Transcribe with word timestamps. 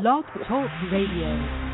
Blog 0.00 0.24
Talk 0.46 0.70
Radio. 0.92 1.67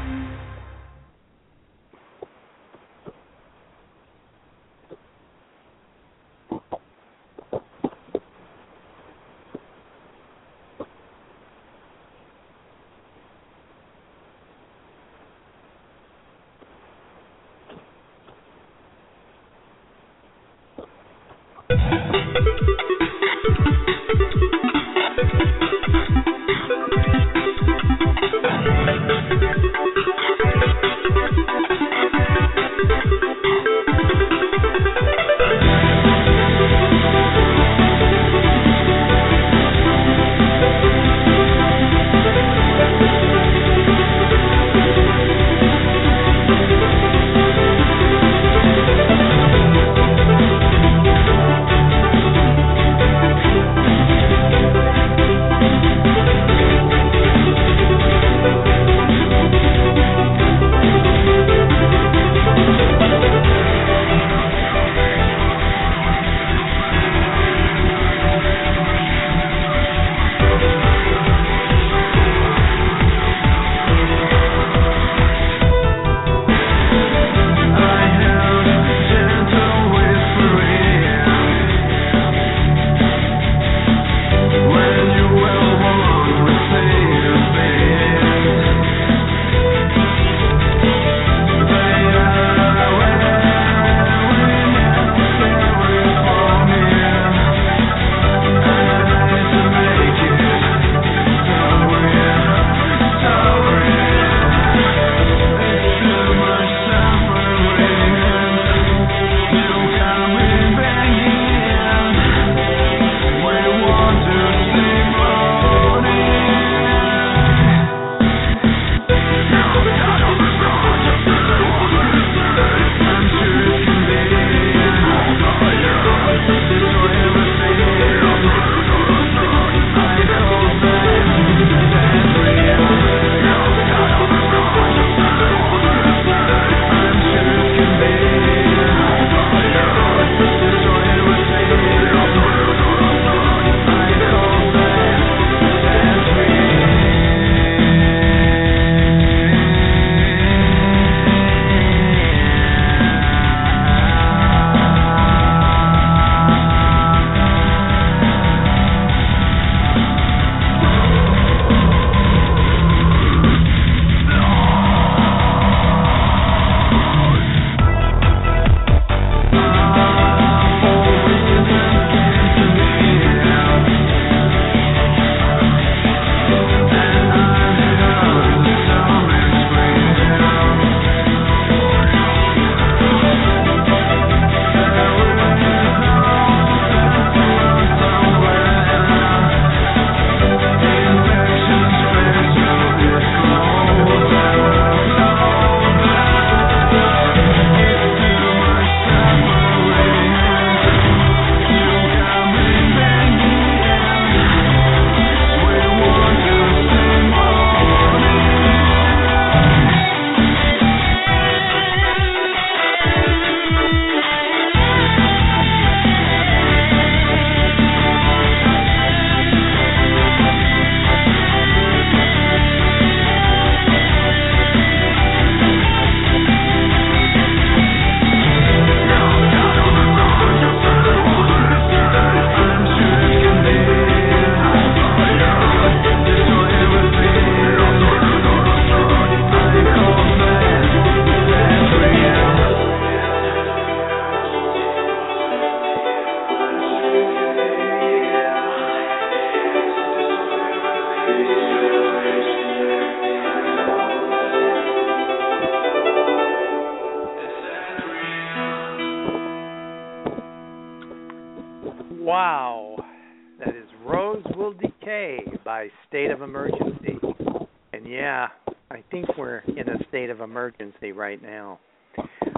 Right 270.54 271.42
now. 271.42 271.80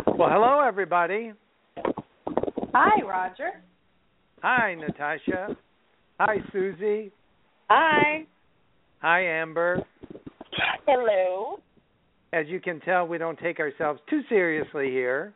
Well, 0.06 0.28
hello, 0.30 0.60
everybody. 0.66 1.32
Hi, 2.74 3.02
Roger. 3.02 3.50
Hi, 4.42 4.74
Natasha. 4.74 5.56
Hi, 6.20 6.36
Susie. 6.52 7.10
Hi. 7.68 8.26
Hi, 9.00 9.22
Amber. 9.40 9.82
Hello. 10.86 11.58
As 12.32 12.46
you 12.48 12.60
can 12.60 12.80
tell, 12.80 13.06
we 13.06 13.18
don't 13.18 13.38
take 13.38 13.60
ourselves 13.60 14.00
too 14.10 14.20
seriously 14.28 14.90
here, 14.90 15.32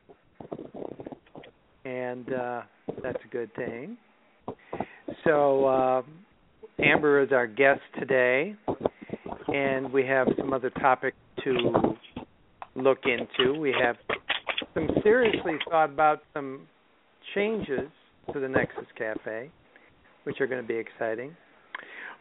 and 1.84 2.32
uh, 2.32 2.62
that's 3.02 3.22
a 3.24 3.28
good 3.28 3.54
thing. 3.54 3.96
So, 5.24 5.64
uh, 5.64 6.02
Amber 6.78 7.22
is 7.22 7.32
our 7.32 7.46
guest 7.46 7.80
today, 7.98 8.54
and 9.48 9.92
we 9.92 10.04
have 10.06 10.28
some 10.36 10.52
other 10.52 10.70
topics 10.70 11.16
to 11.44 11.72
look 12.74 12.98
into. 13.04 13.58
We 13.58 13.74
have 13.82 13.96
some 14.74 14.88
seriously 15.02 15.54
thought 15.68 15.90
about 15.90 16.20
some 16.34 16.66
changes 17.34 17.88
to 18.32 18.40
the 18.40 18.48
Nexus 18.48 18.86
Cafe, 18.96 19.50
which 20.24 20.40
are 20.40 20.46
going 20.46 20.62
to 20.62 20.66
be 20.66 20.76
exciting. 20.76 21.36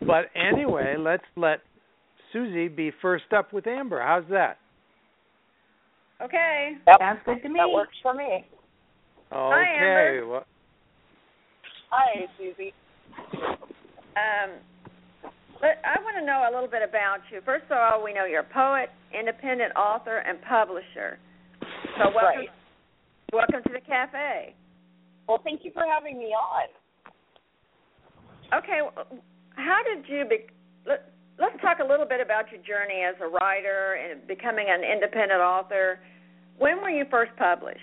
But 0.02 0.26
anyway, 0.36 0.96
let's 0.98 1.24
let 1.36 1.60
Susie 2.32 2.68
be 2.68 2.92
first 3.02 3.34
up 3.36 3.54
with 3.54 3.68
Amber. 3.68 4.02
How's 4.02 4.24
that? 4.30 4.58
Okay. 6.22 6.74
Yep. 6.88 6.98
Sounds 7.00 7.20
good 7.26 7.42
to 7.44 7.50
me. 7.50 7.60
That 7.60 7.70
works 7.70 7.96
for 8.02 8.14
me. 8.14 8.46
Okay. 9.32 9.76
Amber. 9.80 10.28
Well, 10.28 10.46
Hi, 11.92 12.26
Susie. 12.38 12.74
Um, 14.16 14.52
but 15.62 15.80
I 15.84 16.02
want 16.02 16.16
to 16.20 16.26
know 16.26 16.48
a 16.48 16.52
little 16.52 16.70
bit 16.70 16.82
about 16.82 17.20
you. 17.32 17.42
First 17.46 17.66
of 17.70 17.78
all, 17.78 18.04
we 18.04 18.14
know 18.14 18.26
you're 18.26 18.48
a 18.48 18.54
poet, 18.54 18.90
independent 19.14 19.76
author, 19.76 20.20
and 20.20 20.42
publisher. 20.42 21.20
So 21.98 22.12
welcome, 22.16 22.48
Right. 22.48 22.50
welcome 23.34 23.64
to 23.64 23.74
the 23.74 23.82
cafe. 23.82 24.56
Well, 25.28 25.40
thank 25.44 25.64
you 25.64 25.72
for 25.72 25.84
having 25.86 26.18
me 26.18 26.34
on. 26.34 26.68
Okay, 28.58 28.80
how 29.56 29.80
did 29.84 30.08
you 30.10 30.26
be? 30.26 30.48
Let, 30.88 31.12
let's 31.38 31.60
talk 31.62 31.78
a 31.80 31.86
little 31.86 32.06
bit 32.08 32.20
about 32.20 32.52
your 32.52 32.62
journey 32.64 33.04
as 33.04 33.16
a 33.22 33.28
writer 33.28 33.94
and 33.94 34.26
becoming 34.28 34.68
an 34.70 34.82
independent 34.84 35.40
author. 35.42 36.00
When 36.58 36.82
were 36.82 36.90
you 36.90 37.06
first 37.12 37.32
published? 37.38 37.80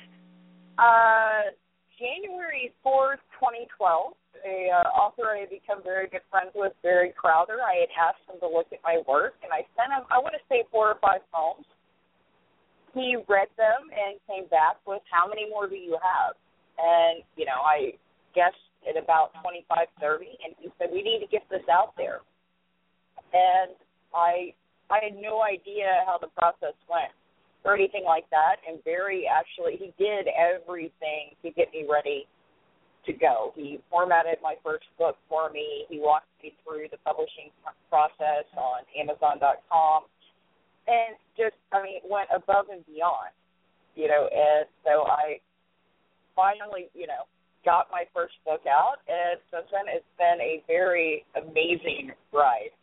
Uh, 0.78 1.54
January 1.96 2.72
4th, 2.84 3.24
2012, 3.40 4.12
a 4.44 4.68
uh, 4.68 4.88
author 4.92 5.32
I 5.32 5.48
had 5.48 5.50
become 5.50 5.80
very 5.82 6.08
good 6.08 6.24
friends 6.30 6.52
with, 6.54 6.72
Barry 6.84 7.12
Crowther, 7.16 7.64
I 7.64 7.88
had 7.88 7.92
asked 7.96 8.24
him 8.28 8.36
to 8.40 8.48
look 8.48 8.68
at 8.72 8.84
my 8.84 9.00
work, 9.08 9.34
and 9.42 9.48
I 9.52 9.64
sent 9.72 9.96
him, 9.96 10.04
I 10.12 10.20
want 10.20 10.36
to 10.36 10.44
say, 10.48 10.64
four 10.70 10.92
or 10.92 11.00
five 11.00 11.24
poems. 11.32 11.64
He 12.92 13.16
read 13.28 13.48
them 13.56 13.88
and 13.92 14.20
came 14.28 14.48
back 14.48 14.76
with, 14.86 15.00
how 15.08 15.28
many 15.28 15.48
more 15.48 15.68
do 15.68 15.76
you 15.76 15.96
have? 15.96 16.36
And, 16.76 17.24
you 17.36 17.48
know, 17.48 17.64
I 17.64 17.96
guessed 18.36 18.60
at 18.84 19.00
about 19.00 19.32
25, 19.40 19.64
30, 20.00 20.26
and 20.44 20.52
he 20.60 20.68
said, 20.76 20.92
we 20.92 21.00
need 21.00 21.24
to 21.24 21.28
get 21.32 21.48
this 21.48 21.64
out 21.72 21.96
there. 21.96 22.20
And 23.32 23.72
I, 24.12 24.52
I 24.92 25.00
had 25.00 25.16
no 25.16 25.40
idea 25.40 26.04
how 26.04 26.20
the 26.20 26.28
process 26.36 26.76
went 26.88 27.12
or 27.66 27.74
anything 27.74 28.04
like 28.04 28.30
that. 28.30 28.56
And 28.66 28.82
Barry 28.84 29.26
actually 29.26 29.76
he 29.76 29.92
did 29.98 30.28
everything 30.32 31.34
to 31.42 31.50
get 31.50 31.72
me 31.74 31.84
ready 31.90 32.26
to 33.04 33.12
go. 33.12 33.52
He 33.54 33.78
formatted 33.90 34.38
my 34.42 34.54
first 34.64 34.86
book 34.98 35.16
for 35.28 35.50
me. 35.50 35.84
He 35.90 35.98
walked 35.98 36.30
me 36.42 36.54
through 36.64 36.86
the 36.90 36.98
publishing 37.04 37.50
process 37.90 38.46
on 38.56 38.86
Amazon.com, 38.98 40.02
and 40.86 41.16
just 41.36 41.58
I 41.72 41.82
mean 41.82 42.00
went 42.08 42.28
above 42.34 42.66
and 42.70 42.86
beyond, 42.86 43.34
you 43.94 44.08
know. 44.08 44.30
And 44.30 44.66
so 44.84 45.06
I 45.06 45.38
finally, 46.34 46.88
you 46.94 47.06
know, 47.06 47.26
got 47.64 47.88
my 47.90 48.04
first 48.14 48.34
book 48.44 48.62
out, 48.70 49.02
and 49.06 49.38
since 49.50 49.66
then 49.70 49.86
it's 49.86 50.06
been 50.18 50.38
a 50.40 50.62
very 50.66 51.24
amazing 51.34 52.12
ride. 52.32 52.74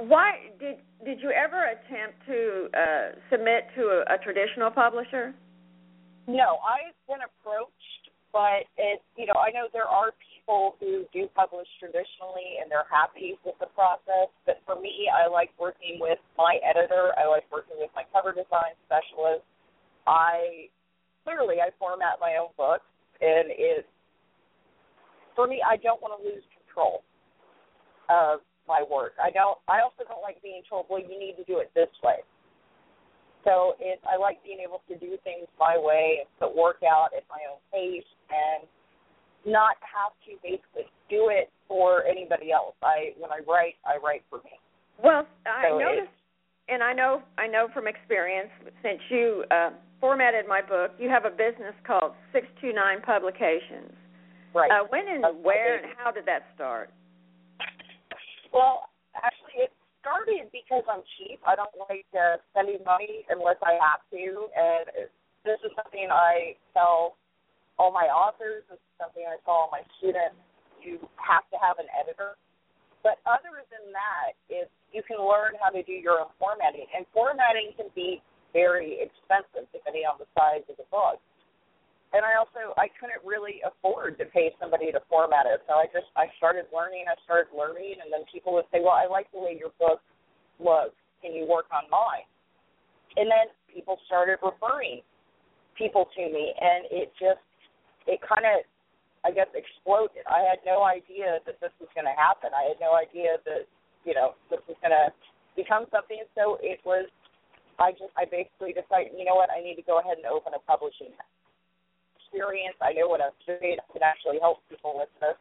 Why 0.00 0.48
did 0.58 0.80
did 1.04 1.20
you 1.20 1.30
ever 1.30 1.76
attempt 1.76 2.24
to 2.24 2.68
uh, 2.72 3.06
submit 3.30 3.68
to 3.76 4.00
a, 4.00 4.14
a 4.14 4.18
traditional 4.24 4.70
publisher? 4.70 5.34
No, 6.26 6.56
I've 6.64 6.96
been 7.04 7.20
approached, 7.20 8.04
but 8.32 8.64
it 8.80 9.04
you 9.16 9.26
know, 9.26 9.36
I 9.36 9.52
know 9.52 9.68
there 9.72 9.88
are 9.88 10.12
people 10.16 10.76
who 10.80 11.04
do 11.12 11.28
publish 11.36 11.68
traditionally 11.76 12.60
and 12.60 12.72
they're 12.72 12.88
happy 12.88 13.36
with 13.44 13.60
the 13.60 13.68
process, 13.76 14.32
but 14.46 14.64
for 14.64 14.80
me 14.80 15.04
I 15.12 15.28
like 15.28 15.50
working 15.60 16.00
with 16.00 16.18
my 16.38 16.56
editor, 16.64 17.12
I 17.20 17.28
like 17.28 17.44
working 17.52 17.76
with 17.76 17.90
my 17.94 18.04
cover 18.08 18.32
design 18.32 18.72
specialist. 18.88 19.44
I 20.08 20.72
clearly 21.24 21.60
I 21.60 21.76
format 21.76 22.16
my 22.24 22.40
own 22.40 22.56
books 22.56 22.88
and 23.20 23.52
it 23.52 23.84
for 25.36 25.46
me 25.46 25.60
I 25.60 25.76
don't 25.76 26.00
want 26.00 26.16
to 26.16 26.24
lose 26.24 26.44
control 26.56 27.04
of 28.08 28.40
my 28.70 28.86
work. 28.86 29.18
I 29.18 29.34
don't 29.34 29.58
I 29.66 29.82
also 29.82 30.06
don't 30.06 30.22
like 30.22 30.38
being 30.38 30.62
told, 30.70 30.86
Well, 30.86 31.02
you 31.02 31.18
need 31.18 31.34
to 31.42 31.44
do 31.50 31.58
it 31.58 31.74
this 31.74 31.90
way. 32.06 32.22
So 33.42 33.74
it 33.82 33.98
I 34.06 34.14
like 34.16 34.38
being 34.46 34.62
able 34.62 34.86
to 34.86 34.94
do 34.94 35.18
things 35.26 35.50
my 35.58 35.74
way 35.74 36.22
and 36.22 36.28
put 36.38 36.54
work 36.54 36.86
out 36.86 37.10
at 37.18 37.26
my 37.26 37.42
own 37.50 37.58
pace 37.74 38.06
and 38.30 38.70
not 39.42 39.74
have 39.80 40.12
to 40.28 40.36
basically 40.44 40.86
do 41.08 41.32
it 41.32 41.50
for 41.66 42.04
anybody 42.04 42.52
else. 42.52 42.76
I 42.82 43.16
when 43.18 43.32
I 43.34 43.40
write, 43.48 43.74
I 43.82 43.96
write 43.98 44.22
for 44.30 44.38
me. 44.46 44.54
Well, 45.02 45.26
I 45.48 45.68
So 45.68 45.78
noticed, 45.78 46.12
and 46.68 46.82
I 46.82 46.92
know 46.92 47.22
I 47.38 47.46
know 47.46 47.68
from 47.72 47.88
experience 47.88 48.52
since 48.82 49.00
you 49.08 49.44
uh, 49.50 49.70
formatted 50.00 50.46
my 50.46 50.60
book, 50.60 50.92
you 50.98 51.08
have 51.08 51.24
a 51.24 51.30
business 51.30 51.74
called 51.86 52.12
Six 52.32 52.46
Two 52.60 52.72
Nine 52.72 53.00
Publications. 53.00 53.96
Right. 54.52 54.70
Uh, 54.70 54.84
when 54.90 55.08
and 55.08 55.24
Uh, 55.24 55.32
where 55.32 55.78
and 55.78 55.86
how 55.96 56.10
did 56.10 56.26
that 56.26 56.42
start? 56.54 56.90
Well, 58.52 58.90
actually, 59.14 59.66
it 59.66 59.72
started 60.00 60.50
because 60.50 60.82
I'm 60.90 61.04
cheap. 61.18 61.40
I 61.46 61.54
don't 61.54 61.72
like 61.88 62.06
uh, 62.16 62.42
spending 62.50 62.82
money 62.84 63.26
unless 63.30 63.60
I 63.62 63.78
have 63.78 64.02
to, 64.10 64.50
and 64.52 65.10
this 65.44 65.60
is 65.64 65.72
something 65.76 66.08
I 66.10 66.56
tell 66.74 67.16
all 67.78 67.92
my 67.92 68.10
authors. 68.10 68.66
This 68.68 68.80
is 68.80 68.94
something 69.00 69.24
I 69.24 69.38
tell 69.46 69.68
all 69.68 69.72
my 69.72 69.84
students. 69.98 70.36
You 70.82 70.98
have 71.20 71.44
to 71.52 71.56
have 71.60 71.78
an 71.78 71.88
editor. 71.92 72.36
But 73.00 73.20
other 73.24 73.64
than 73.72 73.92
that, 73.96 74.36
it's 74.52 74.72
you 74.92 75.00
can 75.06 75.22
learn 75.22 75.56
how 75.62 75.70
to 75.70 75.80
do 75.86 75.94
your 75.94 76.20
own 76.20 76.34
formatting, 76.36 76.84
and 76.92 77.06
formatting 77.14 77.72
can 77.78 77.88
be 77.94 78.20
very 78.52 78.98
expensive 78.98 79.70
depending 79.70 80.02
on 80.04 80.18
the 80.18 80.26
size 80.34 80.66
of 80.68 80.76
the 80.76 80.88
book. 80.90 81.22
And 82.10 82.26
I 82.26 82.34
also 82.34 82.74
I 82.74 82.90
couldn't 82.98 83.22
really 83.22 83.62
afford 83.62 84.18
to 84.18 84.26
pay 84.26 84.50
somebody 84.58 84.90
to 84.90 84.98
format 85.06 85.46
it, 85.46 85.62
so 85.70 85.78
I 85.78 85.86
just 85.94 86.10
I 86.18 86.26
started 86.42 86.66
learning. 86.74 87.06
I 87.06 87.14
started 87.22 87.54
learning, 87.54 88.02
and 88.02 88.10
then 88.10 88.26
people 88.26 88.50
would 88.58 88.66
say, 88.74 88.82
"Well, 88.82 88.98
I 88.98 89.06
like 89.06 89.30
the 89.30 89.38
way 89.38 89.54
your 89.54 89.70
book 89.78 90.02
looks. 90.58 90.98
Can 91.22 91.30
you 91.38 91.46
work 91.46 91.70
on 91.70 91.86
mine?" 91.86 92.26
And 93.14 93.30
then 93.30 93.54
people 93.70 93.94
started 94.10 94.42
referring 94.42 95.06
people 95.78 96.10
to 96.18 96.22
me, 96.26 96.50
and 96.58 96.90
it 96.90 97.14
just 97.14 97.46
it 98.10 98.18
kind 98.26 98.42
of 98.42 98.66
I 99.22 99.30
guess 99.30 99.46
exploded. 99.54 100.26
I 100.26 100.42
had 100.42 100.66
no 100.66 100.82
idea 100.82 101.38
that 101.46 101.62
this 101.62 101.74
was 101.78 101.92
going 101.94 102.10
to 102.10 102.16
happen. 102.18 102.50
I 102.50 102.74
had 102.74 102.82
no 102.82 102.98
idea 102.98 103.38
that 103.46 103.70
you 104.02 104.18
know 104.18 104.34
this 104.50 104.60
was 104.66 104.74
going 104.82 104.98
to 104.98 105.14
become 105.54 105.86
something. 105.94 106.26
So 106.34 106.58
it 106.58 106.82
was. 106.82 107.06
I 107.78 107.94
just 107.94 108.10
I 108.18 108.26
basically 108.26 108.74
decided, 108.76 109.16
you 109.16 109.24
know 109.24 109.38
what, 109.38 109.48
I 109.48 109.62
need 109.64 109.78
to 109.80 109.86
go 109.86 110.02
ahead 110.02 110.18
and 110.20 110.28
open 110.28 110.52
a 110.52 110.60
publishing 110.68 111.16
experience. 112.30 112.78
I 112.78 112.94
know 112.94 113.10
what 113.10 113.18
I'm 113.18 113.34
doing. 113.42 113.82
I 113.82 113.86
can 113.90 114.06
actually 114.06 114.38
help 114.38 114.62
people 114.70 114.94
with 114.94 115.10
this. 115.18 115.34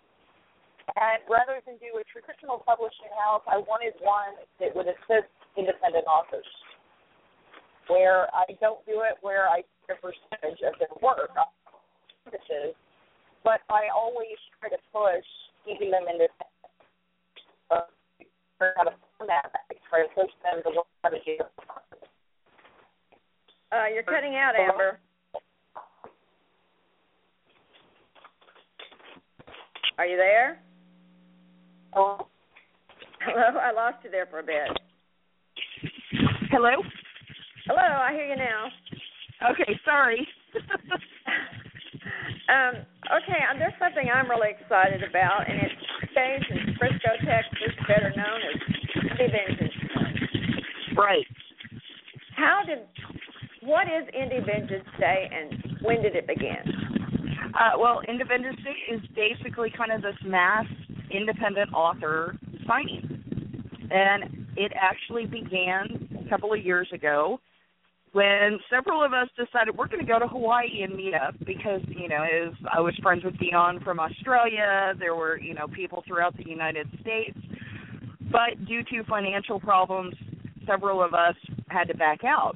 And 0.97 1.21
rather 1.29 1.61
than 1.69 1.77
do 1.77 2.01
a 2.01 2.03
traditional 2.09 2.65
publishing 2.65 3.13
house, 3.13 3.45
I 3.45 3.61
wanted 3.61 3.93
one 4.01 4.33
that 4.57 4.73
would 4.73 4.89
assist 4.89 5.29
independent 5.53 6.09
authors, 6.09 6.49
where 7.85 8.25
I 8.33 8.49
don't 8.57 8.81
do 8.89 9.05
it 9.05 9.21
where 9.21 9.45
I 9.45 9.61
take 9.85 10.01
a 10.01 10.01
percentage 10.01 10.65
of 10.65 10.73
their 10.81 10.89
work, 10.97 11.29
but 13.45 13.61
I 13.69 13.93
always 13.93 14.37
try 14.57 14.73
to 14.73 14.81
push 14.89 15.29
keeping 15.61 15.93
them 15.93 16.09
independent. 16.09 16.57
Uh, 17.69 17.85
how 18.59 18.83
to 18.83 18.91
format. 19.17 19.53
I 19.53 19.77
try 19.87 20.03
them 20.09 20.63
to 20.65 20.69
learn 20.73 20.89
how 21.03 21.09
to. 21.09 21.19
Uh, 23.71 23.85
you're 23.93 24.03
cutting 24.03 24.35
out, 24.35 24.57
Amber. 24.57 24.97
Are 29.99 30.07
you 30.07 30.15
there? 30.15 30.57
Oh, 31.93 32.25
Hello, 33.19 33.59
I 33.61 33.73
lost 33.73 33.97
you 34.05 34.09
there 34.09 34.27
for 34.27 34.39
a 34.39 34.43
bit. 34.43 34.71
Hello? 36.49 36.71
Hello, 37.67 37.83
I 37.83 38.13
hear 38.13 38.27
you 38.27 38.37
now. 38.37 38.67
Okay, 39.51 39.77
sorry. 39.83 40.25
um, 42.47 42.79
okay, 43.11 43.43
uh, 43.43 43.59
there's 43.59 43.73
something 43.77 44.07
I'm 44.07 44.29
really 44.29 44.51
excited 44.57 45.03
about, 45.03 45.49
and 45.49 45.59
it's 45.59 45.75
based 46.15 46.49
in 46.49 46.75
Frisco, 46.79 47.19
Texas, 47.27 47.75
better 47.85 48.13
known 48.15 48.39
as 48.39 48.55
Indie 49.03 49.31
Vengeance. 49.35 49.73
right. 50.97 51.27
How 52.37 52.61
did, 52.65 52.87
what 53.63 53.87
is 53.87 54.07
Indie 54.15 54.45
Vengeance 54.45 54.87
Day, 54.97 55.29
and 55.29 55.77
when 55.81 56.01
did 56.01 56.15
it 56.15 56.25
begin? 56.25 56.98
Uh, 57.53 57.71
well, 57.79 58.01
Indie 58.07 58.27
Vengeance 58.27 58.59
Day 58.63 58.93
is 58.93 59.01
basically 59.15 59.71
kind 59.75 59.91
of 59.91 60.01
this 60.01 60.15
mass 60.25 60.65
independent 61.11 61.73
author 61.73 62.37
signing. 62.67 63.23
And 63.91 64.47
it 64.55 64.71
actually 64.79 65.25
began 65.25 66.07
a 66.25 66.29
couple 66.29 66.53
of 66.53 66.63
years 66.63 66.87
ago 66.93 67.39
when 68.11 68.59
several 68.69 69.03
of 69.03 69.13
us 69.13 69.27
decided 69.37 69.77
we're 69.77 69.87
going 69.87 70.05
to 70.05 70.11
go 70.11 70.19
to 70.19 70.27
Hawaii 70.27 70.81
and 70.83 70.95
meet 70.95 71.13
up 71.13 71.35
because, 71.45 71.81
you 71.87 72.07
know, 72.07 72.23
as 72.23 72.53
I 72.71 72.79
was 72.79 72.95
friends 73.01 73.23
with 73.23 73.37
Dion 73.39 73.79
from 73.83 73.99
Australia, 73.99 74.93
there 74.99 75.15
were, 75.15 75.39
you 75.39 75.53
know, 75.53 75.67
people 75.67 76.03
throughout 76.07 76.35
the 76.37 76.47
United 76.47 76.87
States. 77.01 77.37
but 78.31 78.65
due 78.67 78.83
to 78.83 79.03
financial 79.09 79.59
problems, 79.59 80.13
several 80.67 81.03
of 81.03 81.13
us 81.13 81.35
had 81.67 81.87
to 81.87 81.97
back 81.97 82.23
out. 82.23 82.55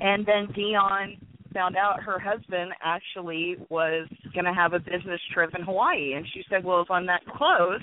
And 0.00 0.24
then 0.24 0.52
Dion 0.54 1.16
found 1.58 1.76
out 1.76 2.00
her 2.00 2.20
husband 2.20 2.70
actually 2.80 3.56
was 3.68 4.06
going 4.32 4.44
to 4.44 4.54
have 4.54 4.74
a 4.74 4.78
business 4.78 5.20
trip 5.34 5.50
in 5.58 5.64
Hawaii, 5.64 6.12
and 6.12 6.24
she 6.32 6.44
said, 6.48 6.62
"Well, 6.62 6.80
if 6.82 6.88
I'm 6.88 7.06
that 7.06 7.26
close, 7.26 7.80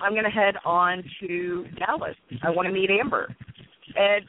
I'm 0.00 0.12
going 0.12 0.24
to 0.24 0.30
head 0.30 0.54
on 0.64 1.02
to 1.20 1.66
Dallas. 1.76 2.14
I 2.44 2.50
want 2.50 2.66
to 2.68 2.72
meet 2.72 2.88
Amber." 2.88 3.34
And 3.96 4.24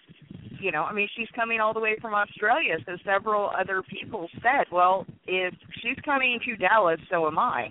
you 0.60 0.72
know, 0.72 0.82
I 0.82 0.94
mean, 0.94 1.08
she's 1.16 1.28
coming 1.36 1.60
all 1.60 1.74
the 1.76 1.80
way 1.80 1.96
from 2.02 2.16
Australia, 2.16 2.78
so 2.88 2.98
several 3.06 3.52
other 3.56 3.84
people 3.84 4.28
said, 4.42 4.66
"Well, 4.72 5.06
if 5.28 5.54
she's 5.84 5.98
coming 6.04 6.40
to 6.46 6.56
Dallas, 6.56 7.00
so 7.12 7.28
am 7.28 7.38
I." 7.38 7.70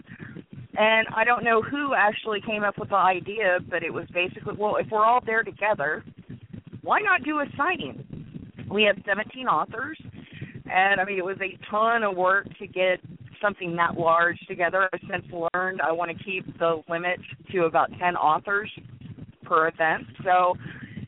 And 0.79 1.09
I 1.15 1.25
don't 1.25 1.43
know 1.43 1.61
who 1.61 1.93
actually 1.95 2.41
came 2.41 2.63
up 2.63 2.79
with 2.79 2.91
the 2.91 2.95
idea, 2.95 3.59
but 3.69 3.83
it 3.83 3.93
was 3.93 4.07
basically, 4.15 4.55
well, 4.57 4.77
if 4.77 4.87
we're 4.93 5.05
all 5.05 5.21
there 5.27 5.43
together, 5.43 6.05
why 6.83 7.01
not 7.01 7.25
do 7.25 7.41
a 7.41 7.47
signing? 7.57 8.05
We 8.71 8.85
have 8.85 8.97
17 9.05 9.49
authors, 9.49 9.99
and 10.71 11.01
I 11.01 11.05
mean, 11.05 11.19
it 11.19 11.25
was 11.25 11.39
a 11.41 11.59
ton 11.71 12.03
of 12.03 12.17
work 12.17 12.47
to 12.59 12.67
get 12.67 13.01
something 13.43 13.75
that 13.77 13.97
large 13.97 14.39
together. 14.49 14.89
I've 14.93 15.01
since 15.11 15.25
learned 15.55 15.81
I 15.81 15.93
want 15.93 16.17
to 16.17 16.25
keep 16.25 16.47
the 16.59 16.83
limit 16.89 17.19
to 17.53 17.65
about 17.65 17.91
10 17.99 18.17
authors 18.17 18.71
per 19.45 19.69
event. 19.69 20.05
So 20.25 20.55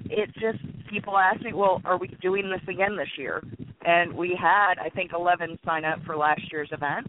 it 0.06 0.30
just, 0.34 0.58
people 0.90 1.16
ask 1.18 1.40
me, 1.42 1.52
well, 1.52 1.80
are 1.84 1.98
we 1.98 2.08
doing 2.20 2.50
this 2.50 2.62
again 2.68 2.96
this 2.96 3.08
year? 3.16 3.42
And 3.84 4.12
we 4.12 4.38
had, 4.40 4.74
I 4.78 4.88
think, 4.88 5.12
11 5.14 5.58
sign 5.64 5.84
up 5.84 5.98
for 6.06 6.16
last 6.16 6.42
year's 6.50 6.70
event. 6.72 7.06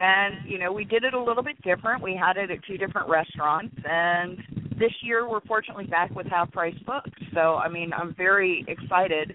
And, 0.00 0.48
you 0.48 0.58
know, 0.58 0.72
we 0.72 0.84
did 0.84 1.04
it 1.04 1.14
a 1.14 1.22
little 1.22 1.42
bit 1.42 1.60
different. 1.62 2.02
We 2.02 2.16
had 2.16 2.36
it 2.36 2.50
at 2.50 2.64
two 2.64 2.76
different 2.76 3.08
restaurants. 3.08 3.76
And 3.88 4.38
this 4.78 4.92
year 5.02 5.28
we're 5.28 5.40
fortunately 5.42 5.86
back 5.86 6.14
with 6.14 6.26
half 6.26 6.50
price 6.50 6.74
books. 6.86 7.10
So, 7.32 7.56
I 7.56 7.68
mean, 7.68 7.92
I'm 7.92 8.14
very 8.14 8.64
excited 8.66 9.34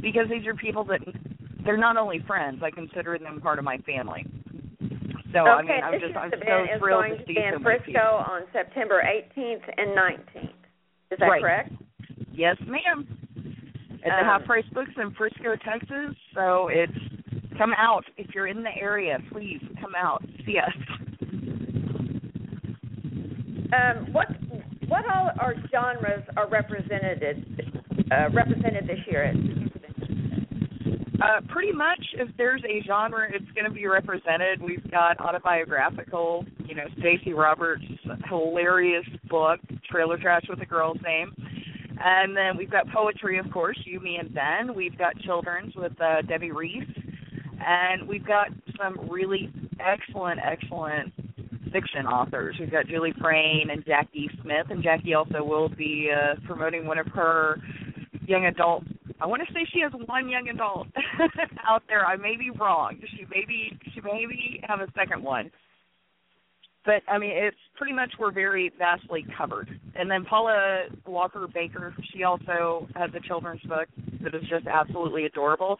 because 0.00 0.28
these 0.28 0.46
are 0.46 0.54
people 0.54 0.84
that 0.84 1.00
they're 1.64 1.76
not 1.76 1.96
only 1.96 2.20
friends, 2.26 2.60
I 2.62 2.70
consider 2.70 3.18
them 3.18 3.40
part 3.40 3.58
of 3.58 3.64
my 3.64 3.78
family. 3.78 4.24
So 5.32 5.40
okay, 5.40 5.48
I 5.48 5.62
mean, 5.62 5.70
I'm 5.82 6.00
just 6.00 6.16
I'm 6.16 6.30
so 6.30 6.78
thrilled 6.78 7.02
going 7.02 7.12
to 7.12 7.18
to 7.18 7.24
see 7.26 7.34
be 7.34 7.40
so 7.40 7.56
in 7.56 7.62
many 7.62 7.64
Frisco 7.64 7.86
people. 7.86 8.00
on 8.02 8.42
September 8.52 9.02
18th 9.02 9.62
and 9.78 9.90
19th. 9.96 10.50
Is 11.10 11.18
that 11.18 11.26
Right. 11.26 11.42
correct? 11.42 11.72
Yes, 12.32 12.56
ma'am. 12.66 13.06
At 14.04 14.10
the 14.10 14.18
Um, 14.18 14.24
Half 14.24 14.44
Price 14.44 14.64
Books 14.72 14.90
in 14.96 15.10
Frisco, 15.12 15.56
Texas. 15.56 16.14
So 16.34 16.68
it's 16.68 16.92
come 17.58 17.72
out 17.76 18.04
if 18.16 18.34
you're 18.34 18.46
in 18.48 18.62
the 18.62 18.76
area. 18.80 19.18
Please 19.32 19.60
come 19.80 19.94
out, 19.96 20.22
see 20.44 20.58
us. 20.58 20.72
Um, 23.72 24.12
what 24.12 24.28
what 24.88 25.04
all 25.12 25.30
are 25.40 25.54
genres 25.72 26.22
are 26.36 26.48
represented 26.48 27.24
uh, 28.12 28.28
represented 28.32 28.86
this 28.86 29.00
year? 29.10 29.24
At, 29.24 29.34
Uh, 31.22 31.40
pretty 31.48 31.72
much, 31.72 32.04
if 32.14 32.28
there's 32.36 32.62
a 32.64 32.82
genre, 32.86 33.26
it's 33.32 33.50
going 33.54 33.64
to 33.64 33.70
be 33.70 33.86
represented. 33.86 34.60
We've 34.60 34.90
got 34.90 35.20
autobiographical, 35.20 36.44
you 36.66 36.74
know, 36.74 36.86
Stacey 36.98 37.32
Roberts' 37.32 37.84
hilarious 38.28 39.06
book, 39.28 39.60
Trailer 39.88 40.18
Trash 40.18 40.42
with 40.48 40.60
a 40.60 40.66
Girl's 40.66 40.98
Name. 41.04 41.32
And 42.02 42.36
then 42.36 42.56
we've 42.56 42.70
got 42.70 42.88
poetry, 42.92 43.38
of 43.38 43.48
course, 43.52 43.78
You, 43.84 44.00
Me, 44.00 44.16
and 44.16 44.34
Ben. 44.34 44.74
We've 44.74 44.98
got 44.98 45.16
children's 45.20 45.74
with 45.76 45.92
uh, 46.00 46.22
Debbie 46.22 46.50
Reese. 46.50 46.82
And 47.64 48.08
we've 48.08 48.26
got 48.26 48.48
some 48.76 49.08
really 49.08 49.52
excellent, 49.78 50.40
excellent 50.44 51.12
fiction 51.72 52.06
authors. 52.06 52.56
We've 52.58 52.72
got 52.72 52.88
Julie 52.88 53.14
Frayne 53.20 53.68
and 53.70 53.84
Jackie 53.86 54.28
Smith. 54.42 54.66
And 54.70 54.82
Jackie 54.82 55.14
also 55.14 55.44
will 55.44 55.68
be 55.68 56.10
uh, 56.12 56.34
promoting 56.44 56.86
one 56.86 56.98
of 56.98 57.06
her 57.08 57.60
young 58.26 58.46
adult 58.46 58.82
I 59.20 59.26
want 59.26 59.42
to 59.46 59.52
say 59.54 59.60
she 59.72 59.80
has 59.80 59.92
one 60.06 60.28
young 60.28 60.48
adult 60.48 60.88
out 61.68 61.82
there. 61.88 62.04
I 62.04 62.16
may 62.16 62.36
be 62.36 62.50
wrong. 62.50 62.98
She 63.16 63.24
maybe 63.30 63.78
she 63.94 64.00
maybe 64.00 64.60
have 64.64 64.80
a 64.80 64.88
second 64.96 65.22
one. 65.22 65.50
But 66.84 67.02
I 67.08 67.18
mean, 67.18 67.30
it's 67.32 67.56
pretty 67.76 67.94
much 67.94 68.12
we're 68.18 68.32
very 68.32 68.70
vastly 68.78 69.24
covered. 69.36 69.68
And 69.94 70.10
then 70.10 70.24
Paula 70.24 70.84
Walker 71.06 71.46
Baker, 71.52 71.94
she 72.12 72.24
also 72.24 72.86
has 72.94 73.10
a 73.14 73.20
children's 73.26 73.62
book 73.62 73.88
that 74.22 74.34
is 74.34 74.42
just 74.50 74.66
absolutely 74.66 75.24
adorable. 75.24 75.78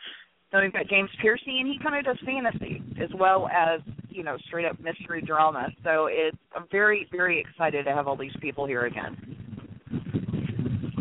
Then 0.50 0.62
we've 0.62 0.72
got 0.72 0.86
James 0.88 1.10
Piercy, 1.20 1.58
and 1.58 1.66
he 1.66 1.78
kind 1.82 1.96
of 1.96 2.04
does 2.04 2.24
fantasy 2.24 2.82
as 3.02 3.10
well 3.18 3.48
as 3.48 3.80
you 4.08 4.22
know 4.22 4.36
straight 4.46 4.64
up 4.64 4.78
mystery 4.80 5.20
drama. 5.20 5.68
So 5.82 6.06
it's 6.10 6.36
I'm 6.54 6.66
very 6.70 7.08
very 7.10 7.40
excited 7.40 7.84
to 7.84 7.92
have 7.92 8.06
all 8.06 8.16
these 8.16 8.36
people 8.40 8.64
here 8.66 8.86
again. 8.86 9.16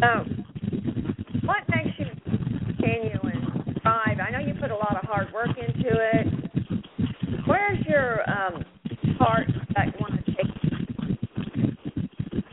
oh, 0.03 0.42
and 2.83 3.77
strive? 3.79 4.19
I 4.19 4.29
know 4.31 4.39
you 4.39 4.53
put 4.59 4.71
a 4.71 4.75
lot 4.75 4.97
of 5.01 5.07
hard 5.07 5.31
work 5.33 5.49
into 5.57 5.89
it. 5.89 6.27
Where's 7.47 7.79
your 7.85 8.21
um, 8.29 8.63
heart 9.19 9.47
that 9.75 9.87
you 9.87 9.93
want 9.99 10.25
to 10.25 10.31
take? 10.31 10.45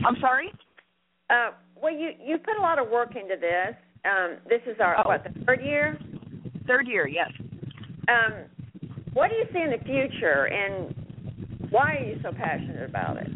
I'm 0.05 0.15
sorry. 0.19 0.51
Uh, 1.29 1.51
well, 1.81 1.93
you 1.93 2.11
you 2.23 2.37
put 2.37 2.57
a 2.57 2.61
lot 2.61 2.79
of 2.79 2.89
work 2.89 3.15
into 3.15 3.35
this. 3.39 3.75
Um, 4.05 4.37
this 4.49 4.61
is 4.67 4.79
our 4.79 4.97
Oh. 4.99 5.07
what 5.09 5.23
the 5.23 5.45
third 5.45 5.61
year. 5.63 5.97
Third 6.67 6.87
year, 6.87 7.07
yes. 7.07 7.31
Um, 8.07 8.45
what 9.13 9.29
do 9.29 9.35
you 9.35 9.45
see 9.53 9.59
in 9.59 9.71
the 9.71 9.83
future, 9.85 10.45
and 10.45 10.95
why 11.69 11.95
are 11.97 12.03
you 12.03 12.19
so 12.23 12.31
passionate 12.31 12.87
about 12.89 13.17
it? 13.17 13.27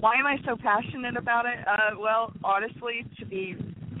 Why 0.00 0.14
am 0.14 0.26
I 0.26 0.36
so 0.44 0.56
passionate 0.56 1.16
about 1.16 1.46
it? 1.46 1.58
Uh, 1.66 1.96
well, 1.98 2.32
honestly, 2.44 3.04
to 3.18 3.26
be 3.26 3.56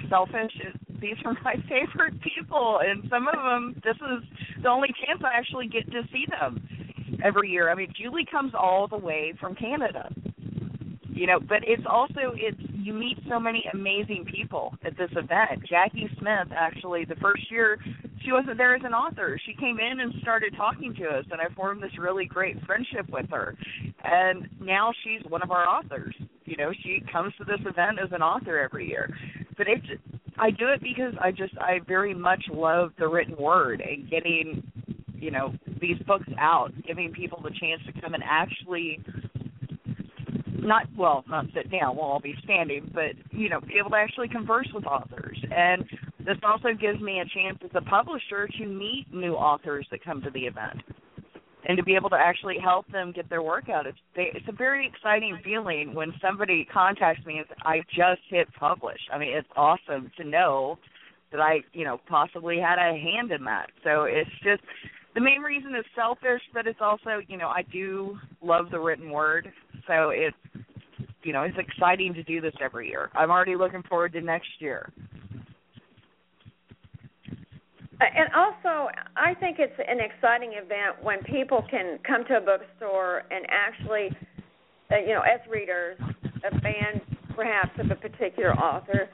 selfish, 0.08 0.52
it, 0.60 0.76
these 1.02 1.16
are 1.24 1.36
my 1.44 1.56
favorite 1.68 2.14
people, 2.22 2.80
and 2.82 3.04
some 3.10 3.28
of 3.28 3.34
them, 3.34 3.74
this 3.84 3.96
is 3.96 4.62
the 4.62 4.68
only 4.68 4.88
chance 5.04 5.20
I 5.22 5.36
actually 5.36 5.66
get 5.66 5.90
to 5.90 6.02
see 6.12 6.24
them 6.30 6.62
every 7.22 7.50
year. 7.50 7.70
I 7.70 7.74
mean, 7.74 7.92
Julie 8.00 8.26
comes 8.30 8.52
all 8.58 8.88
the 8.88 8.96
way 8.96 9.34
from 9.38 9.54
Canada, 9.54 10.10
you 11.12 11.26
know, 11.26 11.38
but 11.40 11.58
it's 11.62 11.84
also 11.88 12.32
it's 12.34 12.56
you 12.72 12.94
meet 12.94 13.18
so 13.28 13.38
many 13.38 13.64
amazing 13.74 14.24
people 14.24 14.74
at 14.84 14.96
this 14.96 15.10
event. 15.12 15.62
Jackie 15.68 16.08
Smith, 16.18 16.48
actually, 16.56 17.04
the 17.04 17.16
first 17.16 17.50
year 17.50 17.78
she 18.24 18.32
wasn't 18.32 18.56
there 18.56 18.74
as 18.74 18.82
an 18.84 18.94
author. 18.94 19.38
She 19.44 19.54
came 19.54 19.78
in 19.78 20.00
and 20.00 20.12
started 20.22 20.54
talking 20.56 20.94
to 20.94 21.04
us, 21.06 21.24
and 21.30 21.40
I 21.40 21.52
formed 21.54 21.82
this 21.82 21.90
really 21.98 22.24
great 22.24 22.56
friendship 22.64 23.08
with 23.10 23.28
her. 23.30 23.56
And 24.04 24.48
now 24.60 24.92
she's 25.02 25.28
one 25.28 25.42
of 25.42 25.50
our 25.50 25.66
authors. 25.66 26.14
You 26.44 26.56
know, 26.56 26.72
she 26.82 27.02
comes 27.10 27.32
to 27.38 27.44
this 27.44 27.60
event 27.60 27.98
as 28.02 28.10
an 28.12 28.22
author 28.22 28.58
every 28.58 28.88
year. 28.88 29.12
But 29.56 29.66
it's 29.68 29.86
I 30.38 30.50
do 30.50 30.68
it 30.68 30.80
because 30.80 31.14
I 31.20 31.30
just 31.30 31.56
I 31.58 31.80
very 31.86 32.14
much 32.14 32.42
love 32.52 32.92
the 32.98 33.08
written 33.08 33.36
word 33.36 33.80
and 33.80 34.08
getting, 34.08 34.62
you 35.14 35.30
know, 35.30 35.54
these 35.80 35.98
books 36.06 36.28
out, 36.38 36.70
giving 36.86 37.12
people 37.12 37.40
the 37.42 37.50
chance 37.50 37.80
to 37.86 38.00
come 38.00 38.14
and 38.14 38.22
actually 38.26 39.00
not 40.62 40.86
well, 40.96 41.24
not 41.28 41.46
sit 41.54 41.70
down, 41.70 41.96
we'll 41.96 42.04
all 42.04 42.20
be 42.20 42.34
standing, 42.44 42.90
but 42.94 43.12
you 43.30 43.48
know, 43.48 43.60
be 43.60 43.74
able 43.78 43.90
to 43.90 43.96
actually 43.96 44.28
converse 44.28 44.68
with 44.74 44.86
authors. 44.86 45.38
And 45.54 45.84
this 46.20 46.36
also 46.44 46.68
gives 46.78 47.00
me 47.00 47.20
a 47.20 47.24
chance 47.34 47.58
as 47.64 47.70
a 47.74 47.82
publisher 47.82 48.48
to 48.58 48.66
meet 48.66 49.06
new 49.12 49.34
authors 49.34 49.86
that 49.90 50.04
come 50.04 50.22
to 50.22 50.30
the 50.30 50.40
event. 50.40 50.80
And 51.68 51.76
to 51.76 51.84
be 51.84 51.94
able 51.94 52.10
to 52.10 52.16
actually 52.16 52.56
help 52.62 52.90
them 52.90 53.12
get 53.12 53.30
their 53.30 53.42
work 53.42 53.68
out, 53.68 53.86
it's 53.86 53.98
they, 54.16 54.30
it's 54.34 54.46
a 54.48 54.52
very 54.52 54.86
exciting 54.86 55.38
feeling 55.44 55.94
when 55.94 56.12
somebody 56.20 56.66
contacts 56.72 57.24
me 57.24 57.38
and 57.38 57.46
"I 57.64 57.82
just 57.94 58.20
hit 58.28 58.48
publish." 58.58 58.98
I 59.12 59.18
mean, 59.18 59.32
it's 59.36 59.48
awesome 59.56 60.10
to 60.16 60.24
know 60.24 60.78
that 61.30 61.40
I, 61.40 61.60
you 61.72 61.84
know, 61.84 62.00
possibly 62.08 62.58
had 62.58 62.78
a 62.78 62.96
hand 62.98 63.32
in 63.32 63.44
that. 63.44 63.70
So 63.84 64.04
it's 64.04 64.30
just 64.42 64.60
the 65.14 65.20
main 65.20 65.40
reason 65.40 65.74
is 65.74 65.84
selfish, 65.94 66.42
but 66.54 66.66
it's 66.66 66.80
also, 66.80 67.20
you 67.28 67.36
know, 67.36 67.48
I 67.48 67.62
do 67.72 68.18
love 68.42 68.70
the 68.70 68.78
written 68.78 69.10
word, 69.10 69.50
so 69.86 70.10
it's, 70.10 70.36
you 71.22 71.32
know, 71.32 71.42
it's 71.42 71.56
exciting 71.58 72.14
to 72.14 72.22
do 72.22 72.40
this 72.40 72.54
every 72.62 72.88
year. 72.88 73.10
I'm 73.14 73.30
already 73.30 73.56
looking 73.56 73.82
forward 73.88 74.12
to 74.14 74.20
next 74.20 74.48
year. 74.58 74.92
Uh, 78.02 78.06
And 78.18 78.28
also, 78.34 78.90
I 79.16 79.34
think 79.34 79.58
it's 79.58 79.78
an 79.78 80.00
exciting 80.00 80.54
event 80.54 81.02
when 81.02 81.22
people 81.22 81.64
can 81.70 81.98
come 82.06 82.24
to 82.26 82.38
a 82.38 82.40
bookstore 82.40 83.22
and 83.30 83.46
actually, 83.48 84.10
uh, 84.90 84.98
you 84.98 85.14
know, 85.14 85.22
as 85.22 85.40
readers, 85.48 85.96
a 86.42 86.60
fan 86.60 87.00
perhaps 87.36 87.70
of 87.78 87.90
a 87.90 87.94
particular 87.94 88.52
author, 88.54 89.08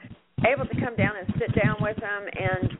able 0.45 0.65
to 0.65 0.75
come 0.81 0.95
down 0.95 1.13
and 1.17 1.27
sit 1.37 1.53
down 1.63 1.77
with 1.79 1.95
them 1.97 2.25
and, 2.33 2.71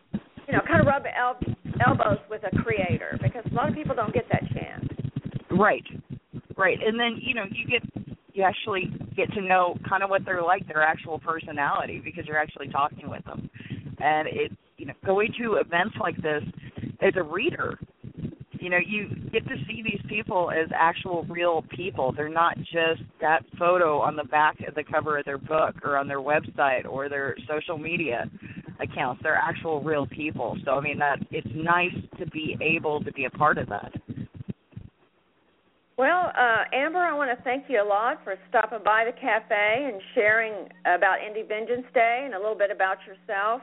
you 0.47 0.53
know, 0.53 0.61
kind 0.67 0.81
of 0.81 0.87
rub 0.87 1.03
el- 1.05 1.55
elbows 1.85 2.19
with 2.29 2.41
a 2.51 2.63
creator 2.63 3.17
because 3.21 3.43
a 3.51 3.53
lot 3.53 3.69
of 3.69 3.75
people 3.75 3.95
don't 3.95 4.13
get 4.13 4.25
that 4.31 4.43
chance. 4.53 4.85
Right, 5.51 5.83
right, 6.57 6.77
and 6.85 6.99
then 6.99 7.17
you 7.21 7.33
know 7.33 7.43
you 7.51 7.67
get 7.67 7.81
you 8.33 8.43
actually 8.43 8.91
get 9.15 9.31
to 9.33 9.41
know 9.41 9.77
kind 9.87 10.03
of 10.03 10.09
what 10.09 10.23
they're 10.25 10.43
like, 10.43 10.67
their 10.67 10.83
actual 10.83 11.19
personality, 11.19 12.01
because 12.03 12.25
you're 12.25 12.37
actually 12.37 12.67
talking 12.69 13.09
with 13.09 13.23
them, 13.25 13.49
and 13.99 14.27
it 14.27 14.51
you 14.51 14.51
know 14.51 14.68
going 15.05 15.33
to 15.39 15.55
events 15.55 15.95
like 15.99 16.15
this 16.17 16.43
as 17.01 17.13
a 17.15 17.23
reader, 17.23 17.77
you 18.59 18.69
know, 18.69 18.77
you 18.85 19.07
get 19.31 19.47
to 19.47 19.55
see 19.67 19.81
these 19.83 20.01
people 20.09 20.51
as 20.51 20.69
actual 20.75 21.23
real 21.29 21.63
people. 21.75 22.11
They're 22.11 22.29
not 22.29 22.57
just 22.57 23.01
that 23.21 23.39
photo 23.57 23.99
on 23.99 24.15
the 24.15 24.25
back 24.25 24.57
of 24.67 24.75
the 24.75 24.83
cover 24.83 25.17
of 25.17 25.25
their 25.25 25.37
book 25.37 25.75
or 25.83 25.97
on 25.97 26.07
their 26.07 26.19
website 26.19 26.85
or 26.85 27.07
their 27.07 27.35
social 27.47 27.77
media 27.77 28.29
accounts. 28.81 29.21
They're 29.23 29.35
actual 29.35 29.81
real 29.81 30.05
people. 30.07 30.57
So 30.65 30.71
I 30.71 30.81
mean 30.81 30.99
that 30.99 31.19
it's 31.31 31.47
nice 31.53 31.95
to 32.19 32.25
be 32.27 32.57
able 32.61 33.01
to 33.03 33.11
be 33.13 33.25
a 33.25 33.29
part 33.29 33.57
of 33.57 33.69
that. 33.69 33.93
Well, 35.97 36.31
uh, 36.31 36.63
Amber, 36.73 36.99
I 36.99 37.13
want 37.13 37.37
to 37.37 37.43
thank 37.43 37.65
you 37.67 37.83
a 37.83 37.83
lot 37.83 38.23
for 38.23 38.35
stopping 38.47 38.79
by 38.85 39.03
the 39.03 39.11
cafe 39.19 39.91
and 39.91 40.01
sharing 40.15 40.69
about 40.85 41.19
Indie 41.19 41.45
Vengeance 41.45 41.85
Day 41.93 42.21
and 42.23 42.33
a 42.33 42.37
little 42.37 42.55
bit 42.55 42.71
about 42.71 42.97
yourself. 43.05 43.61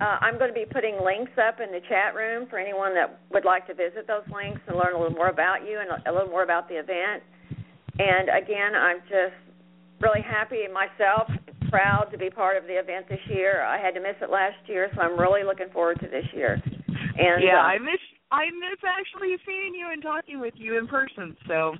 Uh, 0.00 0.16
I'm 0.20 0.38
going 0.38 0.50
to 0.50 0.54
be 0.54 0.64
putting 0.64 0.98
links 1.02 1.32
up 1.36 1.58
in 1.58 1.72
the 1.72 1.80
chat 1.88 2.14
room 2.14 2.46
for 2.48 2.58
anyone 2.58 2.94
that 2.94 3.18
would 3.32 3.44
like 3.44 3.66
to 3.66 3.74
visit 3.74 4.06
those 4.06 4.22
links 4.32 4.60
and 4.68 4.76
learn 4.76 4.94
a 4.94 4.98
little 4.98 5.16
more 5.16 5.28
about 5.28 5.66
you 5.66 5.80
and 5.80 5.90
a 6.06 6.12
little 6.12 6.30
more 6.30 6.44
about 6.44 6.68
the 6.68 6.78
event. 6.78 7.22
And 7.98 8.30
again, 8.30 8.78
I'm 8.78 9.00
just 9.10 9.34
really 10.00 10.22
happy 10.22 10.62
myself, 10.70 11.26
proud 11.68 12.10
to 12.12 12.18
be 12.18 12.30
part 12.30 12.56
of 12.56 12.64
the 12.64 12.78
event 12.78 13.08
this 13.08 13.20
year. 13.28 13.62
I 13.64 13.80
had 13.82 13.94
to 13.94 14.00
miss 14.00 14.14
it 14.22 14.30
last 14.30 14.56
year, 14.66 14.88
so 14.94 15.00
I'm 15.00 15.18
really 15.18 15.42
looking 15.42 15.68
forward 15.72 15.98
to 16.00 16.06
this 16.06 16.24
year. 16.32 16.62
And 16.62 17.42
yeah, 17.42 17.58
uh, 17.58 17.74
I 17.74 17.78
miss 17.78 17.98
I 18.30 18.44
miss 18.46 18.78
actually 18.86 19.34
seeing 19.44 19.74
you 19.74 19.88
and 19.92 20.02
talking 20.02 20.38
with 20.38 20.54
you 20.56 20.78
in 20.78 20.86
person. 20.86 21.36
So 21.48 21.74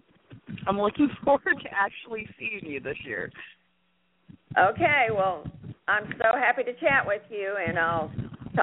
I'm 0.66 0.80
looking 0.80 1.08
forward 1.24 1.56
to 1.62 1.68
actually 1.70 2.28
seeing 2.38 2.68
you 2.70 2.80
this 2.80 2.96
year. 3.04 3.30
Okay, 4.58 5.06
well, 5.14 5.44
I'm 5.88 6.12
so 6.18 6.36
happy 6.38 6.64
to 6.64 6.74
chat 6.74 7.06
with 7.06 7.22
you, 7.30 7.54
and 7.66 7.78
I'll 7.78 8.12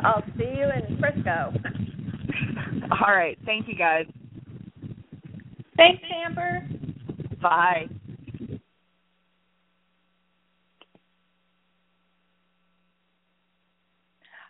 I'll 0.03 0.23
see 0.37 0.45
you 0.45 0.69
in 0.69 0.97
Frisco. 0.99 1.53
All 2.91 3.15
right, 3.15 3.37
thank 3.45 3.67
you 3.67 3.75
guys. 3.75 4.05
Thanks, 5.75 6.03
Amber. 6.25 6.67
Bye. 7.41 7.87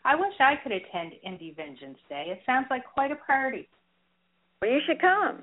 I 0.03 0.15
wish 0.15 0.33
I 0.39 0.55
could 0.61 0.71
attend 0.71 1.13
Indie 1.25 1.55
Vengeance 1.55 1.97
Day. 2.09 2.25
It 2.27 2.41
sounds 2.45 2.67
like 2.69 2.83
quite 2.93 3.11
a 3.11 3.15
party. 3.15 3.67
Well, 4.61 4.69
you 4.69 4.79
should 4.85 5.01
come. 5.01 5.39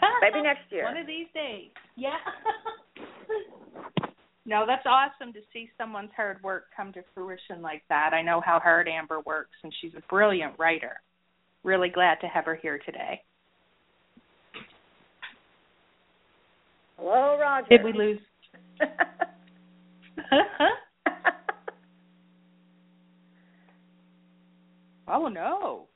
Maybe 0.20 0.42
next 0.42 0.70
year. 0.70 0.84
One 0.84 0.96
of 0.96 1.06
these 1.06 1.26
days. 1.34 1.70
Yeah. 1.96 2.18
no, 4.44 4.64
that's 4.66 4.86
awesome 4.86 5.32
to 5.34 5.40
see 5.52 5.70
someone's 5.78 6.10
hard 6.16 6.42
work 6.42 6.64
come 6.76 6.92
to 6.94 7.02
fruition 7.14 7.62
like 7.62 7.82
that. 7.88 8.10
I 8.12 8.22
know 8.22 8.40
how 8.44 8.58
hard 8.58 8.88
Amber 8.88 9.20
works, 9.20 9.54
and 9.62 9.72
she's 9.80 9.92
a 9.96 10.02
brilliant 10.08 10.58
writer. 10.58 11.00
Really 11.62 11.90
glad 11.90 12.20
to 12.22 12.26
have 12.26 12.46
her 12.46 12.56
here 12.56 12.80
today. 12.84 13.22
Hello, 16.96 17.38
Roger. 17.40 17.68
Did 17.68 17.84
we 17.84 17.92
lose? 17.92 18.18
oh 25.08 25.28
no. 25.28 25.86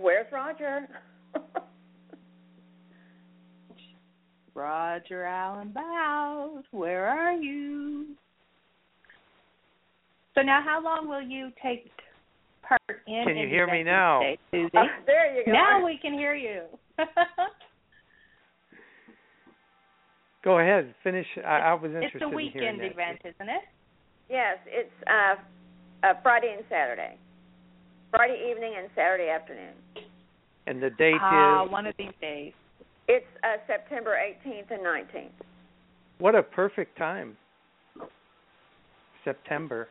Where's 0.00 0.26
Roger? 0.32 0.86
Roger 4.54 5.24
Allen 5.24 5.72
Bows, 5.74 6.64
where 6.70 7.06
are 7.06 7.32
you? 7.32 8.06
So 10.34 10.42
now, 10.42 10.62
how 10.64 10.82
long 10.82 11.08
will 11.08 11.22
you 11.22 11.50
take 11.62 11.90
part 12.66 12.80
in? 13.06 13.24
Can 13.26 13.36
you 13.36 13.48
hear 13.48 13.66
me 13.66 13.82
now? 13.82 14.20
Day, 14.20 14.38
Susie? 14.50 14.70
Oh, 14.76 14.86
there 15.06 15.36
you 15.38 15.44
go. 15.46 15.52
now 15.52 15.84
we 15.84 15.98
can 16.00 16.12
hear 16.14 16.34
you. 16.34 16.62
Go 20.44 20.58
ahead, 20.58 20.92
finish. 21.04 21.26
I, 21.46 21.58
I 21.58 21.74
was 21.74 21.92
it's 21.94 22.04
interested 22.04 22.22
a 22.24 22.28
in 22.28 22.34
weekend 22.34 22.54
hearing 22.54 22.78
that. 22.78 22.86
uh, 22.86 22.90
event, 22.90 23.18
isn't 23.24 23.48
it? 23.48 23.62
Yes, 24.28 24.58
it's 24.66 24.90
uh, 25.06 25.36
uh, 26.06 26.14
Friday 26.22 26.52
and 26.56 26.64
Saturday. 26.68 27.16
Friday 28.10 28.50
evening 28.50 28.74
and 28.76 28.88
Saturday 28.96 29.28
afternoon. 29.28 29.74
And 30.66 30.82
the 30.82 30.90
date 30.90 31.14
Ah, 31.20 31.64
is 31.64 31.70
one 31.70 31.86
of 31.86 31.94
these 31.96 32.12
days. 32.20 32.52
It's 33.08 33.26
uh, 33.42 33.56
September 33.66 34.16
18th 34.16 34.70
and 34.70 34.80
19th. 34.80 35.30
what 36.18 36.34
a 36.34 36.42
perfect 36.42 36.96
time. 36.96 37.36
September. 39.24 39.88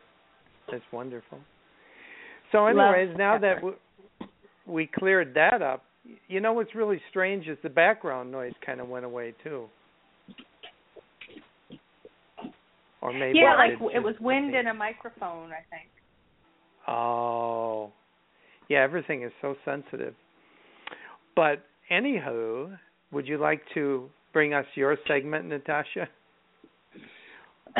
That's 0.70 0.84
wonderful. 0.92 1.38
So, 2.50 2.58
Love 2.58 2.94
anyways, 2.94 3.16
now 3.16 3.38
that 3.38 3.62
we, 3.62 3.72
we 4.66 4.90
cleared 4.94 5.34
that 5.34 5.62
up, 5.62 5.84
you 6.28 6.40
know 6.40 6.52
what's 6.52 6.74
really 6.74 7.00
strange 7.10 7.46
is 7.46 7.56
the 7.62 7.70
background 7.70 8.30
noise 8.30 8.52
kind 8.64 8.80
of 8.80 8.88
went 8.88 9.04
away 9.04 9.34
too. 9.42 9.66
Or 13.00 13.12
maybe 13.12 13.38
yeah, 13.38 13.54
like 13.56 13.72
it 13.94 13.98
was 13.98 14.14
wind 14.20 14.54
and 14.54 14.68
a 14.68 14.74
microphone, 14.74 15.50
I 15.50 15.64
think. 15.70 15.88
Oh, 16.86 17.90
yeah, 18.68 18.82
everything 18.82 19.22
is 19.24 19.32
so 19.40 19.56
sensitive. 19.64 20.14
But 21.34 21.64
anywho, 21.90 22.78
would 23.12 23.26
you 23.28 23.38
like 23.38 23.62
to 23.74 24.08
bring 24.32 24.54
us 24.54 24.66
your 24.74 24.96
segment, 25.06 25.46
Natasha? 25.46 26.08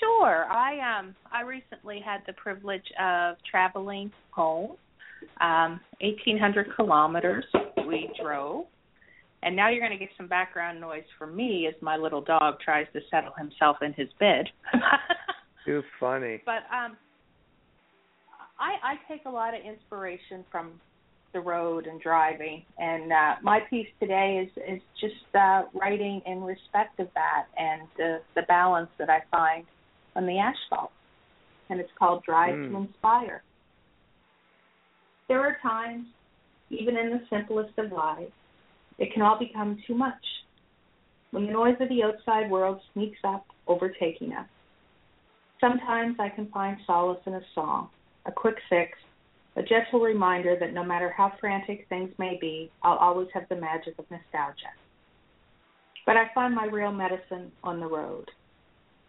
sure. 0.00 0.44
I 0.50 0.98
um 0.98 1.14
I 1.32 1.42
recently 1.42 2.00
had 2.04 2.20
the 2.26 2.32
privilege 2.34 2.84
of 3.00 3.36
traveling 3.50 4.12
home. 4.30 4.76
Um, 5.40 5.80
eighteen 6.00 6.38
hundred 6.38 6.68
kilometers 6.76 7.44
we 7.86 8.10
drove. 8.20 8.66
And 9.42 9.54
now 9.54 9.68
you're 9.68 9.80
going 9.80 9.92
to 9.92 9.98
get 10.02 10.08
some 10.16 10.26
background 10.26 10.80
noise 10.80 11.04
from 11.18 11.36
me 11.36 11.66
as 11.68 11.74
my 11.82 11.98
little 11.98 12.22
dog 12.22 12.54
tries 12.64 12.86
to 12.94 13.00
settle 13.10 13.34
himself 13.36 13.76
in 13.82 13.92
his 13.92 14.08
bed. 14.18 14.46
Too 15.66 15.82
funny. 16.00 16.42
but 16.46 16.64
um 16.74 16.96
I 18.58 18.76
I 18.82 18.94
take 19.08 19.22
a 19.26 19.30
lot 19.30 19.54
of 19.54 19.60
inspiration 19.64 20.44
from 20.50 20.80
the 21.34 21.40
road 21.40 21.86
and 21.86 22.00
driving 22.00 22.62
and 22.78 23.12
uh 23.12 23.34
my 23.42 23.60
piece 23.68 23.88
today 24.00 24.46
is 24.46 24.62
is 24.66 24.80
just 25.00 25.34
uh 25.34 25.64
writing 25.74 26.22
in 26.26 26.42
respect 26.42 26.98
of 27.00 27.08
that 27.14 27.46
and 27.58 27.82
the 27.98 28.20
the 28.36 28.42
balance 28.42 28.88
that 28.98 29.10
I 29.10 29.20
find 29.30 29.66
on 30.16 30.24
the 30.26 30.38
asphalt 30.38 30.92
and 31.68 31.80
it's 31.80 31.90
called 31.98 32.22
Drive 32.24 32.54
Mm. 32.54 32.70
to 32.70 32.76
Inspire. 32.76 33.42
There 35.28 35.40
are 35.40 35.56
times 35.60 36.06
even 36.70 36.96
in 36.96 37.10
the 37.10 37.20
simplest 37.28 37.76
of 37.78 37.90
lives 37.92 38.32
it 38.98 39.12
can 39.12 39.22
all 39.22 39.38
become 39.38 39.76
too 39.86 39.94
much 39.94 40.24
when 41.32 41.46
the 41.46 41.52
noise 41.52 41.76
of 41.80 41.88
the 41.88 42.04
outside 42.04 42.48
world 42.48 42.80
sneaks 42.92 43.18
up 43.24 43.44
overtaking 43.66 44.32
us. 44.32 44.46
Sometimes 45.60 46.16
I 46.20 46.28
can 46.28 46.46
find 46.48 46.76
solace 46.86 47.20
in 47.26 47.34
a 47.34 47.40
song, 47.54 47.88
a 48.26 48.30
quick 48.32 48.54
fix, 48.70 48.96
a 49.56 49.62
gentle 49.62 50.00
reminder 50.00 50.56
that 50.58 50.72
no 50.72 50.82
matter 50.82 51.12
how 51.16 51.32
frantic 51.40 51.86
things 51.88 52.10
may 52.18 52.36
be, 52.40 52.70
I'll 52.82 52.96
always 52.96 53.28
have 53.34 53.48
the 53.48 53.56
magic 53.56 53.94
of 53.98 54.04
nostalgia. 54.10 54.72
But 56.06 56.16
I 56.16 56.24
find 56.34 56.54
my 56.54 56.66
real 56.66 56.92
medicine 56.92 57.52
on 57.62 57.80
the 57.80 57.86
road. 57.86 58.30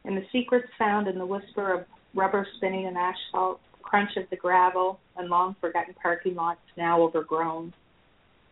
And 0.06 0.16
the 0.16 0.26
secrets 0.32 0.68
found 0.78 1.08
in 1.08 1.18
the 1.18 1.26
whisper 1.26 1.74
of 1.74 1.86
rubber 2.14 2.48
spinning 2.58 2.86
in 2.86 2.96
asphalt, 2.96 3.60
crunch 3.82 4.12
of 4.18 4.30
the 4.30 4.36
gravel, 4.36 5.00
and 5.18 5.30
long 5.30 5.56
forgotten 5.60 5.96
parking 6.02 6.36
lots 6.36 6.60
now 6.78 7.02
overgrown. 7.02 7.74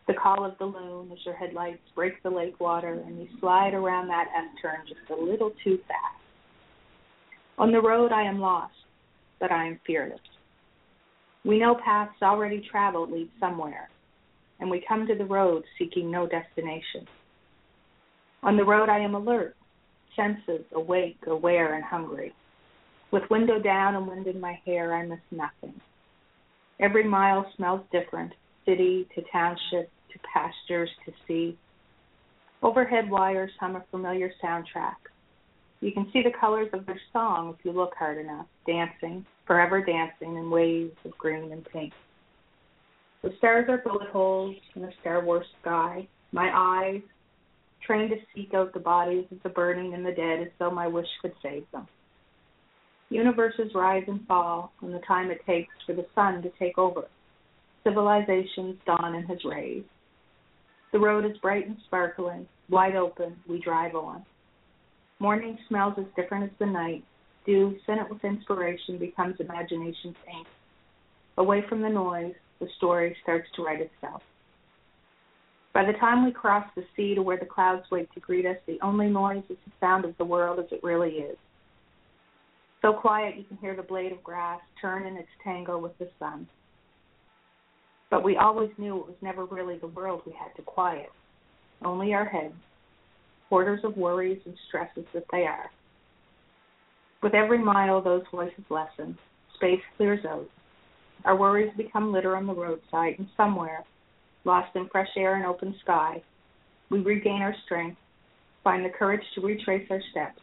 The 0.06 0.14
call 0.14 0.44
of 0.44 0.58
the 0.58 0.66
loon 0.66 1.10
as 1.12 1.18
your 1.24 1.34
headlights 1.34 1.80
break 1.94 2.22
the 2.22 2.30
lake 2.30 2.60
water 2.60 3.02
and 3.06 3.18
you 3.18 3.28
slide 3.40 3.72
around 3.72 4.08
that 4.08 4.26
S 4.36 4.60
turn 4.60 4.80
just 4.86 5.10
a 5.10 5.22
little 5.22 5.52
too 5.62 5.78
fast. 5.88 6.22
On 7.56 7.72
the 7.72 7.80
road, 7.80 8.12
I 8.12 8.22
am 8.22 8.40
lost, 8.40 8.74
but 9.40 9.50
I 9.50 9.66
am 9.68 9.80
fearless. 9.86 10.20
We 11.44 11.58
know 11.58 11.76
paths 11.84 12.22
already 12.22 12.66
traveled 12.70 13.12
lead 13.12 13.30
somewhere, 13.38 13.90
and 14.60 14.70
we 14.70 14.84
come 14.88 15.06
to 15.06 15.14
the 15.14 15.24
road 15.24 15.64
seeking 15.78 16.10
no 16.10 16.26
destination. 16.26 17.06
On 18.42 18.56
the 18.56 18.64
road, 18.64 18.88
I 18.88 18.98
am 18.98 19.14
alert, 19.14 19.56
senses 20.16 20.64
awake, 20.72 21.18
aware, 21.26 21.74
and 21.74 21.84
hungry. 21.84 22.32
With 23.10 23.28
window 23.30 23.58
down 23.58 23.94
and 23.94 24.06
wind 24.06 24.26
in 24.26 24.40
my 24.40 24.58
hair, 24.64 24.94
I 24.94 25.06
miss 25.06 25.20
nothing. 25.30 25.80
Every 26.80 27.04
mile 27.04 27.46
smells 27.56 27.82
different, 27.92 28.32
city 28.64 29.06
to 29.14 29.22
township 29.30 29.90
to 30.12 30.18
pastures 30.32 30.90
to 31.04 31.12
sea. 31.26 31.58
Overhead 32.62 33.10
wires 33.10 33.50
hum 33.60 33.76
a 33.76 33.84
familiar 33.90 34.32
soundtrack. 34.42 34.96
You 35.80 35.92
can 35.92 36.08
see 36.12 36.22
the 36.22 36.32
colors 36.40 36.70
of 36.72 36.86
their 36.86 37.00
song 37.12 37.54
if 37.58 37.64
you 37.64 37.72
look 37.72 37.94
hard 37.98 38.18
enough, 38.18 38.46
dancing, 38.66 39.26
forever 39.46 39.84
dancing 39.84 40.36
in 40.36 40.50
waves 40.50 40.96
of 41.04 41.16
green 41.18 41.52
and 41.52 41.64
pink. 41.72 41.92
The 43.22 43.30
stars 43.38 43.66
are 43.68 43.78
bullet 43.78 44.08
holes 44.10 44.56
in 44.74 44.82
the 44.82 44.90
Star 45.00 45.24
Wars 45.24 45.46
sky. 45.60 46.06
My 46.32 46.50
eyes, 46.52 47.02
trained 47.86 48.10
to 48.10 48.16
seek 48.34 48.54
out 48.54 48.72
the 48.72 48.80
bodies 48.80 49.26
of 49.30 49.38
the 49.42 49.48
burning 49.48 49.94
and 49.94 50.04
the 50.04 50.12
dead 50.12 50.40
as 50.40 50.48
though 50.58 50.70
my 50.70 50.86
wish 50.86 51.06
could 51.22 51.32
save 51.42 51.64
them. 51.72 51.86
Universes 53.10 53.70
rise 53.74 54.04
and 54.08 54.26
fall 54.26 54.72
in 54.82 54.92
the 54.92 55.00
time 55.00 55.30
it 55.30 55.40
takes 55.46 55.72
for 55.86 55.94
the 55.94 56.06
sun 56.14 56.42
to 56.42 56.50
take 56.58 56.78
over. 56.78 57.04
Civilization's 57.84 58.76
dawn 58.86 59.14
in 59.14 59.26
his 59.26 59.44
rays. 59.44 59.84
The 60.92 60.98
road 60.98 61.24
is 61.24 61.36
bright 61.38 61.66
and 61.66 61.76
sparkling, 61.86 62.46
wide 62.70 62.96
open, 62.96 63.36
we 63.48 63.60
drive 63.60 63.94
on. 63.94 64.24
Morning 65.18 65.58
smells 65.68 65.94
as 65.98 66.06
different 66.16 66.44
as 66.44 66.58
the 66.58 66.66
night. 66.66 67.04
Dew, 67.44 67.76
scented 67.86 68.08
with 68.10 68.24
inspiration, 68.24 68.98
becomes 68.98 69.36
imagination's 69.38 70.16
ink. 70.26 70.46
Away 71.36 71.64
from 71.68 71.82
the 71.82 71.88
noise, 71.88 72.34
the 72.60 72.68
story 72.76 73.16
starts 73.22 73.48
to 73.56 73.64
write 73.64 73.80
itself. 73.80 74.22
By 75.74 75.84
the 75.84 75.98
time 75.98 76.24
we 76.24 76.30
cross 76.30 76.64
the 76.76 76.84
sea 76.96 77.16
to 77.16 77.22
where 77.22 77.36
the 77.36 77.44
clouds 77.44 77.84
wait 77.90 78.08
to 78.14 78.20
greet 78.20 78.46
us, 78.46 78.56
the 78.66 78.78
only 78.80 79.08
noise 79.08 79.42
is 79.50 79.56
the 79.66 79.72
sound 79.80 80.04
of 80.04 80.16
the 80.18 80.24
world 80.24 80.60
as 80.60 80.66
it 80.70 80.84
really 80.84 81.10
is. 81.10 81.36
So 82.80 82.92
quiet 82.92 83.36
you 83.36 83.44
can 83.44 83.56
hear 83.56 83.74
the 83.74 83.82
blade 83.82 84.12
of 84.12 84.22
grass 84.22 84.60
turn 84.80 85.06
in 85.06 85.16
its 85.16 85.28
tangle 85.42 85.80
with 85.80 85.98
the 85.98 86.08
sun. 86.18 86.46
But 88.10 88.22
we 88.22 88.36
always 88.36 88.70
knew 88.78 88.98
it 88.98 89.06
was 89.06 89.16
never 89.20 89.44
really 89.46 89.78
the 89.78 89.88
world 89.88 90.22
we 90.24 90.32
had 90.32 90.54
to 90.56 90.62
quiet, 90.62 91.10
only 91.84 92.14
our 92.14 92.26
heads, 92.26 92.54
hoarders 93.48 93.80
of 93.82 93.96
worries 93.96 94.40
and 94.44 94.54
stresses 94.68 95.06
that 95.12 95.24
they 95.32 95.42
are. 95.42 95.70
With 97.24 97.32
every 97.32 97.56
mile, 97.56 98.02
those 98.02 98.22
voices 98.30 98.66
lessen, 98.68 99.16
space 99.54 99.80
clears 99.96 100.22
out. 100.26 100.46
Our 101.24 101.34
worries 101.34 101.72
become 101.74 102.12
litter 102.12 102.36
on 102.36 102.46
the 102.46 102.52
roadside, 102.52 103.14
and 103.16 103.26
somewhere, 103.34 103.82
lost 104.44 104.76
in 104.76 104.90
fresh 104.92 105.08
air 105.16 105.36
and 105.36 105.46
open 105.46 105.74
sky, 105.82 106.22
we 106.90 107.00
regain 107.00 107.40
our 107.40 107.54
strength, 107.64 107.96
find 108.62 108.84
the 108.84 108.90
courage 108.90 109.22
to 109.34 109.40
retrace 109.40 109.86
our 109.90 110.02
steps, 110.10 110.38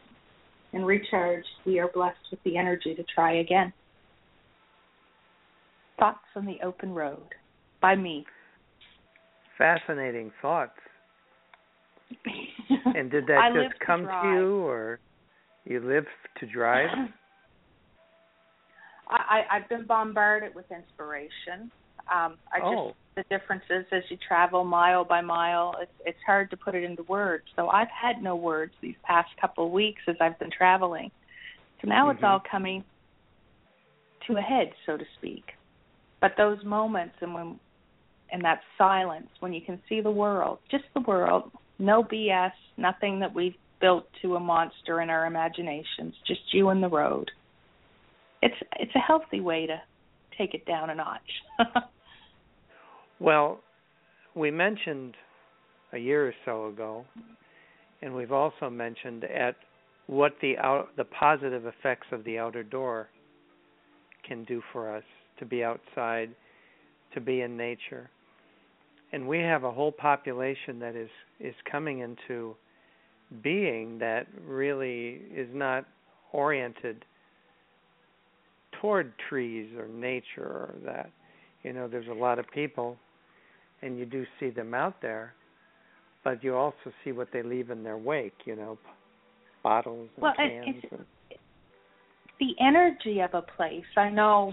and 0.72 0.84
recharged, 0.84 1.46
we 1.64 1.78
are 1.78 1.86
blessed 1.86 2.18
with 2.32 2.42
the 2.42 2.56
energy 2.56 2.96
to 2.96 3.04
try 3.14 3.38
again. 3.38 3.72
Thoughts 6.00 6.18
on 6.34 6.46
the 6.46 6.58
Open 6.64 6.92
Road 6.92 7.28
by 7.80 7.94
me. 7.94 8.26
Fascinating 9.56 10.32
thoughts. 10.42 10.72
and 12.96 13.08
did 13.08 13.28
that 13.28 13.52
just 13.54 13.78
come 13.86 14.02
to, 14.02 14.08
to 14.08 14.28
you, 14.34 14.56
or 14.64 14.98
you 15.64 15.80
live 15.80 16.06
to 16.40 16.46
drive? 16.46 16.88
I, 19.08 19.42
I've 19.50 19.68
been 19.68 19.86
bombarded 19.86 20.54
with 20.54 20.66
inspiration. 20.70 21.70
Um, 22.12 22.36
I 22.52 22.60
oh. 22.62 22.86
just 22.88 22.96
the 23.28 23.38
differences 23.38 23.84
as 23.92 24.02
you 24.08 24.16
travel 24.26 24.64
mile 24.64 25.04
by 25.04 25.20
mile. 25.20 25.74
It's 25.80 25.92
it's 26.04 26.18
hard 26.26 26.50
to 26.50 26.56
put 26.56 26.74
it 26.74 26.82
into 26.82 27.02
words. 27.04 27.44
So 27.56 27.68
I've 27.68 27.88
had 27.88 28.22
no 28.22 28.36
words 28.36 28.72
these 28.80 28.94
past 29.04 29.28
couple 29.40 29.66
of 29.66 29.72
weeks 29.72 30.00
as 30.08 30.16
I've 30.20 30.38
been 30.38 30.50
traveling. 30.50 31.10
So 31.80 31.88
now 31.88 32.06
mm-hmm. 32.06 32.16
it's 32.16 32.24
all 32.24 32.40
coming 32.50 32.84
to 34.26 34.36
a 34.36 34.40
head, 34.40 34.72
so 34.86 34.96
to 34.96 35.04
speak. 35.18 35.44
But 36.20 36.32
those 36.36 36.64
moments 36.64 37.16
and 37.20 37.34
when 37.34 37.60
and 38.32 38.42
that 38.44 38.60
silence 38.78 39.28
when 39.40 39.52
you 39.52 39.60
can 39.60 39.78
see 39.88 40.00
the 40.00 40.10
world, 40.10 40.58
just 40.70 40.84
the 40.94 41.00
world, 41.00 41.50
no 41.78 42.02
BS, 42.02 42.52
nothing 42.78 43.20
that 43.20 43.34
we've 43.34 43.54
built 43.82 44.06
to 44.22 44.36
a 44.36 44.40
monster 44.40 45.02
in 45.02 45.10
our 45.10 45.26
imaginations, 45.26 46.14
just 46.26 46.40
you 46.52 46.70
and 46.70 46.82
the 46.82 46.88
road. 46.88 47.30
It's 48.40 48.54
it's 48.80 48.94
a 48.94 49.00
healthy 49.00 49.40
way 49.40 49.66
to 49.66 49.82
take 50.38 50.54
it 50.54 50.64
down 50.64 50.88
a 50.88 50.94
notch. 50.94 51.20
well, 53.20 53.60
we 54.34 54.50
mentioned 54.50 55.14
a 55.92 55.98
year 55.98 56.28
or 56.28 56.34
so 56.46 56.68
ago, 56.68 57.04
and 58.00 58.14
we've 58.14 58.32
also 58.32 58.70
mentioned 58.70 59.24
at 59.24 59.56
what 60.06 60.32
the 60.40 60.56
out, 60.58 60.88
the 60.96 61.04
positive 61.04 61.66
effects 61.66 62.06
of 62.12 62.24
the 62.24 62.38
outer 62.38 62.62
door 62.62 63.08
can 64.26 64.44
do 64.44 64.62
for 64.72 64.94
us 64.94 65.04
to 65.38 65.44
be 65.44 65.62
outside, 65.62 66.30
to 67.14 67.20
be 67.20 67.42
in 67.42 67.56
nature. 67.56 68.08
And 69.12 69.28
we 69.28 69.40
have 69.40 69.64
a 69.64 69.70
whole 69.70 69.92
population 69.92 70.78
that 70.78 70.96
is 70.96 71.10
is 71.40 71.54
coming 71.70 71.98
into 71.98 72.56
being 73.42 73.98
that 73.98 74.26
really 74.46 75.22
is 75.34 75.48
not 75.52 75.86
oriented 76.32 77.04
toward 78.80 79.12
trees 79.28 79.70
or 79.78 79.88
nature 79.88 80.42
or 80.44 80.74
that. 80.84 81.10
You 81.62 81.72
know, 81.72 81.88
there's 81.88 82.08
a 82.08 82.14
lot 82.14 82.38
of 82.38 82.46
people, 82.52 82.96
and 83.80 83.98
you 83.98 84.04
do 84.04 84.24
see 84.40 84.50
them 84.50 84.74
out 84.74 85.00
there, 85.00 85.34
but 86.24 86.42
you 86.42 86.56
also 86.56 86.92
see 87.04 87.12
what 87.12 87.28
they 87.32 87.42
leave 87.42 87.70
in 87.70 87.84
their 87.84 87.96
wake. 87.96 88.34
You 88.44 88.56
know, 88.56 88.78
bottles 89.62 90.08
and 90.16 90.22
well, 90.22 90.34
cans. 90.36 90.64
It's, 90.82 90.92
and... 90.92 91.04
the 92.40 92.54
energy 92.60 93.20
of 93.20 93.34
a 93.34 93.42
place. 93.42 93.84
I 93.96 94.10
know, 94.10 94.52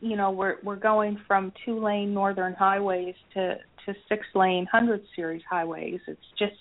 you 0.00 0.16
know, 0.16 0.30
we're 0.32 0.56
we're 0.64 0.76
going 0.76 1.20
from 1.28 1.52
two 1.64 1.78
lane 1.78 2.12
northern 2.12 2.54
highways 2.54 3.14
to 3.34 3.56
to 3.86 3.94
six 4.08 4.26
lane 4.34 4.66
hundred 4.70 5.02
series 5.14 5.42
highways. 5.48 6.00
It's 6.08 6.20
just 6.38 6.56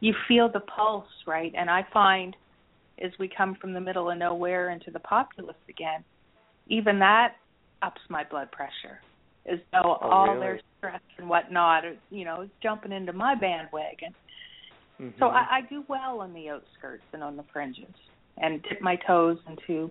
you 0.00 0.14
feel 0.26 0.48
the 0.50 0.60
pulse, 0.60 1.06
right? 1.26 1.52
And 1.56 1.70
I 1.70 1.86
find 1.92 2.36
as 3.02 3.12
we 3.18 3.28
come 3.28 3.56
from 3.60 3.72
the 3.72 3.80
middle 3.80 4.10
of 4.10 4.18
nowhere 4.18 4.70
into 4.70 4.90
the 4.90 5.00
populace 5.00 5.56
again, 5.68 6.04
even 6.68 6.98
that 6.98 7.34
ups 7.82 8.00
my 8.08 8.24
blood 8.24 8.50
pressure 8.50 9.00
as 9.50 9.58
though 9.72 9.98
oh, 10.02 10.08
all 10.08 10.28
really? 10.28 10.40
their 10.40 10.60
stress 10.78 11.00
and 11.18 11.28
whatnot 11.28 11.84
is 11.84 11.96
you 12.10 12.24
know 12.24 12.42
is 12.42 12.50
jumping 12.62 12.92
into 12.92 13.12
my 13.12 13.34
bandwagon 13.34 14.14
mm-hmm. 15.00 15.18
so 15.18 15.26
I, 15.26 15.46
I 15.50 15.60
do 15.68 15.84
well 15.88 16.20
on 16.20 16.32
the 16.34 16.50
outskirts 16.50 17.04
and 17.12 17.22
on 17.22 17.36
the 17.36 17.44
fringes 17.52 17.86
and 18.38 18.62
dip 18.62 18.80
my 18.80 18.96
toes 19.06 19.38
into 19.48 19.90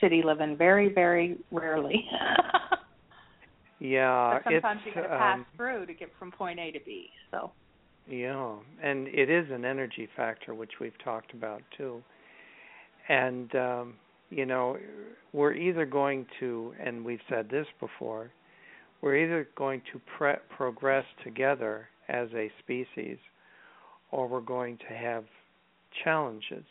city 0.00 0.22
living 0.24 0.56
very 0.56 0.92
very 0.92 1.38
rarely 1.50 2.04
yeah 3.78 4.40
but 4.44 4.52
sometimes 4.52 4.80
you 4.84 4.94
got 4.94 5.02
to 5.02 5.08
pass 5.08 5.38
um, 5.38 5.46
through 5.56 5.86
to 5.86 5.94
get 5.94 6.10
from 6.18 6.30
point 6.30 6.58
a 6.58 6.70
to 6.72 6.80
b 6.84 7.10
so 7.30 7.50
yeah 8.08 8.54
and 8.82 9.08
it 9.08 9.30
is 9.30 9.46
an 9.50 9.64
energy 9.64 10.08
factor 10.16 10.54
which 10.54 10.72
we've 10.80 10.98
talked 11.02 11.32
about 11.32 11.62
too 11.76 12.02
and 13.08 13.54
um 13.54 13.94
you 14.34 14.46
know, 14.46 14.76
we're 15.32 15.54
either 15.54 15.86
going 15.86 16.26
to, 16.40 16.74
and 16.84 17.04
we've 17.04 17.20
said 17.28 17.48
this 17.50 17.66
before, 17.78 18.30
we're 19.00 19.16
either 19.16 19.48
going 19.56 19.82
to 19.92 20.00
pre- 20.16 20.34
progress 20.56 21.04
together 21.22 21.88
as 22.08 22.28
a 22.34 22.50
species 22.58 23.18
or 24.10 24.26
we're 24.26 24.40
going 24.40 24.78
to 24.88 24.94
have 24.94 25.24
challenges. 26.02 26.64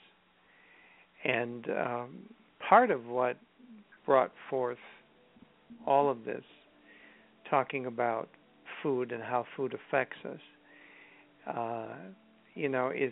And 1.24 1.67
um, 1.69 2.10
part 2.67 2.91
of 2.91 3.06
what 3.06 3.38
brought 4.06 4.32
forth 4.50 4.78
all 5.88 6.10
of 6.10 6.26
this, 6.26 6.43
talking 7.50 7.86
about 7.86 8.28
food 8.82 9.12
and 9.13 9.24
how 9.24 9.46
food 9.56 9.74
affects 9.74 10.17
us, 10.26 10.39
uh, 11.48 11.88
you 12.56 12.70
know, 12.70 12.92
is 12.92 13.12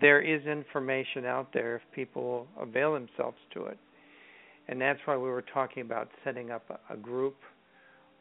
there 0.00 0.20
is 0.20 0.44
information 0.46 1.24
out 1.24 1.48
there 1.52 1.76
if 1.76 1.82
people 1.94 2.46
avail 2.60 2.92
themselves 2.92 3.38
to 3.54 3.64
it. 3.66 3.78
And 4.68 4.80
that's 4.80 5.00
why 5.04 5.16
we 5.16 5.28
were 5.28 5.44
talking 5.52 5.82
about 5.82 6.08
setting 6.22 6.50
up 6.50 6.80
a, 6.90 6.96
group 6.96 7.36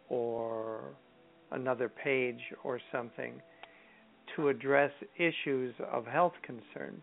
or 0.10 0.82
another 1.52 1.90
page 1.90 2.40
or 2.64 2.80
something 2.92 3.42
to 4.36 4.50
address 4.50 4.92
issues 5.18 5.74
of 5.92 6.06
health 6.06 6.34
concern. 6.44 7.02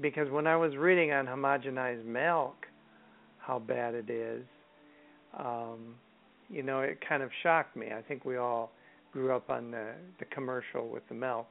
Because 0.00 0.30
when 0.30 0.46
I 0.46 0.56
was 0.56 0.76
reading 0.76 1.12
on 1.12 1.26
homogenized 1.26 2.04
milk, 2.04 2.66
how 3.38 3.58
bad 3.58 3.94
it 3.94 4.10
is, 4.10 4.44
um, 5.38 5.94
you 6.50 6.62
know, 6.62 6.80
it 6.80 6.98
kind 7.06 7.22
of 7.22 7.30
shocked 7.42 7.76
me. 7.76 7.88
I 7.96 8.02
think 8.02 8.24
we 8.24 8.36
all 8.36 8.72
grew 9.12 9.34
up 9.34 9.50
on 9.50 9.70
the, 9.70 9.92
the 10.18 10.24
commercial 10.26 10.88
with 10.88 11.06
the 11.08 11.14
milk 11.14 11.46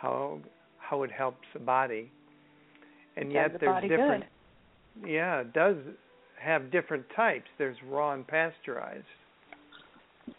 how 0.00 0.38
how 0.78 1.02
it 1.02 1.10
helps 1.10 1.44
the 1.52 1.60
body, 1.60 2.10
and 3.16 3.32
yet 3.32 3.52
the 3.52 3.58
there's 3.58 3.82
different. 3.82 4.24
Good. 5.02 5.10
Yeah, 5.10 5.40
it 5.40 5.52
does 5.52 5.76
have 6.40 6.70
different 6.70 7.04
types. 7.14 7.46
There's 7.58 7.76
raw 7.88 8.12
and 8.14 8.26
pasteurized. 8.26 9.04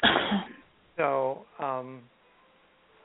so 0.98 1.46
um, 1.60 2.02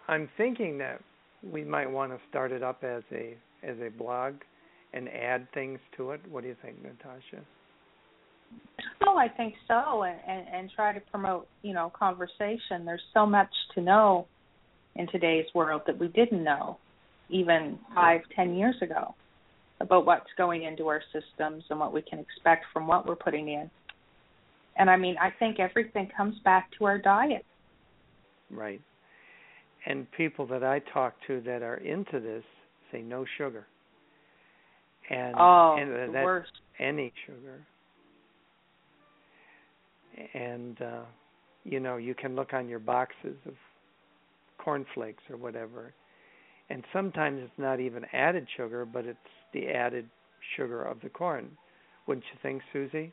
I'm 0.09 0.29
thinking 0.37 0.79
that 0.79 1.01
we 1.43 1.65
might 1.65 1.91
want 1.91 2.13
to 2.13 2.19
start 2.31 2.53
it 2.53 2.63
up 2.63 2.85
as 2.85 3.03
a 3.13 3.37
as 3.63 3.77
a 3.85 3.91
blog 3.91 4.35
and 4.93 5.09
add 5.09 5.47
things 5.53 5.79
to 5.97 6.11
it. 6.11 6.21
What 6.31 6.43
do 6.43 6.49
you 6.49 6.57
think, 6.63 6.83
Natasha? 6.83 7.45
Oh, 9.07 9.17
I 9.17 9.29
think 9.29 9.55
so, 9.67 10.03
and, 10.03 10.19
and 10.27 10.47
and 10.53 10.71
try 10.75 10.93
to 10.93 11.01
promote 11.11 11.49
you 11.63 11.75
know 11.75 11.93
conversation. 11.99 12.85
There's 12.85 13.03
so 13.15 13.27
much 13.27 13.51
to 13.75 13.81
know 13.81 14.27
in 14.97 15.07
today's 15.09 15.47
world 15.55 15.83
that 15.87 15.99
we 15.99 16.09
didn't 16.09 16.45
know 16.45 16.79
even 17.29 17.79
five, 17.95 18.21
ten 18.37 18.55
years 18.55 18.77
ago 18.83 19.15
about 19.81 20.07
what's 20.07 20.31
going 20.37 20.65
into 20.65 20.87
our 20.89 21.03
systems 21.13 21.65
and 21.71 21.79
what 21.79 21.93
we 21.93 22.03
can 22.03 22.19
expect 22.19 22.65
from 22.73 22.87
what 22.87 23.07
we're 23.07 23.17
putting 23.17 23.49
in. 23.49 23.71
And 24.77 24.89
I 24.89 24.97
mean, 24.97 25.17
I 25.21 25.31
think 25.39 25.59
everything 25.59 26.11
comes 26.17 26.37
back 26.45 26.71
to 26.79 26.85
our 26.85 26.99
diet. 26.99 27.45
Right. 28.51 28.81
And 29.87 30.11
people 30.13 30.47
that 30.47 30.63
I 30.63 30.81
talk 30.93 31.15
to 31.27 31.41
that 31.43 31.63
are 31.63 31.77
into 31.79 32.21
this 32.21 32.45
say 32.93 33.03
no 33.03 33.25
sugar. 33.39 33.67
And 35.11 35.35
oh, 35.39 35.77
and 35.79 36.15
the 36.15 36.21
worst. 36.23 36.53
Any 36.79 37.13
sugar. 37.27 37.61
And 40.35 40.81
uh 40.81 41.03
you 41.65 41.81
know, 41.81 41.97
you 41.97 42.15
can 42.15 42.35
look 42.35 42.53
on 42.55 42.69
your 42.69 42.81
boxes 42.81 43.37
of 43.47 43.55
cornflakes 44.63 45.23
or 45.31 45.37
whatever. 45.37 45.93
And 46.71 46.85
sometimes 46.93 47.41
it's 47.43 47.59
not 47.59 47.81
even 47.81 48.05
added 48.13 48.47
sugar, 48.57 48.85
but 48.85 49.05
it's 49.05 49.19
the 49.53 49.69
added 49.69 50.09
sugar 50.57 50.83
of 50.83 51.01
the 51.03 51.09
corn. 51.09 51.51
Wouldn't 52.07 52.25
you 52.33 52.39
think, 52.43 52.63
Susie? 52.73 53.13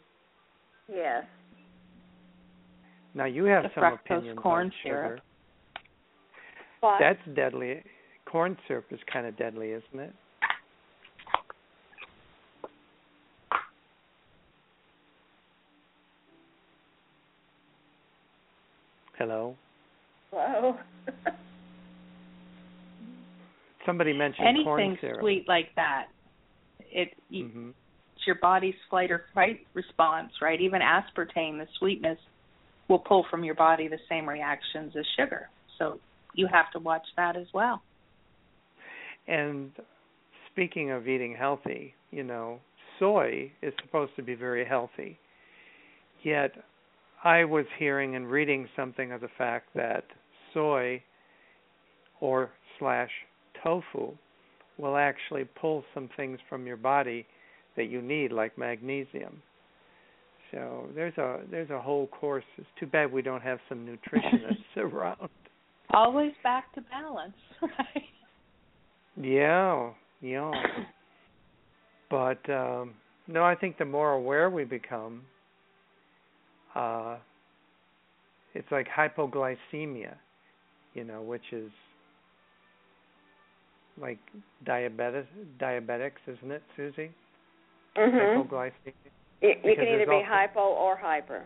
Yes. 0.87 1.23
Now 3.13 3.25
you 3.25 3.45
have 3.45 3.63
the 3.63 3.69
some 3.75 3.83
fructose 3.83 4.17
opinions 4.17 4.39
corn 4.41 4.67
on 4.67 4.73
syrup. 4.83 5.11
sugar. 5.11 5.21
What? 6.81 6.99
That's 6.99 7.35
deadly. 7.35 7.83
Corn 8.25 8.57
syrup 8.67 8.85
is 8.91 8.99
kind 9.11 9.25
of 9.25 9.37
deadly, 9.37 9.71
isn't 9.71 9.99
it? 9.99 10.13
Hello. 19.17 19.57
Hello. 20.31 20.75
Somebody 23.85 24.13
mentioned 24.13 24.63
corn 24.63 24.81
Anything 24.81 24.97
syrup. 25.01 25.21
sweet 25.21 25.45
like 25.47 25.69
that, 25.75 26.07
it 26.91 27.09
you, 27.29 27.45
hmm 27.45 27.69
it's 28.15 28.27
your 28.27 28.35
body's 28.41 28.75
flight 28.89 29.11
or 29.11 29.23
fight 29.33 29.61
response, 29.73 30.31
right? 30.41 30.59
Even 30.59 30.81
aspartame, 30.81 31.57
the 31.57 31.65
sweetness, 31.79 32.17
will 32.89 32.99
pull 32.99 33.25
from 33.31 33.45
your 33.45 33.55
body 33.55 33.87
the 33.87 33.97
same 34.09 34.27
reactions 34.27 34.93
as 34.99 35.05
sugar. 35.17 35.47
So 35.77 36.01
you 36.33 36.45
have 36.51 36.69
to 36.73 36.79
watch 36.79 37.05
that 37.15 37.37
as 37.37 37.47
well. 37.53 37.81
And 39.29 39.71
speaking 40.51 40.91
of 40.91 41.07
eating 41.07 41.33
healthy, 41.33 41.93
you 42.11 42.23
know, 42.23 42.59
soy 42.99 43.53
is 43.61 43.73
supposed 43.85 44.11
to 44.17 44.21
be 44.21 44.35
very 44.35 44.65
healthy. 44.65 45.17
Yet 46.21 46.51
I 47.23 47.43
was 47.43 47.65
hearing 47.77 48.15
and 48.15 48.29
reading 48.29 48.67
something 48.75 49.11
of 49.11 49.21
the 49.21 49.29
fact 49.37 49.69
that 49.75 50.05
soy 50.53 51.01
or 52.21 52.51
slash 52.77 53.09
tofu 53.63 54.11
will 54.77 54.95
actually 54.95 55.43
pull 55.59 55.83
some 55.93 56.09
things 56.15 56.39
from 56.47 56.65
your 56.65 56.77
body 56.77 57.25
that 57.75 57.85
you 57.85 58.01
need, 58.01 58.31
like 58.31 58.57
magnesium. 58.57 59.41
So 60.51 60.87
there's 60.95 61.17
a 61.17 61.41
there's 61.51 61.69
a 61.69 61.79
whole 61.79 62.07
course. 62.07 62.45
It's 62.57 62.67
too 62.79 62.87
bad 62.87 63.11
we 63.11 63.21
don't 63.21 63.43
have 63.43 63.59
some 63.67 63.85
nutritionists 63.85 64.77
around. 64.77 65.29
Always 65.93 66.31
back 66.43 66.73
to 66.75 66.81
balance, 66.81 67.33
right? 67.61 68.03
Yeah, 69.15 69.91
yeah. 70.21 70.51
But 72.09 72.49
um 72.49 72.93
no, 73.27 73.43
I 73.43 73.53
think 73.53 73.77
the 73.77 73.85
more 73.85 74.13
aware 74.13 74.49
we 74.49 74.63
become, 74.63 75.21
uh 76.75 77.17
it's 78.55 78.71
like 78.71 78.87
hypoglycemia, 78.87 80.15
you 80.93 81.03
know, 81.03 81.21
which 81.21 81.53
is 81.53 81.71
like 84.01 84.17
diabetes 84.65 85.25
diabetics, 85.59 86.21
isn't 86.27 86.51
it, 86.51 86.63
Susie? 86.75 87.11
Mhm. 87.95 88.49
Hypoglycemia. 88.49 88.93
You, 89.41 89.49
you 89.63 89.75
can 89.75 89.87
either 89.87 90.05
be 90.05 90.21
hypo 90.25 90.59
or 90.59 90.95
hyper. 90.97 91.45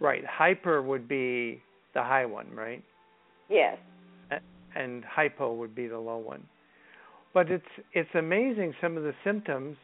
Right. 0.00 0.24
Hyper 0.26 0.82
would 0.82 1.08
be 1.08 1.62
the 1.94 2.02
high 2.02 2.26
one, 2.26 2.48
right? 2.54 2.82
Yes. 3.48 3.78
and 4.74 5.02
hypo 5.04 5.54
would 5.54 5.74
be 5.74 5.86
the 5.86 5.98
low 5.98 6.18
one. 6.18 6.42
But 7.32 7.50
it's 7.50 7.64
it's 7.94 8.14
amazing 8.14 8.74
some 8.80 8.98
of 8.98 9.04
the 9.04 9.14
symptoms 9.24 9.76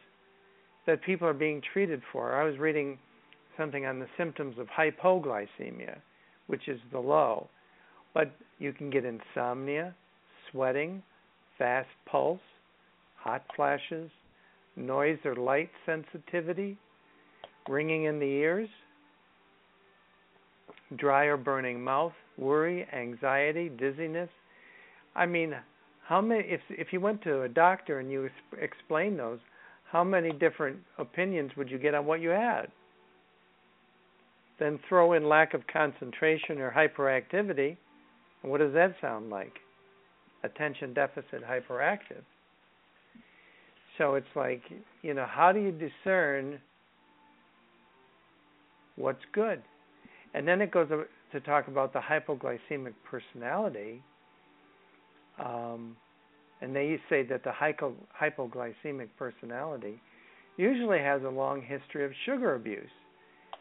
that 0.85 1.01
people 1.01 1.27
are 1.27 1.33
being 1.33 1.61
treated 1.73 2.01
for. 2.11 2.39
I 2.39 2.43
was 2.43 2.59
reading 2.59 2.99
something 3.57 3.85
on 3.85 3.99
the 3.99 4.07
symptoms 4.17 4.57
of 4.57 4.67
hypoglycemia, 4.67 5.97
which 6.47 6.67
is 6.67 6.79
the 6.91 6.99
low. 6.99 7.47
But 8.13 8.31
you 8.59 8.73
can 8.73 8.89
get 8.89 9.05
insomnia, 9.05 9.95
sweating, 10.51 11.01
fast 11.57 11.89
pulse, 12.05 12.39
hot 13.15 13.43
flashes, 13.55 14.09
noise 14.75 15.19
or 15.25 15.35
light 15.35 15.69
sensitivity, 15.85 16.77
ringing 17.67 18.05
in 18.05 18.19
the 18.19 18.25
ears, 18.25 18.69
dry 20.97 21.25
or 21.25 21.37
burning 21.37 21.81
mouth, 21.81 22.13
worry, 22.37 22.87
anxiety, 22.93 23.69
dizziness. 23.69 24.29
I 25.15 25.25
mean, 25.25 25.55
how 26.05 26.21
many 26.21 26.43
if 26.47 26.61
if 26.69 26.91
you 26.91 26.99
went 26.99 27.21
to 27.23 27.43
a 27.43 27.49
doctor 27.49 27.99
and 27.99 28.11
you 28.11 28.29
explained 28.59 29.19
those, 29.19 29.39
how 29.91 30.03
many 30.03 30.31
different 30.31 30.79
opinions 30.97 31.51
would 31.55 31.69
you 31.69 31.77
get 31.77 31.93
on 31.93 32.05
what 32.05 32.19
you 32.19 32.29
had? 32.29 32.71
Then 34.59 34.79
throw 34.87 35.13
in 35.13 35.27
lack 35.27 35.53
of 35.53 35.61
concentration 35.67 36.59
or 36.59 36.71
hyperactivity, 36.71 37.75
and 38.41 38.51
what 38.51 38.59
does 38.59 38.73
that 38.73 38.95
sound 39.01 39.29
like? 39.29 39.53
Attention 40.43 40.93
deficit 40.93 41.43
hyperactive. 41.43 42.23
So 43.97 44.15
it's 44.15 44.27
like, 44.35 44.61
you 45.01 45.13
know, 45.13 45.25
how 45.29 45.51
do 45.51 45.59
you 45.59 45.71
discern 45.71 46.59
what's 48.95 49.23
good? 49.33 49.61
And 50.33 50.47
then 50.47 50.61
it 50.61 50.71
goes 50.71 50.87
to 51.31 51.39
talk 51.41 51.67
about 51.67 51.93
the 51.93 51.99
hypoglycemic 51.99 52.93
personality. 53.09 54.01
Um, 55.43 55.95
and 56.61 56.75
they 56.75 56.99
say 57.09 57.23
that 57.23 57.43
the 57.43 57.51
hypo, 57.51 57.93
hypoglycemic 58.19 59.09
personality 59.17 59.99
usually 60.57 60.99
has 60.99 61.21
a 61.23 61.29
long 61.29 61.61
history 61.61 62.05
of 62.05 62.11
sugar 62.25 62.55
abuse 62.55 62.89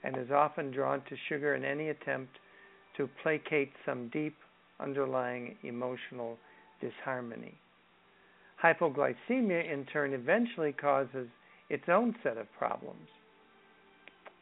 and 0.04 0.16
is 0.16 0.30
often 0.30 0.70
drawn 0.70 1.00
to 1.08 1.16
sugar 1.28 1.54
in 1.54 1.64
any 1.64 1.88
attempt 1.88 2.38
to 2.96 3.08
placate 3.22 3.72
some 3.86 4.08
deep 4.08 4.36
underlying 4.80 5.56
emotional 5.62 6.36
disharmony. 6.80 7.54
Hypoglycemia, 8.62 9.72
in 9.72 9.86
turn, 9.92 10.12
eventually 10.12 10.72
causes 10.72 11.28
its 11.70 11.84
own 11.88 12.14
set 12.22 12.36
of 12.36 12.46
problems. 12.58 13.08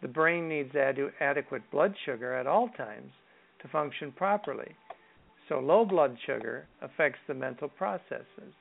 The 0.03 0.09
brain 0.09 0.49
needs 0.49 0.75
adequate 1.21 1.63
blood 1.71 1.95
sugar 2.05 2.35
at 2.35 2.47
all 2.47 2.69
times 2.77 3.13
to 3.63 3.69
function 3.69 4.13
properly, 4.13 4.75
so 5.49 5.59
low 5.59 5.85
blood 5.85 6.17
sugar 6.25 6.67
affects 6.81 7.21
the 7.27 7.35
mental 7.35 7.69
processes. 7.69 8.55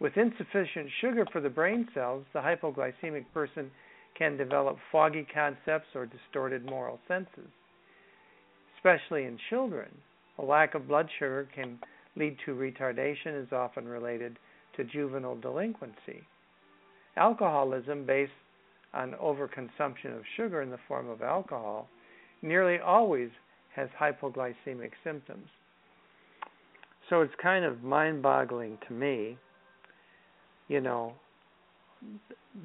With 0.00 0.16
insufficient 0.16 0.90
sugar 1.00 1.26
for 1.32 1.40
the 1.40 1.48
brain 1.48 1.86
cells, 1.94 2.24
the 2.32 2.40
hypoglycemic 2.40 3.24
person 3.32 3.70
can 4.16 4.36
develop 4.36 4.76
foggy 4.90 5.26
concepts 5.32 5.88
or 5.94 6.06
distorted 6.06 6.64
moral 6.64 6.98
senses. 7.08 7.50
Especially 8.76 9.24
in 9.24 9.38
children, 9.50 9.88
a 10.38 10.44
lack 10.44 10.74
of 10.74 10.88
blood 10.88 11.08
sugar 11.18 11.48
can 11.54 11.78
lead 12.16 12.36
to 12.44 12.52
retardation, 12.52 13.42
is 13.42 13.52
often 13.52 13.86
related 13.86 14.38
to 14.76 14.84
juvenile 14.84 15.36
delinquency. 15.36 16.22
Alcoholism, 17.16 18.04
based 18.06 18.32
on 18.94 19.12
overconsumption 19.22 20.16
of 20.16 20.22
sugar 20.36 20.62
in 20.62 20.70
the 20.70 20.78
form 20.88 21.08
of 21.08 21.22
alcohol, 21.22 21.88
nearly 22.42 22.78
always 22.78 23.30
has 23.74 23.88
hypoglycemic 23.98 24.90
symptoms. 25.04 25.48
So 27.08 27.20
it's 27.20 27.32
kind 27.42 27.64
of 27.64 27.82
mind 27.82 28.22
boggling 28.22 28.78
to 28.88 28.94
me, 28.94 29.38
you 30.68 30.80
know, 30.80 31.14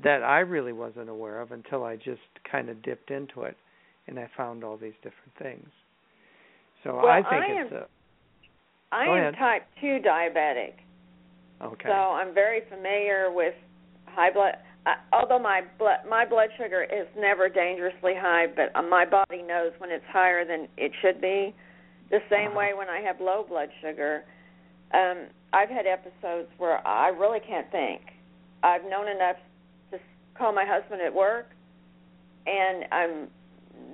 that 0.03 0.23
I 0.23 0.39
really 0.39 0.73
wasn't 0.73 1.09
aware 1.09 1.41
of 1.41 1.51
until 1.51 1.83
I 1.83 1.95
just 1.95 2.21
kind 2.49 2.69
of 2.69 2.81
dipped 2.83 3.11
into 3.11 3.43
it 3.43 3.55
and 4.07 4.19
I 4.19 4.29
found 4.35 4.63
all 4.63 4.77
these 4.77 4.95
different 5.03 5.33
things. 5.41 5.67
So 6.83 6.95
Well, 6.95 7.07
I 7.07 7.21
think 7.23 7.43
I 7.43 7.45
it's 7.61 7.71
am- 7.71 7.77
a 7.77 7.87
I 8.91 9.03
am 9.05 9.17
ahead. 9.17 9.35
type 9.37 9.63
2 9.81 9.99
diabetic. 9.99 10.73
okay. 11.61 11.89
So 11.89 11.93
I'm 11.93 12.33
very 12.33 12.61
familiar 12.69 13.31
with 13.31 13.53
high 14.05 14.31
blood. 14.31 14.57
I, 14.85 14.95
although 15.11 15.39
my 15.39 15.61
blood 15.77 15.99
my 16.09 16.23
blood 16.25 16.49
sugar 16.57 16.83
is 16.83 17.07
never 17.17 17.49
dangerously 17.49 18.13
high, 18.15 18.47
but 18.47 18.73
uh, 18.75 18.81
my 18.83 19.03
body 19.05 19.41
knows 19.41 19.73
when 19.79 19.91
it's 19.91 20.05
higher 20.07 20.45
than 20.45 20.67
it 20.77 20.91
should 21.01 21.19
be. 21.19 21.53
The 22.09 22.19
same 22.29 22.51
Uh-huh. 22.51 22.59
way 22.59 22.73
when 22.73 22.87
I 22.89 23.01
have 23.01 23.19
low 23.19 23.43
blood 23.43 23.69
sugar, 23.81 24.23
um, 24.93 25.27
I've 25.51 25.69
had 25.69 25.85
episodes 25.85 26.47
where 26.57 26.85
I 26.87 27.09
really 27.09 27.41
can't 27.41 27.69
think. 27.71 28.01
I've 28.63 28.83
known 28.83 29.07
enough 29.07 29.37
to 29.91 29.99
call 30.37 30.53
my 30.53 30.65
husband 30.65 31.01
at 31.01 31.13
work, 31.13 31.47
and 32.45 32.85
I'm 32.91 33.27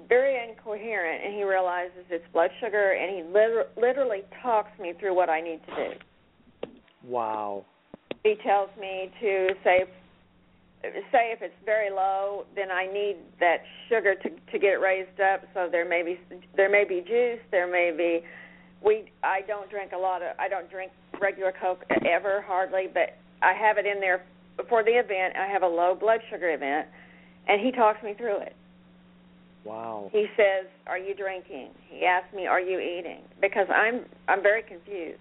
very 0.08 0.50
incoherent, 0.50 1.26
and 1.26 1.34
he 1.34 1.44
realizes 1.44 2.06
it's 2.10 2.26
blood 2.32 2.52
sugar, 2.60 2.94
and 2.94 3.16
he 3.16 3.24
liter- 3.24 3.68
literally 3.76 4.22
talks 4.42 4.78
me 4.80 4.94
through 5.00 5.16
what 5.16 5.30
I 5.30 5.42
need 5.42 5.60
to 5.68 5.76
do 5.76 6.00
wow. 7.04 7.66
he 8.24 8.36
tells 8.44 8.70
me 8.80 9.12
to 9.22 9.50
say 9.64 9.86
say 11.12 11.32
if 11.32 11.42
it's 11.42 11.54
very 11.66 11.90
low 11.90 12.46
then 12.56 12.70
i 12.70 12.86
need 12.86 13.16
that 13.40 13.64
sugar 13.88 14.16
to 14.16 14.30
to 14.52 14.60
get 14.60 14.74
it 14.74 14.82
raised 14.82 15.20
up 15.22 15.42
so 15.54 15.70
there 15.72 15.88
may 15.88 16.04
be 16.04 16.20
there 16.58 16.70
may 16.70 16.84
be 16.84 17.00
juice 17.00 17.40
there 17.52 17.72
may 17.72 17.96
be 17.96 18.26
we 18.86 19.10
i 19.24 19.40
don't 19.48 19.70
drink 19.70 19.94
a 19.94 19.98
lot 19.98 20.22
of 20.22 20.36
i 20.40 20.50
don't 20.50 20.70
drink 20.70 20.92
regular 21.22 21.54
coke 21.62 21.86
ever 22.06 22.44
hardly 22.46 22.88
but 22.94 23.16
i 23.42 23.54
have 23.54 23.78
it 23.78 23.86
in 23.86 24.02
there 24.02 24.26
before 24.58 24.84
the 24.84 24.92
event 24.92 25.36
i 25.36 25.48
have 25.48 25.64
a 25.64 25.68
low 25.68 25.96
blood 26.00 26.20
sugar 26.30 26.54
event 26.54 26.88
and 27.48 27.62
he 27.62 27.72
talks 27.72 28.02
me 28.04 28.14
through 28.14 28.40
it 28.40 28.56
Wow. 29.66 30.10
He 30.12 30.28
says, 30.36 30.68
"Are 30.88 30.98
you 30.98 31.16
drinking?" 31.16 31.70
He 31.88 32.06
asks 32.06 32.34
me, 32.34 32.48
"Are 32.48 32.60
you 32.60 32.80
eating?" 32.80 33.22
Because 33.40 33.68
I'm 33.70 34.06
I'm 34.28 34.42
very 34.42 34.62
confused. 34.64 35.20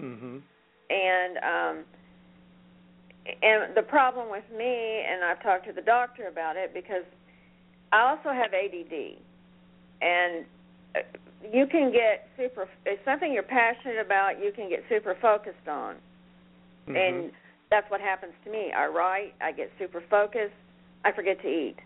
Mhm. 0.00 0.42
And 0.90 1.38
um 1.38 1.84
and 3.42 3.76
the 3.76 3.82
problem 3.82 4.30
with 4.30 4.48
me 4.50 5.04
and 5.06 5.22
I've 5.24 5.42
talked 5.42 5.66
to 5.66 5.72
the 5.72 5.82
doctor 5.82 6.26
about 6.26 6.56
it 6.56 6.74
because 6.74 7.04
I 7.92 8.10
also 8.10 8.30
have 8.32 8.52
ADD. 8.54 9.18
And 10.00 10.44
uh, 10.96 11.00
you 11.52 11.66
can 11.66 11.92
get 11.92 12.28
super 12.36 12.68
it's 12.86 13.04
something 13.04 13.32
you're 13.32 13.42
passionate 13.44 13.98
about, 14.04 14.42
you 14.42 14.50
can 14.50 14.68
get 14.68 14.82
super 14.88 15.14
focused 15.14 15.68
on. 15.68 15.96
Mhm. 16.88 16.96
And 16.96 17.32
that's 17.70 17.90
what 17.90 18.00
happens 18.00 18.32
to 18.44 18.50
me. 18.50 18.72
I 18.76 18.86
write, 18.86 19.34
I 19.40 19.52
get 19.52 19.70
super 19.78 20.02
focused, 20.10 20.54
I 21.04 21.12
forget 21.12 21.40
to 21.42 21.48
eat. 21.48 21.76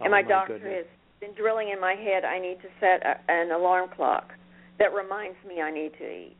oh, 0.00 0.04
and 0.04 0.10
my, 0.12 0.22
doctor 0.22 0.54
goodness. 0.58 0.84
has 0.84 0.86
been 1.20 1.34
drilling 1.34 1.70
in 1.72 1.80
my 1.80 1.94
head 1.94 2.24
I 2.24 2.38
need 2.38 2.58
to 2.62 2.68
set 2.80 3.04
a, 3.06 3.14
an 3.30 3.50
alarm 3.52 3.88
clock 3.94 4.30
that 4.78 4.92
reminds 4.92 5.36
me 5.48 5.60
I 5.62 5.70
need 5.70 5.92
to 5.98 6.04
eat. 6.04 6.36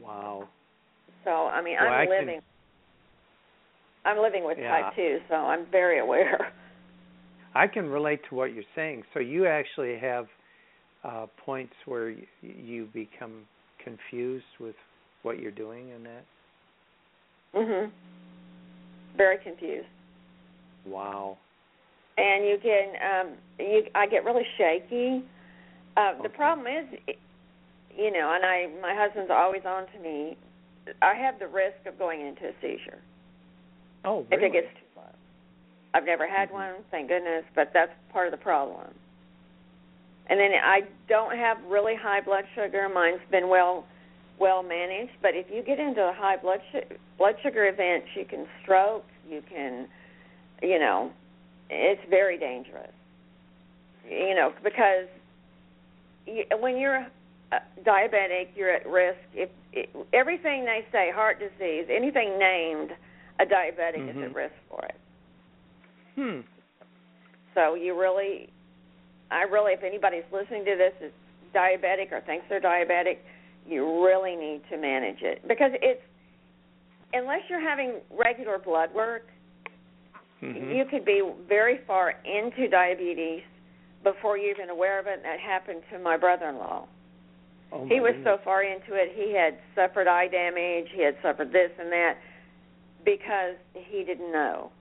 Wow. 0.00 0.48
So 1.24 1.30
I 1.30 1.62
mean, 1.62 1.76
Well, 1.80 1.88
I'm 1.92 2.00
I 2.00 2.06
can- 2.06 2.18
living. 2.26 2.40
I'm 4.04 4.18
living 4.18 4.44
with 4.44 4.56
Yeah. 4.58 4.70
type 4.80 4.94
two, 4.96 5.18
so 5.28 5.34
I'm 5.34 5.66
very 5.70 5.98
aware. 6.00 6.52
I 7.54 7.66
can 7.66 7.90
relate 7.90 8.20
to 8.30 8.34
what 8.34 8.54
you're 8.54 8.64
saying. 8.74 9.02
So 9.12 9.20
you 9.20 9.46
actually 9.46 9.98
have 9.98 10.26
uh 11.04 11.26
points 11.44 11.74
where 11.86 12.14
you 12.42 12.88
become 12.94 13.42
confused 13.84 14.44
with 14.58 14.76
what 15.22 15.38
you're 15.38 15.50
doing 15.50 15.88
in 15.90 16.02
that. 16.04 16.24
Mhm. 17.54 17.90
Very 19.16 19.38
confused, 19.38 19.88
Wow. 20.86 21.36
and 22.16 22.44
you 22.46 22.58
can 22.58 22.94
um 23.02 23.36
you 23.58 23.84
I 23.94 24.06
get 24.06 24.24
really 24.24 24.46
shaky. 24.56 25.24
Uh, 25.96 26.14
the 26.22 26.28
problem 26.28 26.66
is, 26.66 26.86
you 27.96 28.10
know, 28.12 28.32
and 28.32 28.44
I 28.44 28.68
my 28.80 28.94
husband's 28.94 29.30
always 29.30 29.62
on 29.66 29.86
to 29.88 29.98
me. 29.98 30.36
I 31.02 31.14
have 31.14 31.38
the 31.38 31.48
risk 31.48 31.84
of 31.86 31.98
going 31.98 32.20
into 32.20 32.48
a 32.48 32.52
seizure. 32.62 33.02
Oh, 34.04 34.20
if 34.30 34.40
really? 34.40 34.46
it 34.46 34.52
gets 34.52 34.74
too 34.74 34.86
low. 34.96 35.02
I've 35.92 36.04
never 36.06 36.26
had 36.26 36.48
Mhm. 36.50 36.52
one, 36.52 36.84
thank 36.90 37.08
goodness, 37.08 37.44
but 37.54 37.72
that's 37.72 37.92
part 38.12 38.26
of 38.26 38.30
the 38.30 38.38
problem. 38.38 38.94
And 40.28 40.38
then 40.38 40.52
I 40.54 40.82
don't 41.08 41.36
have 41.36 41.62
really 41.64 41.96
high 41.96 42.20
blood 42.20 42.46
sugar. 42.54 42.88
Mine's 42.88 43.20
been 43.30 43.48
well 43.48 43.84
well 44.38 44.62
managed, 44.62 45.12
but 45.20 45.34
if 45.34 45.50
you 45.50 45.62
get 45.62 45.78
into 45.80 46.02
a 46.08 46.12
high 46.12 46.36
blood 46.36 46.62
su- 46.72 46.96
blood 47.20 47.36
sugar 47.42 47.68
event, 47.68 48.02
you 48.16 48.24
can 48.24 48.46
stroke, 48.62 49.04
you 49.28 49.42
can 49.48 49.86
you 50.62 50.78
know, 50.78 51.10
it's 51.70 52.02
very 52.10 52.36
dangerous. 52.38 52.92
You 54.08 54.34
know, 54.34 54.52
because 54.64 55.06
you, 56.26 56.44
when 56.58 56.78
you're 56.78 57.06
uh, 57.52 57.58
diabetic, 57.86 58.48
you're 58.56 58.70
at 58.70 58.86
risk 58.86 59.18
if 59.34 59.48
it, 59.72 59.88
everything 60.12 60.64
they 60.64 60.84
say 60.90 61.10
heart 61.14 61.38
disease, 61.38 61.86
anything 61.90 62.38
named 62.38 62.90
a 63.38 63.44
diabetic 63.44 64.08
is 64.08 64.16
Mhm. 64.16 64.24
at 64.24 64.34
risk 64.34 64.54
for 64.68 64.84
it. 64.84 64.96
Hmm. 66.16 66.40
So 67.54 67.74
you 67.74 67.98
really, 67.98 68.48
I 69.30 69.42
really, 69.42 69.72
if 69.72 69.82
anybody's 69.82 70.24
listening 70.32 70.64
to 70.64 70.76
this 70.76 70.94
is 71.00 71.12
diabetic 71.54 72.12
or 72.12 72.20
thinks 72.20 72.46
they're 72.48 72.60
diabetic, 72.60 73.18
you 73.66 74.04
really 74.04 74.36
need 74.36 74.62
to 74.70 74.76
manage 74.76 75.22
it 75.22 75.46
because 75.46 75.72
it's 75.80 76.02
unless 77.12 77.40
you're 77.48 77.60
having 77.60 78.00
regular 78.10 78.58
blood 78.58 78.92
work, 78.94 79.26
Mhm. 80.42 80.74
you 80.74 80.84
could 80.86 81.04
be 81.04 81.20
very 81.46 81.78
far 81.78 82.10
into 82.24 82.68
diabetes 82.68 83.42
before 84.02 84.38
you're 84.38 84.50
even 84.50 84.70
aware 84.70 84.98
of 84.98 85.06
it. 85.06 85.14
And 85.14 85.24
that 85.24 85.38
happened 85.40 85.82
to 85.90 85.98
my 85.98 86.16
brother-in-law. 86.16 86.86
Oh, 87.72 87.84
he 87.86 88.00
my 88.00 88.10
was 88.10 88.14
so 88.24 88.38
far 88.38 88.62
into 88.62 88.94
it, 88.94 89.12
he 89.12 89.32
had 89.32 89.58
suffered 89.74 90.08
eye 90.08 90.28
damage, 90.28 90.90
he 90.90 91.02
had 91.02 91.20
suffered 91.22 91.52
this 91.52 91.70
and 91.78 91.92
that 91.92 92.16
because 93.04 93.56
he 93.74 94.02
didn't 94.02 94.32
know. 94.32 94.72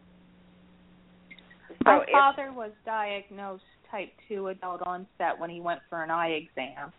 So 1.69 1.75
My 1.85 2.03
if- 2.03 2.09
father 2.09 2.51
was 2.51 2.71
diagnosed 2.85 3.63
type 3.91 4.11
2 4.27 4.47
adult 4.47 4.81
onset 4.83 5.37
when 5.37 5.49
he 5.49 5.61
went 5.61 5.81
for 5.89 6.03
an 6.03 6.09
eye 6.11 6.29
exam. 6.29 6.91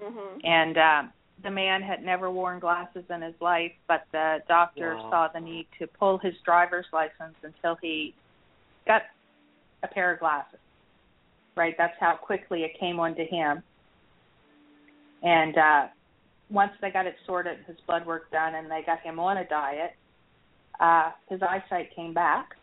Mhm. 0.00 0.40
And 0.44 0.78
um, 0.78 1.12
the 1.42 1.50
man 1.50 1.82
had 1.82 2.04
never 2.04 2.30
worn 2.30 2.58
glasses 2.58 3.04
in 3.10 3.22
his 3.22 3.34
life, 3.40 3.72
but 3.86 4.04
the 4.12 4.38
doctor 4.48 4.96
Wow. 4.96 5.10
saw 5.10 5.28
the 5.28 5.40
need 5.40 5.66
to 5.78 5.86
pull 5.86 6.18
his 6.18 6.34
driver's 6.44 6.86
license 6.92 7.36
until 7.42 7.76
he 7.76 8.14
got 8.86 9.02
a 9.82 9.88
pair 9.88 10.12
of 10.12 10.20
glasses. 10.20 10.58
Right? 11.56 11.76
That's 11.78 11.98
how 12.00 12.16
quickly 12.16 12.64
it 12.64 12.78
came 12.78 12.98
onto 13.00 13.24
him. 13.24 13.62
And 15.22 15.56
uh 15.56 15.88
once 16.50 16.72
they 16.80 16.90
got 16.90 17.06
it 17.06 17.14
sorted, 17.26 17.58
his 17.66 17.76
blood 17.86 18.06
work 18.06 18.30
done, 18.30 18.54
and 18.54 18.70
they 18.70 18.82
got 18.86 19.00
him 19.00 19.18
on 19.20 19.36
a 19.36 19.44
diet, 19.48 19.94
uh, 20.80 21.10
his 21.28 21.42
eyesight 21.42 21.94
came 21.94 22.14
back, 22.14 22.56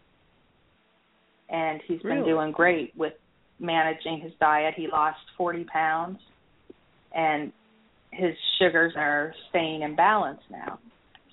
and 1.49 1.81
he's 1.87 2.01
been 2.01 2.23
doing 2.23 2.51
great 2.51 2.93
with 2.95 3.13
managing 3.59 4.19
his 4.21 4.31
diet. 4.39 4.73
He 4.75 4.87
lost 4.87 5.19
40 5.37 5.65
pounds, 5.65 6.19
and 7.13 7.51
his 8.15 8.35
sugars 8.59 8.93
are 8.95 9.33
staying 9.49 9.81
in 9.81 9.95
balance 9.95 10.41
now. 10.49 10.79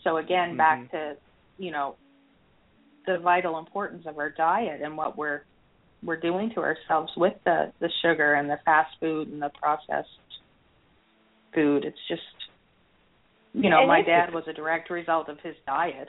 So 0.02 0.16
again, 0.16 0.56
back 0.56 0.78
Mhm. 0.78 0.90
to 0.90 1.16
you 1.58 1.70
know 1.70 1.96
the 3.06 3.18
vital 3.18 3.58
importance 3.58 4.06
of 4.06 4.18
our 4.18 4.30
diet 4.30 4.80
and 4.80 4.96
what 4.96 5.16
we're 5.16 5.42
we're 6.04 6.16
doing 6.16 6.50
to 6.50 6.60
ourselves 6.60 7.14
with 7.16 7.34
the 7.44 7.72
the 7.78 7.90
sugar 8.02 8.34
and 8.34 8.50
the 8.50 8.58
fast 8.64 8.98
food 8.98 9.28
and 9.28 9.40
the 9.40 9.50
processed 9.50 10.08
food. 11.52 11.84
It's 11.84 12.08
just 12.08 12.22
you 13.54 13.68
know, 13.68 13.80
And 13.80 13.88
my 13.88 14.02
dad 14.02 14.32
was 14.32 14.48
a 14.48 14.52
direct 14.52 14.88
result 14.88 15.28
of 15.28 15.38
his 15.40 15.54
diet. 15.66 16.08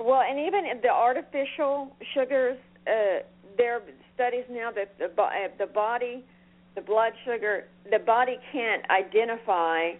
Well, 0.00 0.22
and 0.22 0.40
even 0.40 0.80
the 0.82 0.88
artificial 0.90 1.96
sugars, 2.12 2.58
uh, 2.86 3.22
there 3.56 3.76
are 3.76 3.82
studies 4.14 4.44
now 4.50 4.72
that 4.72 4.98
the 4.98 5.06
uh, 5.22 5.48
the 5.56 5.66
body, 5.66 6.24
the 6.74 6.80
blood 6.80 7.12
sugar, 7.24 7.64
the 7.90 7.98
body 7.98 8.38
can't 8.52 8.82
identify. 8.90 9.92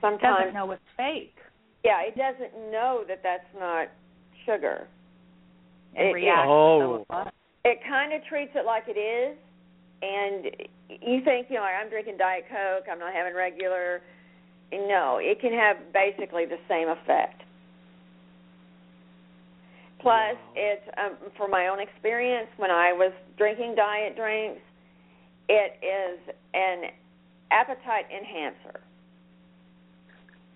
Sometimes, 0.00 0.38
Doesn't 0.38 0.54
know 0.54 0.70
it's 0.72 0.82
fake. 0.96 1.36
yeah, 1.84 2.02
it 2.02 2.16
doesn't 2.16 2.70
know 2.72 3.04
that 3.06 3.22
that's 3.22 3.46
not 3.58 3.88
sugar. 4.44 4.88
It- 5.94 6.12
reacts 6.14 6.48
Oh. 6.48 7.06
as 7.10 7.28
it 7.64 7.84
kind 7.84 8.12
of 8.12 8.24
treats 8.24 8.54
it 8.56 8.64
like 8.64 8.88
it 8.88 8.96
is, 8.98 9.36
and 10.02 10.50
you 10.88 11.20
think, 11.20 11.48
you 11.48 11.56
know, 11.56 11.62
I'm 11.62 11.88
drinking 11.88 12.16
Diet 12.16 12.46
Coke, 12.48 12.88
I'm 12.90 12.98
not 12.98 13.12
having 13.12 13.34
regular. 13.34 14.02
No, 14.72 15.18
it 15.18 15.38
can 15.40 15.52
have 15.52 15.92
basically 15.92 16.46
the 16.46 16.58
same 16.66 16.88
effect. 16.88 17.42
Plus, 20.00 20.34
Wow. 20.34 20.52
it's 20.56 20.88
um, 20.98 21.16
for 21.36 21.46
my 21.46 21.68
own 21.68 21.78
experience 21.78 22.48
when 22.56 22.70
I 22.72 22.92
was 22.92 23.12
drinking 23.36 23.76
diet 23.76 24.16
drinks, 24.16 24.60
it 25.52 25.76
is 25.84 26.34
an 26.54 26.90
appetite 27.50 28.06
enhancer. 28.10 28.80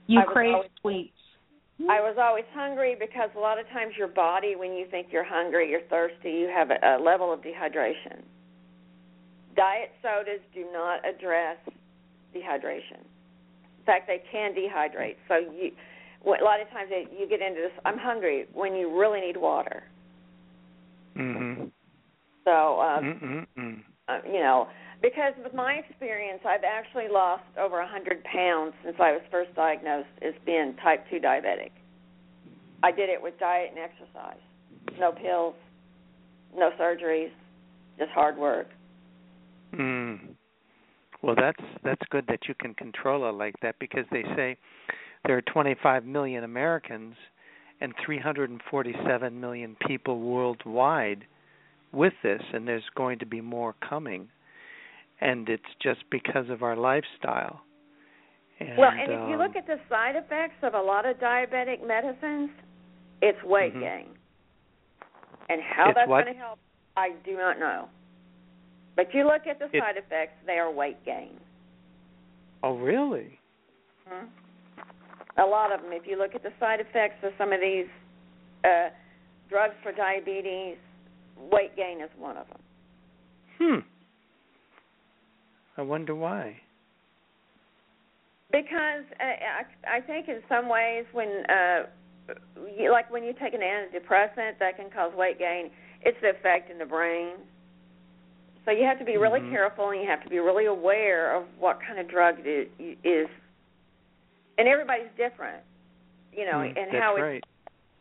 You 0.07 0.23
crave 0.27 0.55
always- 0.55 0.71
sweets. 0.81 1.13
I 1.91 2.01
was 2.01 2.17
always 2.19 2.47
hungry 2.55 2.97
because 2.99 3.29
a 3.37 3.39
lot 3.39 3.59
of 3.59 3.69
times 3.69 3.93
your 3.99 4.09
body, 4.09 4.57
when 4.57 4.73
you 4.73 4.87
think 4.91 5.09
you're 5.13 5.23
hungry, 5.23 5.69
you're 5.69 5.83
thirsty, 5.91 6.31
you 6.31 6.49
have 6.49 6.71
a, 6.71 6.97
a 6.97 6.99
level 6.99 7.31
of 7.31 7.41
dehydration. 7.41 8.23
Diet 9.55 9.91
sodas 10.01 10.41
do 10.55 10.65
not 10.73 11.07
address 11.07 11.59
dehydration. 12.35 13.01
In 13.01 13.85
fact, 13.85 14.07
they 14.07 14.23
can 14.33 14.55
dehydrate. 14.55 15.17
So 15.29 15.37
you, 15.37 15.73
a 16.25 16.43
lot 16.43 16.63
of 16.63 16.71
times 16.71 16.91
you 16.91 17.29
get 17.29 17.43
into 17.43 17.61
this. 17.61 17.73
I'm 17.85 17.99
hungry 17.99 18.47
when 18.55 18.75
you 18.75 18.99
really 18.99 19.21
need 19.21 19.37
water. 19.37 19.83
Mm-hmm. 21.15 21.65
So 22.45 22.81
um, 22.81 23.47
uh, 24.09 24.19
you 24.27 24.41
know, 24.41 24.69
because 25.03 25.33
with 25.43 25.55
my 25.55 25.75
experience, 25.75 26.41
I've 26.47 26.65
actually 26.65 27.09
lost 27.11 27.45
over 27.59 27.81
a 27.81 27.87
hundred 27.87 28.25
pounds 28.25 28.75
since 28.85 28.97
I 28.99 29.13
was 29.13 29.23
first 29.31 29.55
diagnosed 29.55 30.09
as 30.23 30.35
being 30.45 30.75
type 30.83 31.05
two 31.11 31.19
diabetic. 31.19 31.71
I 32.83 32.93
did 32.93 33.09
it 33.09 33.21
with 33.21 33.39
diet 33.39 33.71
and 33.71 33.79
exercise, 33.79 34.41
no 34.99 35.13
pills, 35.13 35.55
no 36.57 36.71
surgeries, 36.79 37.31
just 37.99 38.11
hard 38.11 38.37
work. 38.37 38.69
Mm. 39.75 40.19
Well, 41.23 41.35
that's 41.37 41.63
that's 41.83 42.03
good 42.11 42.25
that 42.29 42.41
you 42.49 42.55
can 42.55 42.75
control 42.75 43.29
it 43.29 43.33
like 43.33 43.55
that 43.63 43.77
because 43.79 44.05
they 44.13 44.23
say 44.37 44.57
there 45.27 45.37
are 45.37 45.43
25 45.43 46.05
million 46.05 46.45
Americans 46.45 47.15
and 47.81 47.93
347 48.05 49.41
million 49.41 49.77
people 49.87 50.21
worldwide 50.21 51.25
with 51.93 52.13
this, 52.23 52.43
and 52.53 52.67
there's 52.67 52.85
going 52.95 53.19
to 53.19 53.27
be 53.27 53.41
more 53.41 53.75
coming. 53.87 54.29
And 55.21 55.49
it's 55.49 55.63
just 55.83 56.01
because 56.11 56.49
of 56.51 56.63
our 56.63 56.77
lifestyle. 56.77 57.63
And, 58.61 58.77
well, 58.79 58.91
and 58.91 59.03
if 59.13 59.29
you 59.29 59.35
um, 59.35 59.39
look 59.39 59.57
at 59.57 59.67
the 59.67 59.79
side 59.89 60.17
effects 60.17 60.57
of 60.63 60.75
a 60.75 60.81
lot 60.81 61.07
of 61.07 61.17
diabetic 61.19 61.87
medicines, 61.87 62.51
it's 63.23 63.43
weight 63.45 63.75
Mhm. 63.75 63.81
gain. 63.81 64.19
And 65.49 65.63
how 65.63 65.89
It's 65.91 65.95
that's 65.97 66.09
what? 66.09 66.25
going 66.25 66.35
to 66.35 66.41
help, 66.41 66.59
I 66.97 67.11
do 67.25 67.37
not 67.37 67.59
know. 67.59 67.89
But 68.95 69.13
you 69.15 69.25
look 69.25 69.47
at 69.47 69.59
the 69.59 69.69
It- 69.77 69.81
side 69.81 69.97
effects; 69.97 70.43
they 70.47 70.59
are 70.59 70.71
weight 70.71 71.03
gain. 71.05 71.39
Oh, 72.63 72.77
really? 72.77 73.39
hmm 74.09 74.27
A 75.39 75.45
lot 75.45 75.71
of 75.71 75.83
them. 75.83 75.93
If 75.93 76.07
you 76.07 76.17
look 76.17 76.35
at 76.35 76.43
the 76.43 76.53
side 76.59 76.81
effects 76.81 77.23
of 77.23 77.33
some 77.37 77.53
of 77.53 77.61
these 77.61 77.89
uh, 78.65 78.89
drugs 79.49 79.75
for 79.83 79.93
diabetes, 79.93 80.79
weight 81.37 81.77
gain 81.77 82.01
is 82.01 82.11
one 82.17 82.37
of 82.39 82.49
them. 82.49 82.63
Hmm. 83.59 83.81
I 85.77 85.83
wonder 85.83 86.15
why. 86.15 86.57
Because 88.51 89.05
uh, 89.21 89.25
I, 89.25 89.99
I 89.99 90.01
think 90.01 90.29
in 90.29 90.41
some 90.49 90.69
ways 90.69 91.05
when, 91.13 91.29
uh, 91.49 91.83
you, 92.79 92.91
like 92.91 93.11
when 93.11 93.25
you 93.25 93.33
take 93.33 93.55
an 93.55 93.61
antidepressant, 93.61 94.59
that 94.59 94.77
can 94.77 94.91
cause 94.91 95.13
weight 95.17 95.39
gain. 95.39 95.71
It's 96.03 96.17
the 96.23 96.31
effect 96.31 96.71
in 96.71 96.79
the 96.79 96.87
brain. 96.87 97.35
So 98.65 98.71
you 98.73 98.85
have 98.85 98.99
to 98.99 99.05
be 99.05 99.17
really 99.17 99.41
Mhm. 99.41 99.51
careful, 99.51 99.91
and 99.91 100.01
you 100.01 100.09
have 100.09 100.23
to 100.25 100.29
be 100.29 100.39
really 100.39 100.67
aware 100.67 101.35
of 101.37 101.45
what 101.59 101.81
kind 101.87 101.99
of 101.99 102.09
drug 102.09 102.37
it 102.45 102.71
is. 103.05 103.29
And 104.59 104.67
everybody's 104.67 105.11
different, 105.17 105.63
you 106.33 106.47
know, 106.47 106.61
Hmm, 106.61 106.77
and 106.77 106.91
how 106.91 107.15
right. 107.17 107.45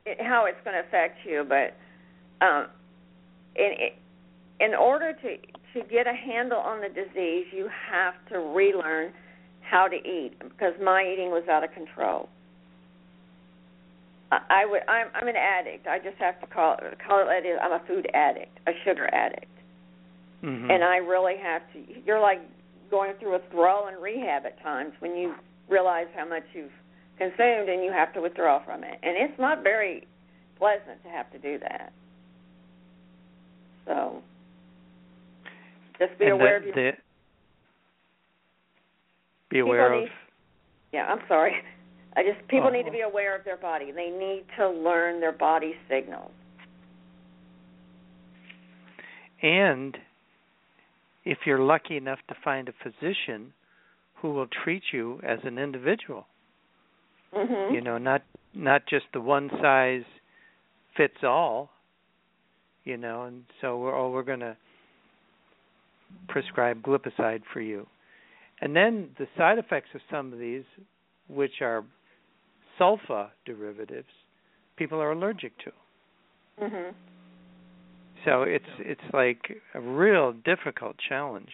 it, 0.06 0.22
how 0.22 0.46
it's 0.46 0.60
going 0.64 0.76
to 0.76 0.88
affect 0.88 1.26
you. 1.26 1.44
But 1.44 1.76
um, 2.42 2.68
in 3.56 3.92
in 4.60 4.74
order 4.74 5.14
to 5.14 5.38
to 5.76 5.82
get 5.84 6.08
a 6.08 6.14
handle 6.14 6.58
on 6.60 6.82
the 6.82 6.90
disease, 6.90 7.46
you 7.52 7.70
have 7.92 8.14
to 8.32 8.40
relearn 8.40 9.12
how 9.62 9.88
to 9.88 9.96
eat 9.96 10.34
because 10.40 10.74
my 10.82 11.04
eating 11.04 11.30
was 11.30 11.44
out 11.52 11.64
of 11.64 11.72
control. 11.74 12.30
I, 14.32 14.40
I 14.50 14.66
would 14.66 14.82
I'm 14.88 15.08
I'm 15.14 15.28
an 15.28 15.36
addict. 15.36 15.88
I 15.88 16.00
just 16.00 16.18
have 16.18 16.40
to 16.42 16.48
call 16.48 16.78
it 16.82 16.98
call 17.06 17.28
it. 17.30 17.46
I'm 17.62 17.72
a 17.72 17.82
food 17.88 18.08
addict, 18.14 18.58
a 18.68 18.72
sugar 18.84 19.08
addict, 19.14 19.52
Mhm. 20.44 20.72
and 20.72 20.84
I 20.84 20.98
really 20.98 21.38
have 21.38 21.62
to. 21.74 21.80
You're 22.06 22.22
like 22.22 22.40
going 22.90 23.14
through 23.20 23.34
withdrawal 23.34 23.88
and 23.88 24.02
rehab 24.02 24.46
at 24.46 24.62
times 24.62 24.94
when 25.00 25.16
you 25.16 25.36
realize 25.70 26.08
how 26.16 26.26
much 26.26 26.44
you've 26.54 26.72
consumed 27.18 27.70
and 27.70 27.84
you 27.84 27.92
have 27.92 28.14
to 28.14 28.22
withdraw 28.22 28.64
from 28.64 28.84
it, 28.84 29.00
and 29.02 29.18
it's 29.18 29.38
not 29.40 29.64
very 29.64 30.08
pleasant 30.58 31.02
to 31.04 31.10
have 31.10 31.30
to 31.32 31.40
do 31.40 31.58
that. 31.60 31.92
So 33.86 34.22
just 36.00 36.18
be 36.20 36.26
and 36.26 36.34
aware 36.34 36.60
the, 36.60 36.70
of 36.70 36.76
your 36.76 36.92
the 36.92 36.98
be 39.50 39.60
aware 39.60 39.86
People 39.90 39.98
of 39.98 40.04
need- 40.06 40.12
Yeah, 40.94 41.06
I'm 41.12 41.22
sorry. 41.28 41.54
I 42.18 42.24
just 42.24 42.48
people 42.48 42.68
Oh. 42.68 42.72
need 42.72 42.84
to 42.86 42.92
be 42.92 43.02
aware 43.02 43.36
of 43.36 43.44
their 43.44 43.58
body. 43.58 43.92
They 43.92 44.10
need 44.10 44.46
to 44.58 44.70
learn 44.70 45.20
their 45.20 45.32
body 45.34 45.76
signals. 45.90 46.32
and 49.42 49.98
if 51.26 51.40
you're 51.46 51.60
lucky 51.60 51.98
enough 51.98 52.20
to 52.30 52.36
find 52.44 52.70
a 52.70 52.74
physician 52.84 53.52
who 54.16 54.32
will 54.34 54.48
treat 54.48 54.82
you 54.94 55.20
as 55.24 55.40
an 55.44 55.58
individual 55.58 56.26
Mhm. 57.34 57.74
you 57.74 57.82
know 57.82 57.98
not 57.98 58.22
not 58.54 58.86
just 58.86 59.06
the 59.12 59.20
one 59.20 59.50
size 59.62 60.06
fits 60.96 61.22
all 61.24 61.70
you 62.86 62.96
know 62.98 63.24
and 63.24 63.44
so 63.60 63.78
we're 63.78 63.94
oh 63.96 64.10
we're 64.10 64.24
going 64.24 64.40
to 64.40 64.56
prescribe 66.28 66.82
glipizide 66.82 67.42
for 67.54 67.62
you 67.62 67.88
and 68.62 68.76
then 68.76 69.10
the 69.20 69.28
side 69.38 69.58
effects 69.58 69.90
of 69.94 70.02
some 70.10 70.32
of 70.34 70.40
these 70.40 70.64
which 71.28 71.62
are 71.62 71.84
sulfa 72.80 73.30
derivatives 73.46 74.08
people 74.78 75.02
are 75.02 75.12
allergic 75.12 75.58
to 75.60 75.72
Mhm. 76.62 76.94
so 78.24 78.44
it's 78.44 78.66
it's 78.80 79.14
like 79.14 79.62
a 79.74 79.82
real 79.82 80.32
difficult 80.34 80.96
challenge 81.10 81.52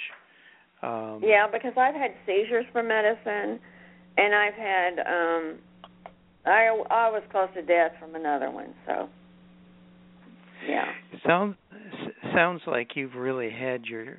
um 0.84 1.20
Yeah, 1.24 1.47
because 1.51 1.74
I've 1.78 1.95
had 1.95 2.12
seizures 2.26 2.66
from 2.72 2.88
medicine 2.88 3.59
and 4.18 4.36
I've 4.36 4.53
had 4.53 4.99
um 4.99 5.59
I 6.45 6.68
I 6.89 7.09
was 7.12 7.24
close 7.32 7.49
to 7.53 7.62
death 7.62 7.91
from 7.99 8.16
another 8.16 8.49
one, 8.49 8.74
so 8.88 9.09
yeah. 10.68 10.86
sounds 11.26 11.55
sounds 12.34 12.62
like 12.66 12.95
you've 12.95 13.16
really 13.16 13.49
had 13.51 13.86
your 13.86 14.18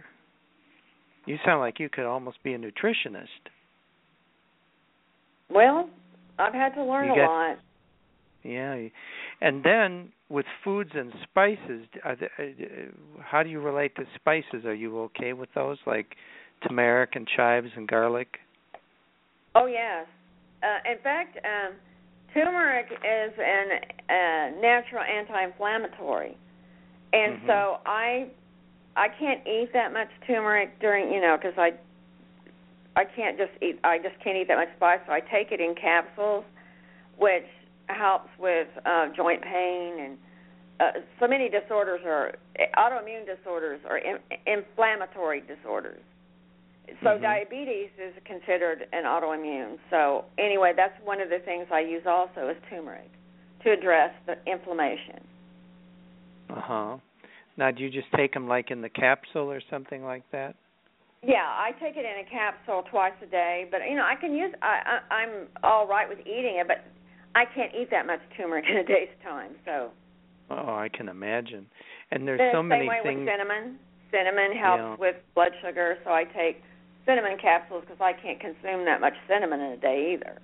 you 1.27 1.39
sound 1.45 1.61
like 1.61 1.79
you 1.79 1.89
could 1.89 2.05
almost 2.05 2.43
be 2.43 2.55
a 2.55 2.59
nutritionist 2.59 3.27
Well, 5.51 5.89
I've 6.39 6.55
had 6.55 6.75
to 6.75 6.85
learn 6.85 7.07
You 7.07 7.15
a 7.15 7.27
lot. 7.27 7.57
Yeah, 8.45 8.89
and 9.41 9.63
then 9.63 10.13
with 10.29 10.47
foods 10.65 10.91
and 10.95 11.13
spices, 11.23 11.87
are 12.05 12.17
the, 12.17 12.27
uh, 12.27 13.23
how 13.23 13.43
do 13.43 13.51
you 13.51 13.61
relate 13.61 13.95
to 13.97 14.05
spices? 14.17 14.65
Are 14.65 14.75
you 14.75 14.99
okay 15.01 15.33
with 15.33 15.49
those, 15.55 15.79
like 15.87 16.17
turmeric 16.67 17.11
and 17.15 17.29
chives 17.37 17.69
and 17.77 17.87
garlic? 17.87 18.39
Oh 19.55 19.67
yes. 19.67 20.07
Uh, 20.63 20.91
in 20.91 20.99
fact, 21.03 21.37
um, 21.45 21.75
turmeric 22.33 22.87
is 22.91 23.33
an 23.39 23.69
uh, 24.09 24.61
natural 24.61 25.03
anti-inflammatory, 25.03 26.37
and 27.13 27.35
Mhm. 27.35 27.47
so 27.47 27.77
I 27.87 28.29
I 28.97 29.09
can't 29.09 29.47
eat 29.47 29.71
that 29.73 29.93
much 29.93 30.09
turmeric 30.27 30.79
during 30.81 31.13
you 31.13 31.21
know 31.21 31.37
because 31.41 31.57
I 31.57 31.73
I 32.97 33.05
can't 33.05 33.39
just 33.39 33.53
eat 33.63 33.79
I 33.85 33.99
just 33.99 34.19
can't 34.23 34.37
eat 34.37 34.49
that 34.49 34.57
much 34.59 34.75
spice. 34.77 35.01
So 35.07 35.13
I 35.13 35.21
take 35.21 35.53
it 35.53 35.61
in 35.61 35.75
capsules, 35.75 36.45
which 37.17 37.47
helps 37.87 38.31
with 38.39 38.69
uh, 38.87 39.09
joint 39.17 39.43
pain 39.43 40.01
and 40.01 40.19
uh, 40.81 40.91
so 41.21 41.29
many 41.29 41.49
disorders 41.49 42.01
are 42.05 42.35
autoimmune 42.77 43.25
disorders 43.25 43.81
or 43.89 43.99
in, 43.99 44.19
inflammatory 44.47 45.41
disorders. 45.41 46.03
So 47.03 47.11
Mhm. 47.11 47.23
diabetes 47.23 47.91
is 47.99 48.15
considered 48.25 48.89
an 48.93 49.05
autoimmune. 49.05 49.79
So 49.91 50.25
anyway, 50.39 50.73
that's 50.75 50.99
one 51.05 51.21
of 51.21 51.29
the 51.31 51.39
things 51.41 51.67
I 51.71 51.81
use 51.81 52.07
also 52.07 52.49
is 52.49 52.57
turmeric 52.69 53.11
to 53.63 53.71
address 53.71 54.13
the 54.27 54.37
inflammation. 54.47 55.25
Uh 56.51 56.61
huh. 56.61 56.97
Now, 57.57 57.71
do 57.71 57.83
you 57.83 57.91
just 57.91 58.07
take 58.17 58.33
them 58.33 58.49
like 58.49 58.71
in 58.71 58.81
the 58.81 58.89
capsule 58.89 59.51
or 59.51 59.61
something 59.71 60.05
like 60.05 60.23
that? 60.33 60.55
Yeah, 61.23 61.45
I 61.47 61.71
take 61.81 61.97
it 61.97 62.05
in 62.05 62.27
a 62.27 62.29
capsule 62.29 62.83
twice 62.91 63.13
a 63.23 63.27
day, 63.27 63.67
but 63.71 63.81
you 63.89 63.95
know 63.97 64.03
I 64.05 64.17
can 64.21 64.35
use. 64.35 64.53
I, 64.63 64.99
I 65.11 65.15
I'm 65.15 65.31
all 65.63 65.87
right 65.87 66.09
with 66.09 66.19
eating 66.21 66.57
it, 66.59 66.67
but 66.67 66.85
I 67.35 67.45
can't 67.55 67.73
eat 67.79 67.91
that 67.91 68.07
much 68.07 68.21
turmeric 68.37 68.65
in 68.71 68.79
a 68.79 68.85
day's 68.85 69.09
time. 69.23 69.53
So 69.65 69.91
Oh, 70.51 70.75
I 70.75 70.89
can 70.93 71.09
imagine. 71.09 71.67
And 72.11 72.27
there's 72.27 72.39
the 72.39 72.51
so 72.53 72.59
same 72.61 72.69
many 72.69 72.89
way 72.89 72.99
things. 73.03 73.21
with 73.21 73.29
cinnamon. 73.29 73.79
Cinnamon 74.11 74.53
helps 74.57 74.81
Yeah. 74.83 74.97
with 74.99 75.17
blood 75.35 75.53
sugar, 75.65 75.97
so 76.05 76.11
I 76.11 76.25
take 76.25 76.63
cinnamon 77.07 77.39
capsules 77.41 77.83
because 77.87 78.01
I 78.01 78.13
can't 78.13 78.39
consume 78.41 78.85
that 78.85 79.01
much 79.01 79.15
cinnamon 79.29 79.61
in 79.61 79.73
a 79.73 79.77
day 79.77 80.13
either. 80.15 80.41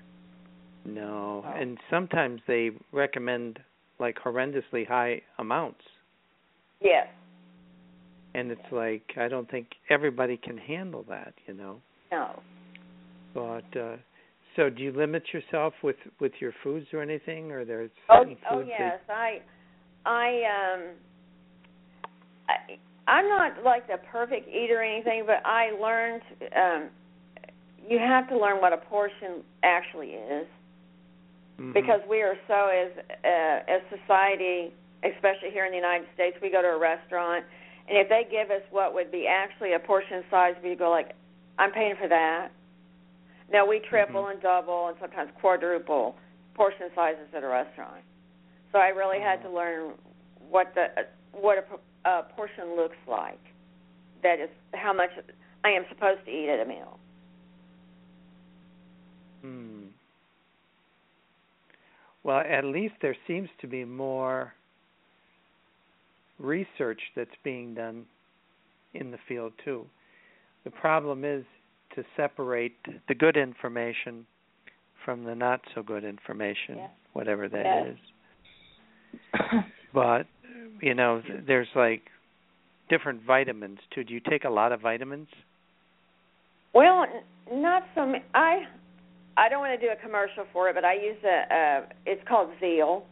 No, 0.84 1.44
Oh. 1.44 1.52
and 1.54 1.78
sometimes 1.90 2.40
they 2.46 2.70
recommend 2.92 3.58
like 3.98 4.16
horrendously 4.18 4.86
high 4.86 5.22
amounts. 5.38 5.84
Yes. 6.80 7.06
and 8.34 8.50
it's 8.50 8.72
like 8.72 9.02
I 9.16 9.28
don't 9.28 9.50
think 9.50 9.66
everybody 9.90 10.36
can 10.36 10.56
handle 10.58 11.04
that, 11.08 11.34
you 11.46 11.54
know. 11.54 11.80
No. 12.12 12.40
But 13.34 13.76
uh 13.78 13.96
so 14.56 14.70
do 14.70 14.82
you 14.82 14.92
limit 14.92 15.24
yourself 15.32 15.74
with 15.82 15.96
with 16.20 16.32
your 16.40 16.52
foods 16.62 16.86
or 16.92 17.02
anything 17.02 17.50
or 17.52 17.64
there's 17.64 17.90
Oh, 18.08 18.24
oh 18.50 18.60
yes. 18.60 19.00
I, 19.08 19.40
I 20.06 20.28
um, 20.74 20.82
I, 22.48 23.10
I'm 23.10 23.28
not 23.28 23.64
like 23.64 23.86
the 23.86 23.98
perfect 24.10 24.48
eater 24.48 24.80
or 24.80 24.82
anything, 24.82 25.24
but 25.26 25.44
I 25.44 25.70
learned 25.80 26.22
um, 26.56 26.90
you 27.88 27.98
have 27.98 28.28
to 28.28 28.38
learn 28.38 28.60
what 28.60 28.72
a 28.72 28.78
portion 28.78 29.42
actually 29.62 30.08
is 30.10 30.46
that, 31.58 31.62
Mhm. 31.62 31.72
because 31.74 32.00
we 32.08 32.22
are 32.22 32.36
so 32.46 32.68
as 32.68 32.90
uh, 33.24 33.74
as 33.74 33.80
society, 33.98 34.72
especially 35.02 35.50
here 35.52 35.64
in 35.64 35.70
the 35.70 35.76
United 35.78 36.08
States, 36.14 36.36
we 36.42 36.50
go 36.50 36.62
to 36.62 36.68
a 36.68 36.78
restaurant, 36.78 37.44
and 37.88 37.96
if 37.98 38.08
they 38.08 38.26
give 38.30 38.50
us 38.50 38.62
what 38.70 38.94
would 38.94 39.10
be 39.10 39.26
actually 39.26 39.74
a 39.74 39.78
portion 39.78 40.24
size, 40.30 40.54
we 40.62 40.74
go 40.74 40.90
like, 40.90 41.12
I'm 41.58 41.72
paying 41.72 41.94
for 42.00 42.08
that. 42.08 42.50
No, 43.50 43.64
we 43.64 43.80
triple 43.80 44.24
Mhm. 44.24 44.32
and 44.32 44.42
double 44.42 44.88
and 44.88 44.98
sometimes 45.00 45.30
quadruple 45.40 46.16
portion 46.54 46.90
sizes 46.94 47.32
at 47.34 47.42
a 47.42 47.48
restaurant. 47.48 48.04
So 48.72 48.78
I 48.78 48.88
really 48.88 49.20
had 49.20 49.42
to 49.42 49.48
learn 49.50 49.94
what 50.50 50.74
the 50.74 51.06
what 51.32 51.58
a, 52.04 52.08
a 52.08 52.22
portion 52.24 52.76
looks 52.76 52.96
like. 53.06 53.40
That 54.22 54.40
is 54.40 54.50
how 54.74 54.92
much 54.92 55.10
I 55.64 55.70
am 55.70 55.86
supposed 55.88 56.24
to 56.26 56.30
eat 56.30 56.48
at 56.48 56.60
a 56.60 56.64
meal. 56.64 56.98
Hmm. 59.40 59.86
Well, 62.22 62.40
at 62.40 62.64
least 62.64 62.94
there 63.00 63.16
seems 63.26 63.48
to 63.60 63.66
be 63.66 63.84
more 63.84 64.52
research 66.38 67.00
that's 67.16 67.30
being 67.44 67.74
done 67.74 68.06
in 68.94 69.10
the 69.10 69.18
field 69.28 69.52
too. 69.64 69.84
The 70.64 70.70
problem 70.70 71.24
is 71.24 71.44
to 71.94 72.04
separate 72.16 72.76
the 73.08 73.14
good 73.14 73.36
information 73.36 74.26
from 75.04 75.24
the 75.24 75.34
not 75.34 75.60
so 75.74 75.82
good 75.82 76.04
information, 76.04 76.76
Yeah. 76.78 76.88
whatever 77.12 77.48
that 77.48 77.64
Yes. 77.64 77.86
is. 77.94 77.98
But 79.92 80.26
you 80.80 80.94
know, 80.94 81.22
there's 81.46 81.68
like 81.74 82.02
different 82.88 83.22
vitamins 83.22 83.80
too. 83.90 84.04
Do 84.04 84.14
you 84.14 84.20
take 84.20 84.44
a 84.44 84.50
lot 84.50 84.70
of 84.72 84.80
vitamins? 84.80 85.28
Well, 86.74 87.06
not 87.50 87.84
so. 87.94 88.02
m- 88.02 88.22
I 88.34 88.66
I 89.36 89.48
don't 89.48 89.60
want 89.60 89.78
to 89.80 89.86
do 89.86 89.92
a 89.92 89.96
commercial 89.96 90.44
for 90.52 90.68
it, 90.68 90.74
but 90.74 90.84
I 90.84 90.94
use 90.94 91.16
a. 91.24 91.46
a 91.50 91.86
it's 92.06 92.22
called 92.28 92.50
Zeal, 92.60 93.06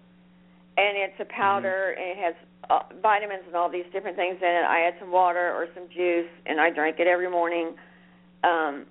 and 0.76 0.96
it's 0.96 1.18
a 1.20 1.24
powder, 1.24 1.94
and 1.98 2.18
it 2.18 2.22
has 2.22 2.34
uh, 2.70 2.80
vitamins 3.00 3.42
and 3.46 3.56
all 3.56 3.70
these 3.70 3.86
different 3.92 4.16
things 4.16 4.36
in 4.40 4.48
it. 4.48 4.64
I 4.64 4.80
add 4.80 4.94
some 5.00 5.10
water 5.10 5.52
or 5.54 5.66
some 5.74 5.88
juice, 5.94 6.28
and 6.46 6.60
I 6.60 6.70
drink 6.70 6.96
it 6.98 7.06
every 7.06 7.30
morning. 7.30 7.74
Um, 8.44 8.86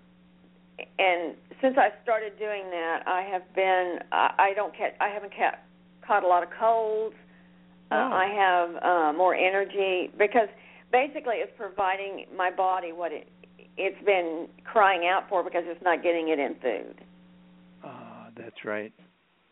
and 1.00 1.36
since 1.62 1.76
I 1.78 1.90
started 2.04 2.38
doing 2.38 2.64
that, 2.72 3.04
I 3.08 3.22
have 3.22 3.44
been. 3.56 4.00
I, 4.12 4.34
I 4.38 4.54
don't 4.56 4.76
catch. 4.76 4.94
I 5.00 5.10
haven't 5.10 5.34
ca- 5.36 5.60
caught 6.06 6.24
a 6.24 6.28
lot 6.28 6.44
of 6.44 6.50
colds. 6.58 7.16
Uh, 7.16 7.22
Oh. 7.92 8.12
I 8.12 8.26
have 8.34 8.70
uh, 8.84 9.18
more 9.18 9.36
energy 9.36 10.12
because 10.18 10.50
basically 10.92 11.36
it's 11.36 11.52
providing 11.56 12.26
my 12.36 12.50
body 12.50 12.92
what 12.92 13.12
it 13.12 13.30
it's 13.78 14.04
been 14.06 14.48
crying 14.64 15.06
out 15.06 15.30
for 15.30 15.44
because 15.44 15.64
it's 15.66 15.84
not 15.84 16.02
getting 16.02 16.30
it 16.30 16.40
in 16.40 16.56
food. 16.62 16.96
Ah, 17.84 18.30
that's 18.36 18.64
right. 18.66 18.94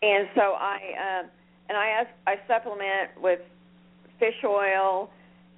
And 0.02 0.28
so 0.34 0.42
I 0.58 0.78
uh, 0.98 1.28
and 1.70 1.78
I 1.78 1.88
ask, 1.90 2.10
I 2.28 2.36
supplement 2.48 3.22
with 3.22 3.40
fish 4.20 4.44
oil 4.46 5.10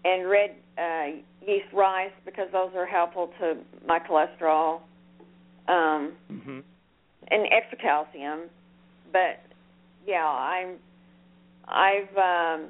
and 0.03 0.29
red 0.29 0.51
uh, 0.77 1.17
yeast 1.45 1.71
rice 1.73 2.11
because 2.25 2.47
those 2.51 2.71
are 2.75 2.85
helpful 2.85 3.31
to 3.39 3.57
my 3.87 3.99
cholesterol. 3.99 4.81
Um, 5.67 6.13
Mhm. 6.29 6.63
and 7.31 7.47
extra 7.51 7.77
calcium. 7.77 8.49
But 9.11 9.39
yeah, 10.05 10.25
I'm 10.27 10.77
I've 11.67 12.15
um 12.17 12.69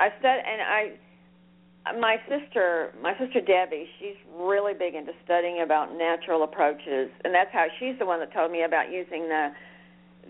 I 0.00 0.08
stud 0.18 0.38
and 0.46 0.62
I 0.62 0.92
my 1.98 2.16
sister 2.28 2.94
my 3.02 3.16
sister 3.18 3.40
Debbie, 3.40 3.88
she's 3.98 4.16
really 4.36 4.72
big 4.72 4.94
into 4.94 5.12
studying 5.24 5.60
about 5.60 5.94
natural 5.94 6.44
approaches 6.44 7.10
and 7.24 7.34
that's 7.34 7.52
how 7.52 7.66
she's 7.78 7.98
the 7.98 8.06
one 8.06 8.20
that 8.20 8.32
told 8.32 8.50
me 8.50 8.62
about 8.62 8.90
using 8.90 9.28
the 9.28 9.52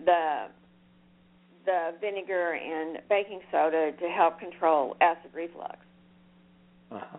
the 0.05 0.46
the 1.64 1.92
vinegar 2.00 2.54
and 2.54 2.98
baking 3.08 3.40
soda 3.50 3.92
to 4.00 4.08
help 4.08 4.38
control 4.38 4.96
acid 5.00 5.30
reflux. 5.34 5.76
Uh-huh. 6.90 7.18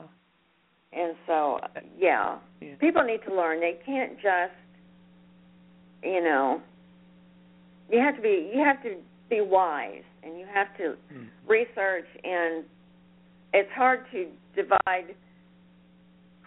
And 0.92 1.16
so 1.26 1.60
yeah, 1.98 2.38
Yeah. 2.62 2.76
people 2.80 3.04
need 3.04 3.22
to 3.28 3.34
learn. 3.36 3.60
They 3.60 3.80
can't 3.86 4.16
just, 4.22 4.54
you 6.04 6.22
know, 6.22 6.62
you 7.90 8.00
have 8.00 8.16
to 8.16 8.22
be 8.22 8.52
you 8.54 8.64
have 8.64 8.82
to 8.84 8.96
be 9.30 9.42
wise 9.42 10.04
and 10.24 10.38
you 10.40 10.46
have 10.54 10.76
to 10.78 10.96
Mm. 11.14 11.28
research 11.48 12.06
and 12.24 12.64
it's 13.54 13.72
hard 13.72 14.06
to 14.12 14.28
divide 14.56 15.16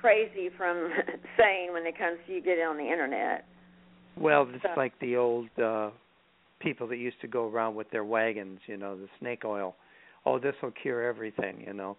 crazy 0.01 0.49
from 0.57 0.91
sane 1.37 1.73
when 1.73 1.87
it 1.87 1.97
comes 1.99 2.19
to 2.27 2.33
you 2.35 2.41
get 2.41 2.59
it 2.59 2.63
on 2.63 2.77
the 2.77 2.85
internet. 2.91 3.45
Well, 4.17 4.49
it's 4.53 4.63
So- 4.63 4.75
like 4.77 4.99
the 5.01 5.17
old 5.17 5.49
uh 5.59 5.91
people 6.61 6.87
that 6.89 6.97
used 6.97 7.21
to 7.21 7.29
go 7.29 7.49
around 7.49 7.75
with 7.75 7.91
their 7.91 8.05
wagons, 8.05 8.61
you 8.67 8.77
know, 8.77 8.97
the 8.97 9.09
snake 9.21 9.45
oil. 9.45 9.77
Oh, 10.25 10.39
this 10.39 10.55
will 10.63 10.73
cure 10.73 11.03
everything, 11.03 11.63
you 11.67 11.73
know. 11.73 11.97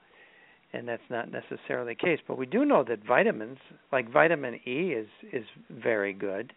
And 0.73 0.87
that's 0.87 1.01
not 1.09 1.31
necessarily 1.31 1.93
the 1.93 2.05
case, 2.05 2.19
but 2.27 2.37
we 2.37 2.45
do 2.45 2.65
know 2.65 2.83
that 2.83 3.05
vitamins, 3.05 3.57
like 3.91 4.11
vitamin 4.11 4.59
E 4.67 4.93
is 4.93 5.07
is 5.31 5.45
very 5.69 6.11
good. 6.11 6.51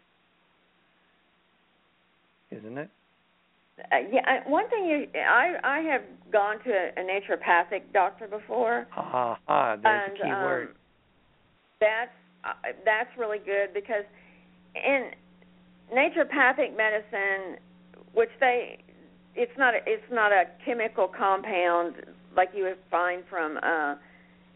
Isn't 2.51 2.77
it? 2.77 2.89
Uh, 3.79 3.95
yeah, 4.11 4.47
one 4.47 4.69
thing 4.69 4.85
you 4.85 5.19
I 5.19 5.55
I 5.63 5.79
have 5.79 6.01
gone 6.31 6.59
to 6.65 6.69
a, 6.69 7.01
naturopathic 7.01 7.93
doctor 7.93 8.27
before. 8.27 8.87
Ah, 8.95 9.39
ah 9.47 9.75
there's 9.81 10.09
and 10.09 10.19
a 10.19 10.21
key 10.21 10.29
um, 10.29 10.43
word. 10.43 10.75
That's 11.79 12.11
uh, 12.43 12.53
that's 12.83 13.09
really 13.17 13.39
good 13.39 13.73
because 13.73 14.03
in 14.75 15.11
naturopathic 15.93 16.75
medicine, 16.75 17.57
which 18.13 18.29
they 18.39 18.79
it's 19.35 19.57
not 19.57 19.73
a, 19.73 19.77
it's 19.85 20.11
not 20.11 20.31
a 20.31 20.45
chemical 20.65 21.07
compound 21.07 21.95
like 22.35 22.49
you 22.55 22.63
would 22.63 22.77
find 22.89 23.23
from 23.29 23.57
uh, 23.63 23.95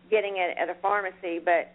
getting 0.09 0.35
it 0.37 0.55
at 0.57 0.69
a 0.69 0.75
pharmacy, 0.81 1.39
but 1.43 1.71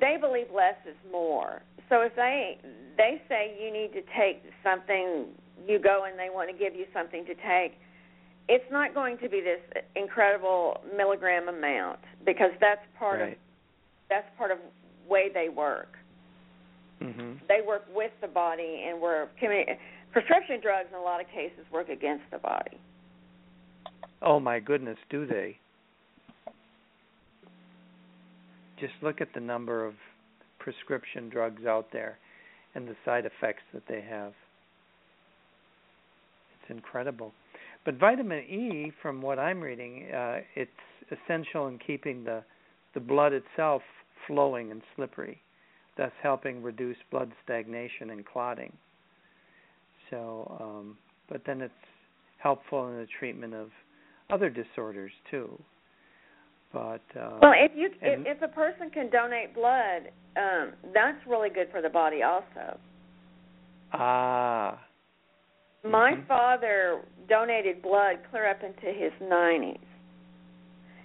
they 0.00 0.16
believe 0.20 0.46
less 0.54 0.76
is 0.88 0.96
more. 1.10 1.62
So 1.88 2.02
if 2.02 2.14
they 2.14 2.58
they 2.96 3.20
say 3.28 3.56
you 3.60 3.72
need 3.72 3.92
to 3.92 4.02
take 4.16 4.42
something, 4.62 5.26
you 5.66 5.78
go 5.78 6.04
and 6.08 6.18
they 6.18 6.28
want 6.32 6.50
to 6.50 6.56
give 6.56 6.74
you 6.74 6.86
something 6.92 7.24
to 7.26 7.34
take. 7.34 7.78
It's 8.48 8.64
not 8.70 8.94
going 8.94 9.18
to 9.18 9.28
be 9.28 9.40
this 9.40 9.60
incredible 9.94 10.80
milligram 10.96 11.48
amount 11.48 12.00
because 12.24 12.50
that's 12.60 12.82
part 12.98 13.20
of 13.20 13.28
that's 14.08 14.26
part 14.38 14.50
of 14.50 14.58
way 15.08 15.30
they 15.32 15.48
work. 15.48 15.96
Mhm. 17.00 17.38
They 17.48 17.60
work 17.66 17.86
with 17.94 18.12
the 18.20 18.28
body, 18.28 18.84
and 18.86 19.00
where 19.00 19.28
chemi- 19.40 19.78
prescription 20.12 20.60
drugs 20.60 20.88
in 20.90 20.98
a 20.98 21.02
lot 21.02 21.20
of 21.20 21.26
cases 21.28 21.64
work 21.72 21.88
against 21.88 22.24
the 22.30 22.38
body. 22.38 22.78
Oh 24.22 24.40
my 24.40 24.60
goodness, 24.60 24.98
do 25.08 25.26
they? 25.26 25.56
Just 28.78 28.94
look 29.02 29.20
at 29.20 29.28
the 29.34 29.40
number 29.40 29.84
of 29.84 29.94
prescription 30.58 31.28
drugs 31.28 31.64
out 31.66 31.88
there 31.92 32.18
and 32.74 32.86
the 32.86 32.96
side 33.04 33.24
effects 33.26 33.62
that 33.72 33.82
they 33.88 34.00
have. 34.00 34.32
It's 36.62 36.70
incredible. 36.70 37.32
But 37.84 37.94
vitamin 37.94 38.40
E, 38.40 38.92
from 39.00 39.22
what 39.22 39.38
I'm 39.38 39.60
reading, 39.60 40.10
uh, 40.12 40.40
it's 40.54 40.70
essential 41.10 41.66
in 41.68 41.78
keeping 41.78 42.24
the 42.24 42.42
the 42.92 43.00
blood 43.00 43.32
itself 43.32 43.82
flowing 44.26 44.72
and 44.72 44.82
slippery, 44.96 45.40
thus 45.96 46.10
helping 46.22 46.62
reduce 46.62 46.96
blood 47.10 47.30
stagnation 47.44 48.10
and 48.10 48.26
clotting. 48.26 48.72
So, 50.10 50.56
um, 50.60 50.98
but 51.28 51.42
then 51.46 51.60
it's 51.60 51.72
helpful 52.38 52.88
in 52.88 52.96
the 52.96 53.06
treatment 53.18 53.54
of 53.54 53.70
other 54.30 54.50
disorders 54.50 55.12
too. 55.30 55.58
But 56.72 57.02
uh, 57.18 57.38
Well, 57.42 57.52
if 57.56 57.72
you 57.74 57.90
and- 58.02 58.26
if, 58.26 58.36
if 58.36 58.42
a 58.42 58.48
person 58.48 58.90
can 58.90 59.10
donate 59.10 59.54
blood, 59.54 60.10
um, 60.36 60.72
that's 60.94 61.18
really 61.26 61.50
good 61.50 61.68
for 61.70 61.82
the 61.82 61.88
body 61.88 62.22
also. 62.22 62.78
ah, 63.92 64.78
My 65.82 66.12
Mhm. 66.12 66.26
father 66.26 67.02
donated 67.28 67.82
blood 67.82 68.18
clear 68.30 68.46
up 68.46 68.62
into 68.62 68.92
his 68.92 69.12
90s. 69.20 69.80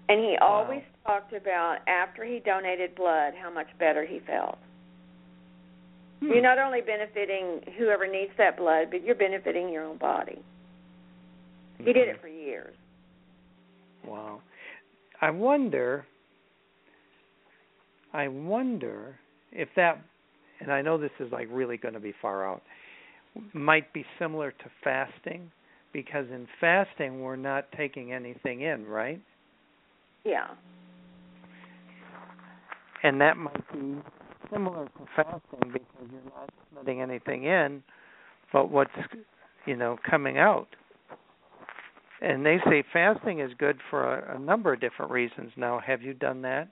And 0.10 0.20
he 0.20 0.38
Wow. 0.40 0.48
always 0.64 0.84
talked 1.06 1.34
about 1.34 1.80
after 1.88 2.24
he 2.24 2.40
donated 2.40 2.94
blood 2.96 3.34
how 3.36 3.50
much 3.50 3.76
better 3.80 4.04
he 4.04 4.20
felt. 4.20 4.60
Hmm. 6.20 6.28
You're 6.28 6.42
not 6.42 6.60
only 6.60 6.82
benefiting 6.82 7.62
whoever 7.78 8.08
needs 8.08 8.32
that 8.38 8.58
blood, 8.58 8.88
but 8.92 9.04
you're 9.04 9.16
benefiting 9.16 9.70
your 9.70 9.84
own 9.84 9.98
body. 9.98 10.42
He 11.78 11.86
did 11.86 12.08
it 12.08 12.22
for 12.22 12.28
years. 12.28 12.76
Wow. 14.06 14.42
I 15.22 15.30
wonder 15.30 16.06
I 18.14 18.28
wonder 18.28 19.18
if 19.52 19.68
that 19.76 20.02
and 20.62 20.72
I 20.72 20.82
know 20.82 20.98
this 20.98 21.12
is 21.20 21.32
like 21.32 21.48
really 21.52 21.78
going 21.78 21.94
to 21.96 22.00
be 22.00 22.14
far 22.22 22.50
out 22.50 22.62
might 23.54 23.92
be 23.94 24.06
similar 24.20 24.52
to 24.52 24.66
fasting 24.84 25.52
because 25.92 26.26
in 26.32 26.48
fasting 26.62 27.22
we're 27.22 27.36
not 27.36 27.66
taking 27.76 28.14
anything 28.14 28.62
in, 28.62 28.86
right? 28.86 29.22
Yeah. 30.24 30.48
And 33.04 33.20
that 33.22 33.38
might 33.38 33.74
be 33.74 33.96
similar 34.52 34.86
to 34.86 35.06
fasting 35.16 35.72
because 35.72 36.08
you're 36.12 36.32
not 36.36 36.50
letting 36.76 37.02
anything 37.02 37.46
in 37.46 37.84
but 38.56 38.72
what's 38.72 38.92
you 39.66 39.76
know 39.76 39.98
coming 40.10 40.38
out. 40.38 40.68
And 42.22 42.46
they 42.46 42.58
say 42.70 42.84
fasting 42.94 43.42
is 43.42 43.52
good 43.60 43.78
for 43.90 44.20
a, 44.20 44.38
a 44.38 44.40
number 44.40 44.74
of 44.74 44.80
different 44.80 45.12
reasons. 45.12 45.52
Now, 45.58 45.82
have 45.86 46.02
you 46.02 46.14
done 46.14 46.42
that? 46.44 46.70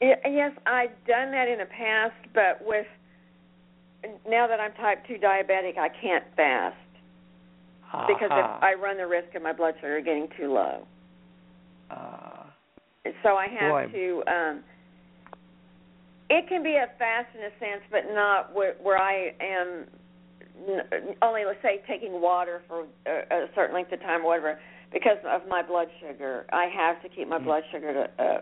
Yes, 0.00 0.52
I've 0.64 0.94
done 1.08 1.32
that 1.32 1.48
in 1.48 1.58
the 1.58 1.66
past, 1.66 2.14
but 2.32 2.64
with 2.64 2.86
now 4.26 4.46
that 4.46 4.60
I'm 4.60 4.72
type 4.74 5.04
2 5.08 5.14
diabetic, 5.14 5.76
I 5.76 5.88
can't 6.00 6.24
fast 6.36 6.76
because 8.06 8.30
Aha. 8.30 8.58
if 8.58 8.62
I 8.62 8.80
run 8.80 8.96
the 8.96 9.08
risk 9.08 9.34
of 9.34 9.42
my 9.42 9.52
blood 9.52 9.74
sugar 9.80 10.00
getting 10.00 10.28
too 10.38 10.52
low. 10.52 10.86
Uh, 11.90 12.44
so 13.24 13.30
I 13.30 13.48
have 13.48 13.90
Boy. 13.90 13.92
to 13.92 14.22
um 14.28 14.62
it 16.30 16.48
can 16.48 16.62
be 16.62 16.76
a 16.76 16.86
fast 16.98 17.28
in 17.34 17.40
a 17.40 17.52
sense, 17.58 17.82
but 17.90 18.12
not 18.12 18.54
where, 18.54 18.74
where 18.82 18.98
I 18.98 19.32
am 19.40 19.86
only 21.22 21.44
let's 21.46 21.62
say 21.62 21.80
taking 21.88 22.20
water 22.20 22.62
for 22.66 22.84
a, 23.06 23.44
a 23.44 23.46
certain 23.54 23.74
length 23.74 23.92
of 23.92 24.00
time 24.00 24.22
or 24.22 24.28
whatever 24.28 24.58
because 24.92 25.18
of 25.30 25.42
my 25.48 25.62
blood 25.62 25.88
sugar. 26.00 26.44
I 26.52 26.66
have 26.74 27.00
to 27.02 27.08
keep 27.08 27.28
my 27.28 27.38
Mm. 27.38 27.44
blood 27.44 27.62
sugar 27.70 27.92
to 27.92 28.22
uh, 28.24 28.38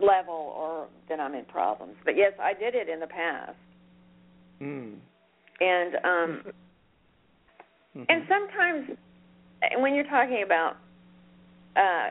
level 0.00 0.54
or 0.56 0.88
then 1.08 1.20
I'm 1.20 1.34
in 1.34 1.44
problems. 1.44 1.94
But 2.04 2.16
yes, 2.16 2.32
I 2.42 2.52
did 2.54 2.74
it 2.74 2.88
in 2.88 3.00
the 3.00 3.06
past. 3.06 3.56
mm. 4.60 4.98
And 5.60 5.94
um 6.04 6.42
Mhm. 7.96 8.06
and 8.08 8.22
sometimes 8.28 8.98
when 9.78 9.94
you're 9.94 10.04
talking 10.10 10.42
about 10.42 10.76
uh 11.76 12.10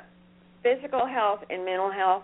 physical 0.62 1.06
health 1.06 1.42
and 1.50 1.66
mental 1.66 1.92
health, 1.92 2.24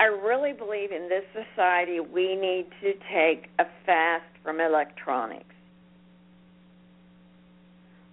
I 0.00 0.04
really 0.04 0.54
believe 0.54 0.92
in 0.92 1.10
this 1.10 1.24
society 1.34 2.00
we 2.00 2.34
need 2.34 2.66
to 2.80 2.94
take 3.12 3.50
a 3.58 3.64
fast 3.84 4.24
from 4.42 4.58
electronics. 4.58 5.54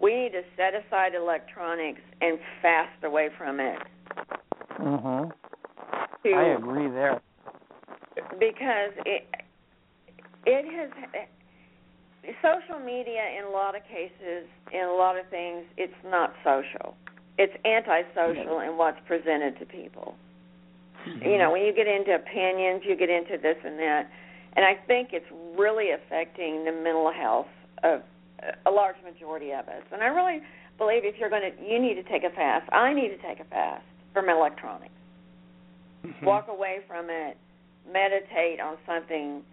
We 0.01 0.13
need 0.13 0.33
to 0.33 0.41
set 0.57 0.73
aside 0.75 1.15
electronics 1.15 2.01
and 2.19 2.37
fast 2.61 3.03
away 3.03 3.29
from 3.37 3.61
it. 3.61 3.79
Mhm. 4.77 5.31
I 6.25 6.43
agree 6.43 6.89
there. 6.89 7.21
Because 8.37 8.91
it 9.05 9.25
it 10.45 10.65
has 10.65 10.91
social 12.41 12.79
media 12.79 13.23
in 13.39 13.45
a 13.45 13.49
lot 13.49 13.75
of 13.75 13.83
cases 13.85 14.45
in 14.73 14.83
a 14.83 14.93
lot 14.93 15.17
of 15.17 15.25
things 15.29 15.65
it's 15.77 16.03
not 16.03 16.35
social. 16.43 16.97
It's 17.37 17.55
antisocial 17.63 18.59
in 18.59 18.75
what's 18.75 18.99
presented 19.07 19.57
to 19.59 19.65
people. 19.65 20.17
Mm-hmm. 21.07 21.29
You 21.29 21.37
know, 21.37 21.51
when 21.51 21.63
you 21.63 21.73
get 21.73 21.87
into 21.87 22.15
opinions, 22.15 22.83
you 22.85 22.95
get 22.95 23.09
into 23.09 23.37
this 23.41 23.57
and 23.63 23.79
that. 23.79 24.09
And 24.55 24.65
I 24.65 24.75
think 24.87 25.09
it's 25.13 25.25
really 25.57 25.91
affecting 25.91 26.65
the 26.65 26.71
mental 26.71 27.11
health 27.11 27.47
of 27.83 28.01
a 28.65 28.71
large 28.71 28.95
majority 29.03 29.51
of 29.51 29.67
us. 29.67 29.83
And 29.91 30.01
I 30.01 30.07
really 30.07 30.41
believe 30.77 31.05
if 31.05 31.15
you're 31.19 31.29
going 31.29 31.51
to, 31.51 31.63
you 31.63 31.79
need 31.79 31.95
to 31.95 32.03
take 32.03 32.23
a 32.23 32.33
fast. 32.35 32.71
I 32.71 32.93
need 32.93 33.09
to 33.09 33.17
take 33.17 33.39
a 33.39 33.45
fast 33.45 33.85
from 34.13 34.29
electronics. 34.29 34.93
Mhm. 36.05 36.23
Walk 36.23 36.47
away 36.47 36.81
from 36.87 37.09
it, 37.09 37.37
meditate 37.91 38.59
on 38.59 38.77
something, 38.85 39.43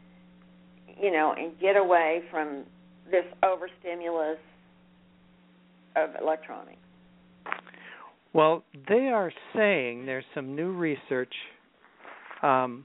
you 1.00 1.10
know, 1.10 1.32
and 1.32 1.58
get 1.58 1.76
away 1.76 2.22
from 2.30 2.64
this 3.10 3.24
overstimulus 3.42 4.38
of 5.96 6.10
electronics. 6.20 6.83
Well, 8.34 8.64
they 8.88 9.10
are 9.10 9.32
saying 9.54 10.06
there's 10.06 10.24
some 10.34 10.56
new 10.56 10.72
research 10.72 11.32
um, 12.42 12.84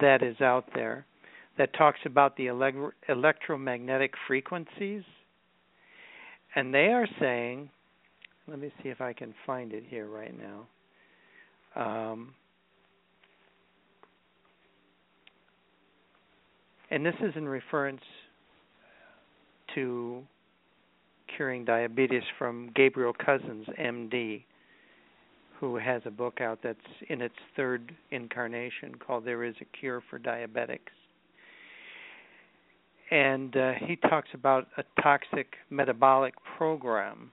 that 0.00 0.22
is 0.22 0.40
out 0.40 0.64
there 0.74 1.04
that 1.58 1.74
talks 1.74 2.00
about 2.06 2.34
the 2.38 2.48
ele- 2.48 2.92
electromagnetic 3.10 4.14
frequencies. 4.26 5.02
And 6.56 6.72
they 6.72 6.86
are 6.86 7.06
saying, 7.20 7.68
let 8.48 8.58
me 8.58 8.72
see 8.82 8.88
if 8.88 9.02
I 9.02 9.12
can 9.12 9.34
find 9.46 9.72
it 9.74 9.84
here 9.86 10.08
right 10.08 10.34
now. 10.36 10.66
Um, 11.76 12.34
and 16.90 17.04
this 17.04 17.14
is 17.22 17.34
in 17.36 17.46
reference 17.46 18.00
to 19.74 20.22
curing 21.36 21.66
diabetes 21.66 22.22
from 22.38 22.70
Gabriel 22.74 23.12
Cousens, 23.12 23.66
MD, 23.78 24.44
who 25.60 25.76
has 25.76 26.02
a 26.04 26.10
book 26.10 26.40
out 26.40 26.58
that's 26.62 26.78
in 27.08 27.20
its 27.20 27.34
third 27.56 27.94
incarnation 28.10 28.94
called 28.94 29.24
There 29.24 29.44
is 29.44 29.54
a 29.60 29.64
Cure 29.78 30.02
for 30.10 30.18
Diabetics. 30.18 30.78
And 33.10 33.56
uh, 33.56 33.72
he 33.86 33.96
talks 33.96 34.28
about 34.34 34.66
a 34.78 34.84
toxic 35.02 35.54
metabolic 35.70 36.34
program 36.56 37.30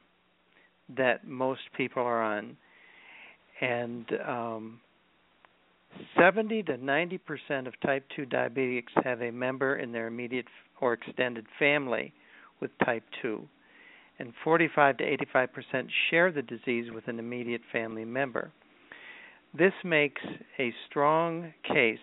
that 0.95 1.27
most 1.27 1.61
people 1.75 2.03
are 2.03 2.21
on. 2.21 2.57
And 3.61 4.05
um, 4.27 4.79
70 6.19 6.63
to 6.63 6.77
90 6.77 7.17
percent 7.19 7.67
of 7.67 7.79
type 7.81 8.05
2 8.15 8.25
diabetics 8.25 9.03
have 9.03 9.21
a 9.21 9.31
member 9.31 9.77
in 9.77 9.91
their 9.91 10.07
immediate 10.07 10.47
or 10.79 10.93
extended 10.93 11.45
family 11.59 12.13
with 12.59 12.71
type 12.85 13.03
2 13.21 13.47
and 14.21 14.33
45 14.43 14.97
to 14.97 15.03
85 15.03 15.49
percent 15.51 15.87
share 16.09 16.31
the 16.31 16.43
disease 16.43 16.91
with 16.93 17.07
an 17.07 17.17
immediate 17.17 17.61
family 17.71 18.05
member. 18.05 18.51
This 19.57 19.73
makes 19.83 20.21
a 20.59 20.71
strong 20.87 21.51
case 21.67 21.97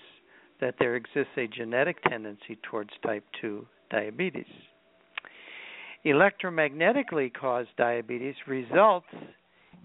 that 0.61 0.75
there 0.81 0.97
exists 0.97 1.33
a 1.37 1.47
genetic 1.47 2.03
tendency 2.03 2.59
towards 2.69 2.91
type 3.07 3.25
2 3.41 3.65
diabetes. 3.91 4.51
Electromagnetically 6.05 7.33
caused 7.33 7.69
diabetes 7.77 8.35
results 8.49 9.07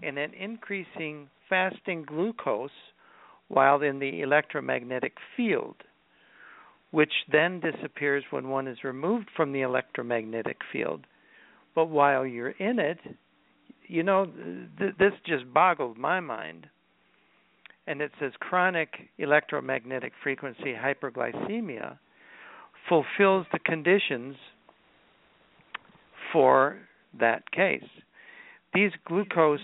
in 0.02 0.18
an 0.18 0.34
increasing 0.34 1.28
fasting 1.48 2.04
glucose 2.04 2.70
while 3.46 3.80
in 3.80 4.00
the 4.00 4.22
electromagnetic 4.22 5.12
field, 5.36 5.76
which 6.90 7.12
then 7.30 7.60
disappears 7.60 8.24
when 8.30 8.48
one 8.48 8.66
is 8.66 8.82
removed 8.82 9.28
from 9.36 9.52
the 9.52 9.60
electromagnetic 9.60 10.58
field 10.72 11.06
but 11.74 11.86
while 11.86 12.26
you're 12.26 12.50
in 12.50 12.78
it, 12.78 12.98
you 13.86 14.02
know, 14.02 14.26
th- 14.78 14.94
this 14.98 15.12
just 15.26 15.52
boggled 15.52 15.98
my 15.98 16.20
mind. 16.20 16.66
And 17.86 18.00
it 18.00 18.12
says 18.18 18.32
chronic 18.40 18.88
electromagnetic 19.18 20.12
frequency 20.22 20.74
hyperglycemia 20.74 21.98
fulfills 22.88 23.46
the 23.52 23.58
conditions 23.58 24.36
for 26.32 26.78
that 27.18 27.50
case. 27.52 27.82
These 28.72 28.90
glucose 29.06 29.60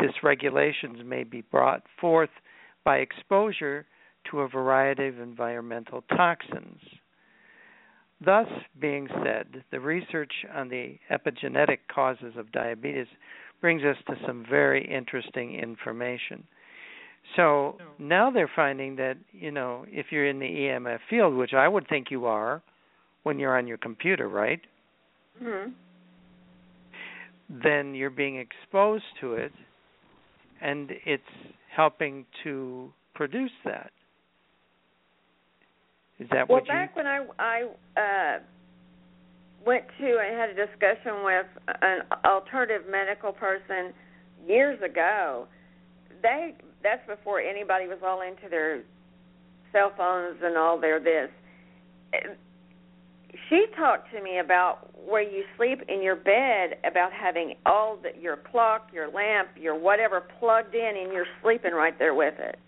dysregulations 0.00 1.04
may 1.04 1.24
be 1.24 1.40
brought 1.40 1.82
forth 2.00 2.30
by 2.84 2.98
exposure 2.98 3.86
to 4.30 4.40
a 4.40 4.48
variety 4.48 5.06
of 5.08 5.18
environmental 5.20 6.02
toxins. 6.16 6.80
Thus, 8.24 8.46
being 8.80 9.08
said, 9.22 9.62
the 9.70 9.80
research 9.80 10.32
on 10.54 10.68
the 10.68 10.98
epigenetic 11.10 11.78
causes 11.92 12.34
of 12.36 12.50
diabetes 12.50 13.06
brings 13.60 13.82
us 13.84 13.96
to 14.08 14.14
some 14.26 14.44
very 14.48 14.84
interesting 14.84 15.54
information. 15.54 16.44
So 17.36 17.76
now 17.98 18.30
they're 18.30 18.50
finding 18.54 18.96
that, 18.96 19.16
you 19.32 19.50
know, 19.50 19.84
if 19.88 20.06
you're 20.10 20.26
in 20.26 20.38
the 20.38 20.46
EMF 20.46 20.98
field, 21.10 21.34
which 21.34 21.52
I 21.52 21.68
would 21.68 21.86
think 21.88 22.10
you 22.10 22.26
are 22.26 22.62
when 23.22 23.38
you're 23.38 23.56
on 23.56 23.66
your 23.66 23.76
computer, 23.76 24.28
right? 24.28 24.60
Mm-hmm. 25.42 25.70
Then 27.62 27.94
you're 27.94 28.10
being 28.10 28.36
exposed 28.36 29.04
to 29.20 29.34
it 29.34 29.52
and 30.60 30.90
it's 31.04 31.22
helping 31.74 32.24
to 32.44 32.92
produce 33.14 33.50
that. 33.64 33.90
Is 36.18 36.28
that 36.30 36.48
well, 36.48 36.58
what 36.58 36.66
you 36.66 36.72
back 36.72 36.96
when 36.96 37.06
I 37.06 37.24
I 37.38 37.62
uh, 37.96 38.38
went 39.64 39.84
to 39.98 40.18
and 40.18 40.36
had 40.36 40.50
a 40.50 40.54
discussion 40.54 41.24
with 41.24 41.46
an 41.82 42.00
alternative 42.24 42.82
medical 42.90 43.32
person 43.32 43.92
years 44.46 44.80
ago, 44.82 45.46
they 46.22 46.54
that's 46.82 47.06
before 47.06 47.40
anybody 47.40 47.86
was 47.86 47.98
all 48.04 48.22
into 48.22 48.48
their 48.48 48.82
cell 49.72 49.92
phones 49.96 50.38
and 50.42 50.56
all 50.56 50.80
their 50.80 51.00
this. 51.00 51.30
She 53.48 53.66
talked 53.76 54.10
to 54.12 54.22
me 54.22 54.38
about 54.38 54.88
where 55.06 55.22
you 55.22 55.44
sleep 55.56 55.82
in 55.88 56.02
your 56.02 56.16
bed, 56.16 56.78
about 56.84 57.12
having 57.12 57.54
all 57.64 57.98
the, 58.02 58.20
your 58.20 58.36
clock, 58.36 58.88
your 58.92 59.10
lamp, 59.10 59.48
your 59.56 59.78
whatever 59.78 60.22
plugged 60.38 60.74
in, 60.74 60.92
and 60.96 61.12
you're 61.12 61.26
sleeping 61.42 61.72
right 61.72 61.98
there 61.98 62.14
with 62.14 62.34
it. 62.38 62.58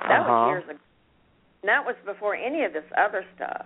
That 0.00 0.20
uh-huh. 0.20 0.28
was 0.28 0.48
years 0.50 0.64
ago. 0.70 0.83
And 1.64 1.68
that 1.70 1.86
was 1.86 1.96
before 2.04 2.34
any 2.34 2.62
of 2.64 2.74
this 2.74 2.84
other 2.94 3.24
stuff. 3.34 3.64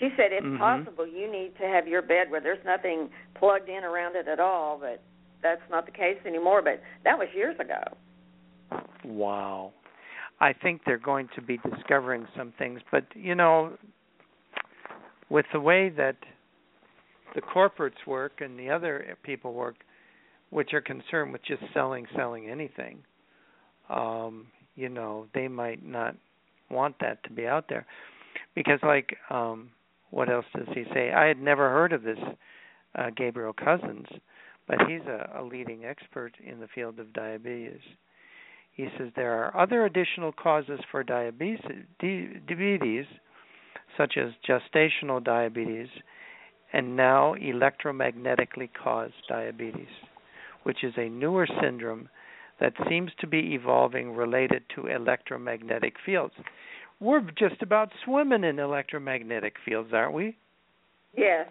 She 0.00 0.10
said 0.16 0.32
it's 0.32 0.44
Mhm. 0.44 0.58
possible 0.58 1.06
you 1.06 1.28
need 1.28 1.56
to 1.58 1.68
have 1.68 1.86
your 1.86 2.02
bed 2.02 2.28
where 2.28 2.40
there's 2.40 2.62
nothing 2.64 3.08
plugged 3.34 3.68
in 3.68 3.84
around 3.84 4.16
it 4.16 4.26
at 4.26 4.40
all, 4.40 4.78
but 4.78 5.00
that's 5.42 5.62
not 5.70 5.86
the 5.86 5.92
case 5.92 6.18
anymore. 6.26 6.60
But 6.60 6.82
that 7.04 7.16
was 7.16 7.32
years 7.32 7.56
ago. 7.60 7.84
Wow. 9.04 9.72
I 10.40 10.54
think 10.54 10.82
they're 10.82 10.98
going 10.98 11.28
to 11.36 11.40
be 11.40 11.58
discovering 11.58 12.26
some 12.34 12.50
things, 12.50 12.82
but 12.90 13.04
you 13.14 13.36
know, 13.36 13.78
with 15.28 15.46
the 15.52 15.60
way 15.60 15.88
that 15.90 16.16
the 17.36 17.42
corporates 17.42 18.04
work 18.06 18.40
and 18.40 18.58
the 18.58 18.70
other 18.70 19.16
people 19.22 19.52
work, 19.52 19.76
which 20.50 20.74
are 20.74 20.80
concerned 20.80 21.32
with 21.32 21.44
just 21.44 21.62
selling, 21.72 22.08
selling 22.08 22.50
anything, 22.50 23.04
um, 23.88 24.50
you 24.74 24.88
know, 24.88 25.28
they 25.32 25.46
might 25.46 25.84
not 25.84 26.16
want 26.70 26.96
that 27.00 27.22
to 27.24 27.30
be 27.30 27.46
out 27.46 27.66
there. 27.68 27.86
Because 28.54 28.80
like 28.82 29.16
um 29.30 29.70
what 30.10 30.30
else 30.30 30.46
does 30.54 30.68
he 30.74 30.84
say? 30.94 31.12
I 31.12 31.26
had 31.26 31.40
never 31.40 31.68
heard 31.70 31.92
of 31.92 32.02
this 32.02 32.18
uh 32.94 33.10
gabriel 33.16 33.52
cousens 33.52 34.06
but 34.66 34.78
he's 34.88 35.02
a, 35.06 35.40
a 35.40 35.42
leading 35.44 35.84
expert 35.84 36.32
in 36.44 36.58
the 36.58 36.66
field 36.74 36.98
of 36.98 37.12
diabetes. 37.12 37.80
He 38.72 38.88
says 38.98 39.10
there 39.14 39.32
are 39.32 39.56
other 39.56 39.84
additional 39.84 40.32
causes 40.32 40.80
for 40.90 41.02
diabetes 41.02 41.60
diabetes 42.00 43.06
such 43.96 44.18
as 44.18 44.32
gestational 44.46 45.22
diabetes 45.22 45.88
and 46.72 46.96
now 46.96 47.34
electromagnetically 47.34 48.68
caused 48.82 49.14
diabetes 49.28 49.88
which 50.64 50.82
is 50.82 50.92
a 50.96 51.08
newer 51.08 51.46
syndrome 51.62 52.08
that 52.60 52.72
seems 52.88 53.10
to 53.20 53.26
be 53.26 53.54
evolving 53.54 54.12
related 54.14 54.62
to 54.74 54.86
electromagnetic 54.86 55.94
fields. 56.04 56.34
We're 57.00 57.20
just 57.38 57.60
about 57.60 57.90
swimming 58.04 58.44
in 58.44 58.58
electromagnetic 58.58 59.56
fields, 59.64 59.90
aren't 59.92 60.14
we? 60.14 60.36
Yes. 61.16 61.48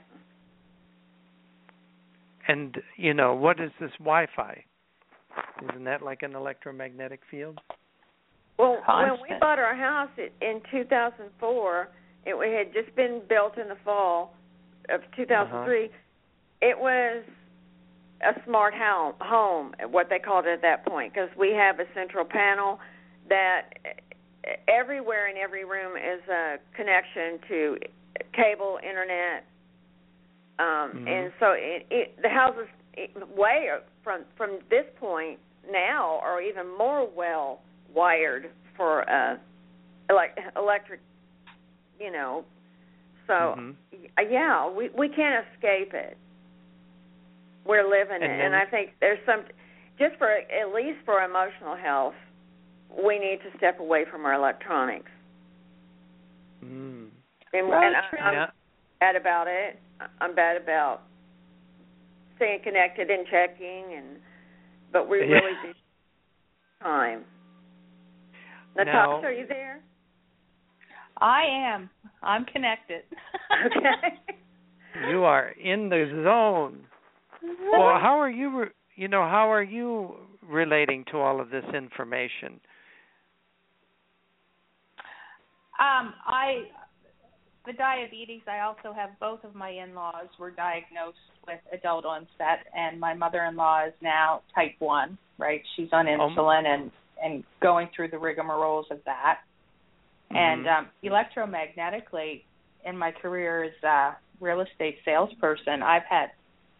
And 2.47 2.77
you 2.97 3.13
know, 3.13 3.33
what 3.35 3.59
is 3.59 3.71
this 3.79 3.91
Wi-Fi? 3.99 4.63
Isn't 5.69 5.83
that 5.83 6.01
like 6.01 6.23
an 6.23 6.35
electromagnetic 6.35 7.21
field? 7.29 7.59
Well, 8.57 8.81
Constant. 8.85 9.21
when 9.21 9.31
we 9.31 9.39
bought 9.39 9.59
our 9.59 9.75
house 9.75 10.09
in 10.17 10.61
2004, 10.71 11.89
it 12.25 12.57
had 12.57 12.73
just 12.73 12.95
been 12.95 13.21
built 13.27 13.57
in 13.57 13.67
the 13.67 13.77
fall 13.83 14.33
of 14.89 15.01
2003. 15.15 15.85
Uh-huh. 15.85 15.93
It 16.61 16.79
was 16.79 17.23
a 18.21 18.33
smart 18.45 18.73
home, 18.73 19.13
home, 19.19 19.73
what 19.89 20.07
they 20.09 20.19
called 20.19 20.45
it 20.45 20.51
at 20.51 20.61
that 20.61 20.85
point, 20.85 21.13
because 21.13 21.29
we 21.37 21.51
have 21.51 21.79
a 21.79 21.85
central 21.93 22.25
panel 22.25 22.79
that 23.29 23.73
everywhere 24.67 25.27
in 25.27 25.37
every 25.37 25.65
room 25.65 25.93
is 25.97 26.21
a 26.29 26.57
connection 26.75 27.39
to 27.47 27.77
cable, 28.33 28.79
internet, 28.83 29.45
um, 30.59 30.91
Mhm. 30.91 31.07
and 31.07 31.33
so 31.39 31.51
it, 31.51 31.85
it, 31.89 32.21
the 32.21 32.29
houses 32.29 32.67
it, 32.93 33.11
way 33.35 33.69
from 34.03 34.23
from 34.37 34.59
this 34.69 34.85
point 34.97 35.39
now 35.69 36.19
are 36.23 36.41
even 36.41 36.67
more 36.77 37.05
well 37.05 37.61
wired 37.93 38.49
for 38.77 39.09
uh 39.09 39.37
elect, 40.09 40.39
electric 40.55 41.01
you 41.99 42.11
know 42.11 42.45
so 43.27 43.33
Mhm. 43.57 43.75
yeah 44.29 44.69
we 44.69 44.89
we 44.89 45.09
can't 45.09 45.45
escape 45.53 45.93
it 45.93 46.17
we're 47.65 47.83
living 47.83 48.21
And 48.21 48.23
it 48.23 48.27
then- 48.27 48.45
and 48.53 48.55
i 48.55 48.65
think 48.65 48.91
there's 49.01 49.19
some 49.25 49.41
just 49.99 50.15
for 50.17 50.29
at 50.29 50.73
least 50.73 50.99
for 51.05 51.21
emotional 51.23 51.75
health 51.75 52.15
we 53.03 53.17
need 53.19 53.39
to 53.49 53.57
step 53.57 53.79
away 53.79 54.05
from 54.09 54.25
our 54.25 54.33
electronics 54.33 55.11
Mm. 56.63 57.09
and, 57.53 57.67
Well, 57.69 57.81
and 57.81 57.95
I, 57.95 58.01
true. 58.09 58.19
i'm 58.19 58.33
Now, 58.35 58.47
bad 58.99 59.15
about 59.15 59.47
it 59.47 59.79
i'm 60.21 60.33
bad 60.35 60.57
about 60.61 61.01
staying 62.37 62.61
connected 62.63 63.09
and 63.09 63.25
checking 63.27 63.93
and 63.97 64.19
but 64.91 65.07
we 65.09 65.19
Yeah. 65.19 65.35
really 65.35 65.53
do 65.63 65.73
time 66.81 67.25
Natasha, 68.77 68.93
Now- 69.21 69.23
are 69.23 69.31
you 69.31 69.47
there? 69.47 69.79
I 71.21 71.43
am. 71.45 71.89
I'm 72.21 72.43
connected. 72.43 73.03
Okay. 73.67 74.35
you 75.09 75.23
are 75.23 75.47
in 75.51 75.87
the 75.87 76.21
zone. 76.25 76.83
Well, 77.71 77.99
how 77.99 78.19
are 78.19 78.29
you? 78.29 78.61
Re- 78.61 78.69
you 78.95 79.07
know, 79.07 79.23
how 79.23 79.51
are 79.51 79.63
you 79.63 80.15
relating 80.41 81.03
to 81.11 81.17
all 81.17 81.41
of 81.41 81.49
this 81.49 81.65
information? 81.73 82.59
Um, 85.77 86.13
I 86.25 86.69
the 87.65 87.73
diabetes. 87.73 88.41
I 88.47 88.59
also 88.59 88.93
have 88.93 89.09
both 89.19 89.43
of 89.43 89.55
my 89.55 89.69
in-laws 89.69 90.27
were 90.39 90.51
diagnosed 90.51 91.17
with 91.45 91.59
adult 91.73 92.05
onset, 92.05 92.65
and 92.75 92.99
my 92.99 93.13
mother-in-law 93.13 93.87
is 93.87 93.93
now 94.01 94.41
type 94.53 94.75
one. 94.79 95.17
Right, 95.37 95.61
she's 95.75 95.89
on 95.91 96.07
Um, 96.07 96.19
insulin 96.19 96.65
and 96.65 96.91
and 97.21 97.43
going 97.61 97.89
through 97.95 98.09
the 98.09 98.17
rigmaroles 98.17 98.89
of 98.91 99.03
that. 99.05 99.41
And 100.31 100.65
Mhm. 100.65 100.77
um, 100.77 100.89
electromagnetically, 101.03 102.43
in 102.85 102.97
my 102.97 103.11
career 103.11 103.63
as 103.63 103.83
a 103.83 104.17
real 104.39 104.61
estate 104.61 104.99
salesperson, 105.03 105.81
I've 105.81 106.05
had 106.05 106.31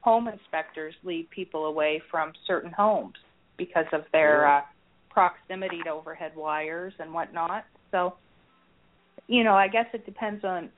home 0.06 0.28
inspectors 0.28 0.94
lead 1.04 1.28
people 1.32 1.66
away 1.66 2.00
from 2.12 2.32
certain 2.46 2.72
homes 2.72 3.16
because 3.58 3.88
of 3.92 4.02
their 4.12 4.48
uh, 4.48 4.62
proximity 5.10 5.82
to 5.84 5.90
overhead 5.90 6.32
wires 6.36 6.94
and 7.00 7.12
whatnot. 7.12 7.66
So, 7.90 8.14
you 9.28 9.44
know, 9.44 9.56
I 9.56 9.68
guess 9.68 9.88
it 9.96 10.06
depends 10.06 10.46
on, 10.46 10.70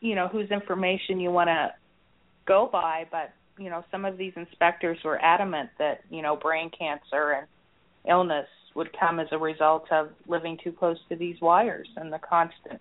you 0.00 0.16
know, 0.16 0.26
whose 0.26 0.50
information 0.50 1.20
you 1.20 1.30
want 1.30 1.46
to 1.46 1.68
go 2.44 2.68
by. 2.72 3.04
But 3.08 3.32
you 3.56 3.70
know, 3.70 3.84
some 3.92 4.04
of 4.04 4.18
these 4.18 4.32
inspectors 4.34 4.98
were 5.04 5.22
adamant 5.22 5.70
that 5.78 6.00
you 6.10 6.20
know 6.20 6.34
brain 6.34 6.72
cancer 6.76 7.36
and 7.38 7.46
illness 8.10 8.48
would 8.74 8.88
come 8.98 9.20
as 9.20 9.28
a 9.30 9.38
result 9.38 9.84
of 9.92 10.08
living 10.26 10.58
too 10.64 10.72
close 10.72 10.98
to 11.08 11.14
these 11.14 11.36
wires 11.40 11.88
and 11.96 12.12
the 12.12 12.18
constant 12.18 12.80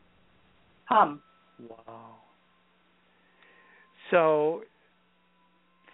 hum. 0.85 1.21
Wow. 1.69 2.15
So, 4.09 4.63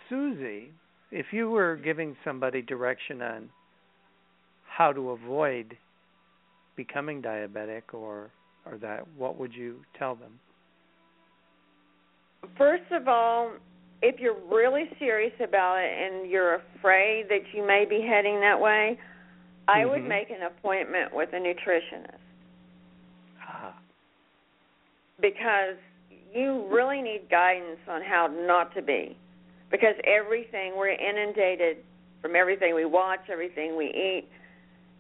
Susie, 0.10 0.72
if 1.12 1.28
you 1.32 1.50
were 1.50 1.76
giving 1.76 2.16
somebody 2.24 2.62
direction 2.62 3.22
on 3.22 3.50
how 4.68 4.92
to 4.92 5.12
avoid 5.12 5.78
becoming 6.76 7.22
diabetic 7.22 7.94
or 7.94 8.32
or 8.66 8.78
that, 8.78 9.08
what 9.18 9.38
would 9.38 9.54
you 9.54 9.78
tell 9.98 10.16
them? 10.16 10.40
First 12.58 12.92
of 12.92 13.08
all, 13.08 13.54
if 14.02 14.20
you're 14.20 14.40
really 14.52 14.84
serious 15.00 15.34
about 15.40 15.78
it 15.80 15.92
and 15.92 16.30
you're 16.30 16.56
afraid 16.76 17.26
that 17.30 17.42
you 17.54 17.66
may 17.66 17.86
be 17.90 18.02
heading 18.02 18.40
that 18.42 18.60
way, 18.60 18.98
I 19.68 19.86
would 19.86 20.04
Mhm. 20.04 20.08
make 20.08 20.30
an 20.30 20.44
appointment 20.44 21.14
with 21.14 21.34
a 21.34 21.38
nutritionist 21.38 22.20
Ah, 23.48 23.74
because 25.20 25.78
you 26.34 26.68
really 26.68 27.02
need 27.02 27.30
guidance 27.30 27.80
on 27.88 28.02
how 28.02 28.28
not 28.28 28.74
to 28.74 28.82
be. 28.82 29.18
Because 29.72 29.96
everything 30.04 30.74
we're 30.76 30.90
inundated 30.90 31.78
from 32.22 32.36
everything 32.36 32.76
we 32.76 32.86
watch, 32.86 33.22
everything 33.32 33.78
we 33.78 33.86
eat, 33.86 34.28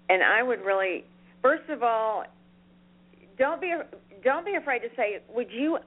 and 0.09 0.24
I 0.24 0.43
would 0.43 0.61
really 0.61 1.05
first 1.41 1.70
of 1.70 1.84
all 1.84 2.24
don't 3.38 3.61
be 3.61 3.74
don't 4.24 4.45
be 4.45 4.55
afraid 4.55 4.80
to 4.80 4.89
say, 4.95 5.20
"Would 5.34 5.51
you 5.51 5.80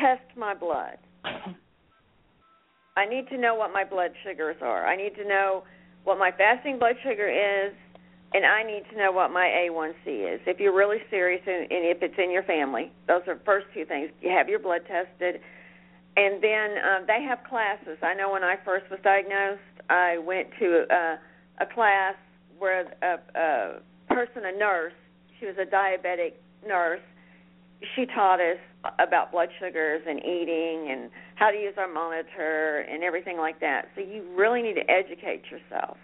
test 0.00 0.36
my 0.36 0.54
blood?" 0.54 0.98
I 2.96 3.04
need 3.04 3.28
to 3.28 3.36
know 3.36 3.54
what 3.54 3.72
my 3.72 3.84
blood 3.84 4.12
sugars 4.24 4.56
are. 4.62 4.86
I 4.86 4.96
need 4.96 5.14
to 5.16 5.24
know 5.24 5.64
what 6.04 6.18
my 6.18 6.30
fasting 6.30 6.78
blood 6.78 6.96
sugar 7.02 7.28
is, 7.28 7.74
and 8.32 8.46
I 8.46 8.62
need 8.62 8.84
to 8.90 8.96
know 8.96 9.12
what 9.12 9.30
my 9.30 9.46
A1C 9.46 10.34
is. 10.34 10.40
If 10.46 10.58
you're 10.58 10.74
really 10.74 10.98
serious 11.10 11.42
and, 11.46 11.62
and 11.70 11.84
if 11.84 12.02
it's 12.02 12.14
in 12.18 12.30
your 12.30 12.44
family, 12.44 12.92
those 13.06 13.22
are 13.26 13.38
first 13.44 13.66
two 13.74 13.84
things. 13.84 14.10
You 14.22 14.30
have 14.30 14.48
your 14.48 14.60
blood 14.60 14.82
tested, 14.86 15.40
and 16.16 16.42
then 16.42 16.70
um, 16.78 17.04
they 17.06 17.22
have 17.28 17.44
classes. 17.48 17.98
I 18.02 18.14
know 18.14 18.32
when 18.32 18.42
I 18.44 18.56
first 18.64 18.90
was 18.90 19.00
diagnosed, 19.02 19.60
I 19.90 20.18
went 20.18 20.48
to 20.58 20.86
a, 20.90 21.18
a 21.60 21.66
class 21.66 22.14
where 22.58 22.86
a, 23.02 23.38
a 23.38 23.80
person, 24.14 24.44
a 24.44 24.56
nurse, 24.58 24.94
she 25.38 25.46
was 25.46 25.56
a 25.60 25.66
diabetic 25.66 26.32
nurse. 26.66 27.00
She 27.94 28.06
taught 28.06 28.40
us 28.40 28.58
about 28.98 29.32
blood 29.32 29.50
sugars 29.58 30.02
and 30.08 30.18
eating 30.20 30.88
and 30.90 31.10
how 31.34 31.50
to 31.50 31.56
use 31.58 31.74
our 31.76 31.92
monitor 31.92 32.86
and 32.90 33.02
everything 33.02 33.36
like 33.36 33.60
that. 33.60 33.88
So 33.94 34.00
you 34.00 34.24
really 34.34 34.62
need 34.62 34.74
to 34.74 34.90
educate 34.90 35.42
yourself. 35.50 35.98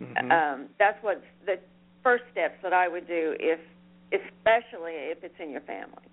mhm. 0.00 0.30
Um, 0.32 0.68
that's 0.78 1.02
what 1.02 1.22
the 1.46 1.58
first 2.02 2.24
steps 2.32 2.56
that 2.62 2.72
I 2.72 2.88
would 2.88 3.06
do 3.06 3.36
if, 3.38 3.60
especially 4.12 4.94
if 5.12 5.22
it's 5.24 5.38
in 5.40 5.50
your 5.50 5.60
family, 5.62 6.08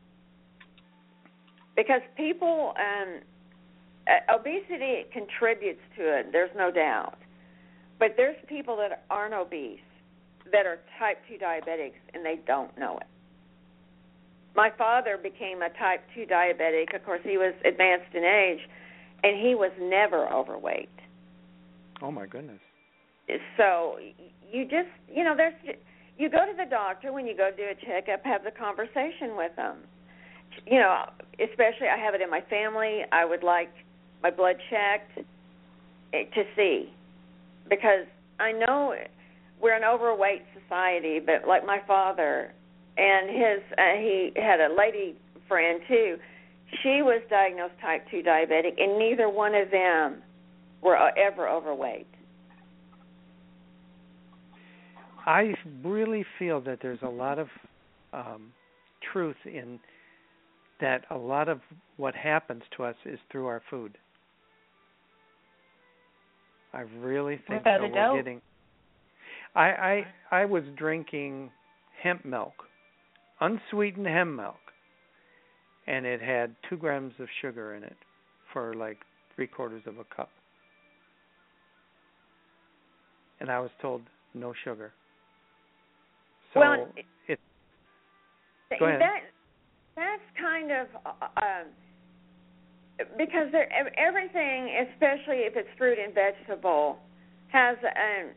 because 1.80 2.02
people, 2.18 2.74
um, 2.78 3.22
obesity 4.34 5.06
contributes 5.14 5.82
to 5.98 6.20
it. 6.20 6.32
There's 6.32 6.52
no 6.58 6.72
doubt, 6.72 7.18
but 8.00 8.16
there's 8.18 8.38
people 8.48 8.76
that 8.78 9.06
aren't 9.10 9.34
obese 9.34 9.80
that 10.52 10.66
are 10.66 10.80
type 10.98 11.20
two 11.30 11.38
diabetics 11.38 12.02
and 12.14 12.26
they 12.26 12.40
don't 12.48 12.76
know 12.78 12.98
it. 12.98 13.08
My 14.56 14.72
father 14.78 15.18
became 15.22 15.62
a 15.62 15.70
type 15.70 16.02
two 16.16 16.26
diabetic. 16.26 16.96
Of 16.96 17.06
course, 17.06 17.22
he 17.24 17.38
was 17.38 17.54
advanced 17.64 18.14
in 18.16 18.24
age, 18.24 18.68
and 19.24 19.40
he 19.40 19.54
was 19.54 19.72
never 19.80 20.28
overweight 20.28 20.90
oh 22.02 22.12
my 22.12 22.26
goodness. 22.26 22.60
so 23.58 23.98
you 24.52 24.64
just 24.64 24.90
you 25.14 25.24
know 25.24 25.36
there's 25.36 25.54
you 26.18 26.30
go 26.30 26.46
to 26.46 26.56
the 26.58 26.70
doctor 26.70 27.14
when 27.14 27.26
you 27.26 27.36
go 27.36 27.50
do 27.56 27.64
a 27.64 27.86
checkup 27.86 28.24
have 28.26 28.44
the 28.44 28.52
conversation 28.52 29.36
with 29.36 29.56
them 29.56 29.78
you 30.66 30.80
know 30.80 31.05
especially 31.39 31.88
i 31.88 31.97
have 31.97 32.14
it 32.14 32.22
in 32.22 32.30
my 32.30 32.41
family 32.49 33.01
i 33.12 33.26
would 33.26 33.43
like 33.43 33.70
my 34.22 34.30
blood 34.30 34.55
checked 34.70 35.20
eh, 36.14 36.24
to 36.34 36.43
see. 36.55 36.91
Because 37.70 38.05
i 38.39 38.51
know 38.51 38.93
we're 39.62 39.76
an 39.76 39.84
overweight 39.84 40.43
society 40.64 41.20
but 41.20 41.47
like 41.47 41.66
my 41.66 41.80
father 41.88 42.53
and 42.97 43.30
his 43.30 43.62
uh, 43.78 43.97
he 43.97 44.32
had 44.36 44.60
a 44.60 44.74
lady 44.76 45.16
friend 45.47 45.82
too 45.88 46.18
she 46.84 47.01
was 47.01 47.22
diagnosed 47.30 47.74
type 47.82 48.05
2 48.12 48.22
diabetic 48.22 48.80
and 48.82 48.97
neither 48.99 49.30
one 49.30 49.55
of 49.55 49.72
them 49.72 50.22
were 50.82 50.97
uh, 50.97 51.10
ever 51.18 51.47
overweight. 51.47 52.07
I 55.26 55.53
really 55.84 56.26
feel 56.38 56.62
that 56.62 56.80
there's 56.82 57.01
a 57.01 57.10
lot 57.10 57.39
of 57.39 57.47
um, 58.14 58.53
truth 59.12 59.36
in 59.45 59.80
that. 60.82 61.06
A 61.10 61.18
lot 61.18 61.50
of 61.50 61.60
what 61.98 62.16
happens 62.16 62.64
to 62.78 62.84
us 62.84 62.96
is 63.06 63.20
through 63.32 63.48
our 63.48 63.62
food. 63.70 63.98
I 66.74 66.82
really 67.00 67.40
think 67.48 67.66
Without 67.66 67.84
a 67.84 67.88
We're 67.88 68.18
getting. 68.18 68.42
I 69.56 70.06
I 70.32 70.42
I 70.42 70.46
was 70.46 70.64
drinking 70.78 71.52
hemp 72.02 72.24
milk, 72.24 72.54
unsweetened 73.42 74.08
hemp 74.08 74.36
milk, 74.36 74.56
and 75.88 76.06
it 76.06 76.22
had 76.22 76.56
two 76.70 76.78
grams 76.78 77.14
of 77.20 77.28
sugar 77.42 77.74
in 77.76 77.84
it 77.84 77.98
for 78.54 78.74
like 78.76 78.98
three 79.36 79.48
quarters 79.48 79.82
of 79.88 79.98
a 79.98 80.04
cup. 80.16 80.30
and 83.40 83.50
I 83.50 83.60
was 83.60 83.72
told 83.82 84.02
no 84.34 84.54
sugar. 84.64 84.92
So 86.54 86.60
well, 86.60 86.88
it, 87.28 87.40
go 88.80 88.86
ahead. 88.86 89.02
that 89.02 89.20
that's 90.00 90.30
kind 90.39 90.72
of 90.72 90.88
uh, 91.06 91.45
um, 91.45 91.68
because 93.18 93.52
there, 93.52 93.70
everything, 93.97 94.88
especially 94.91 95.47
if 95.47 95.56
it's 95.56 95.70
fruit 95.78 95.97
and 96.04 96.14
vegetable, 96.14 96.97
has 97.50 97.78
a 97.84 98.32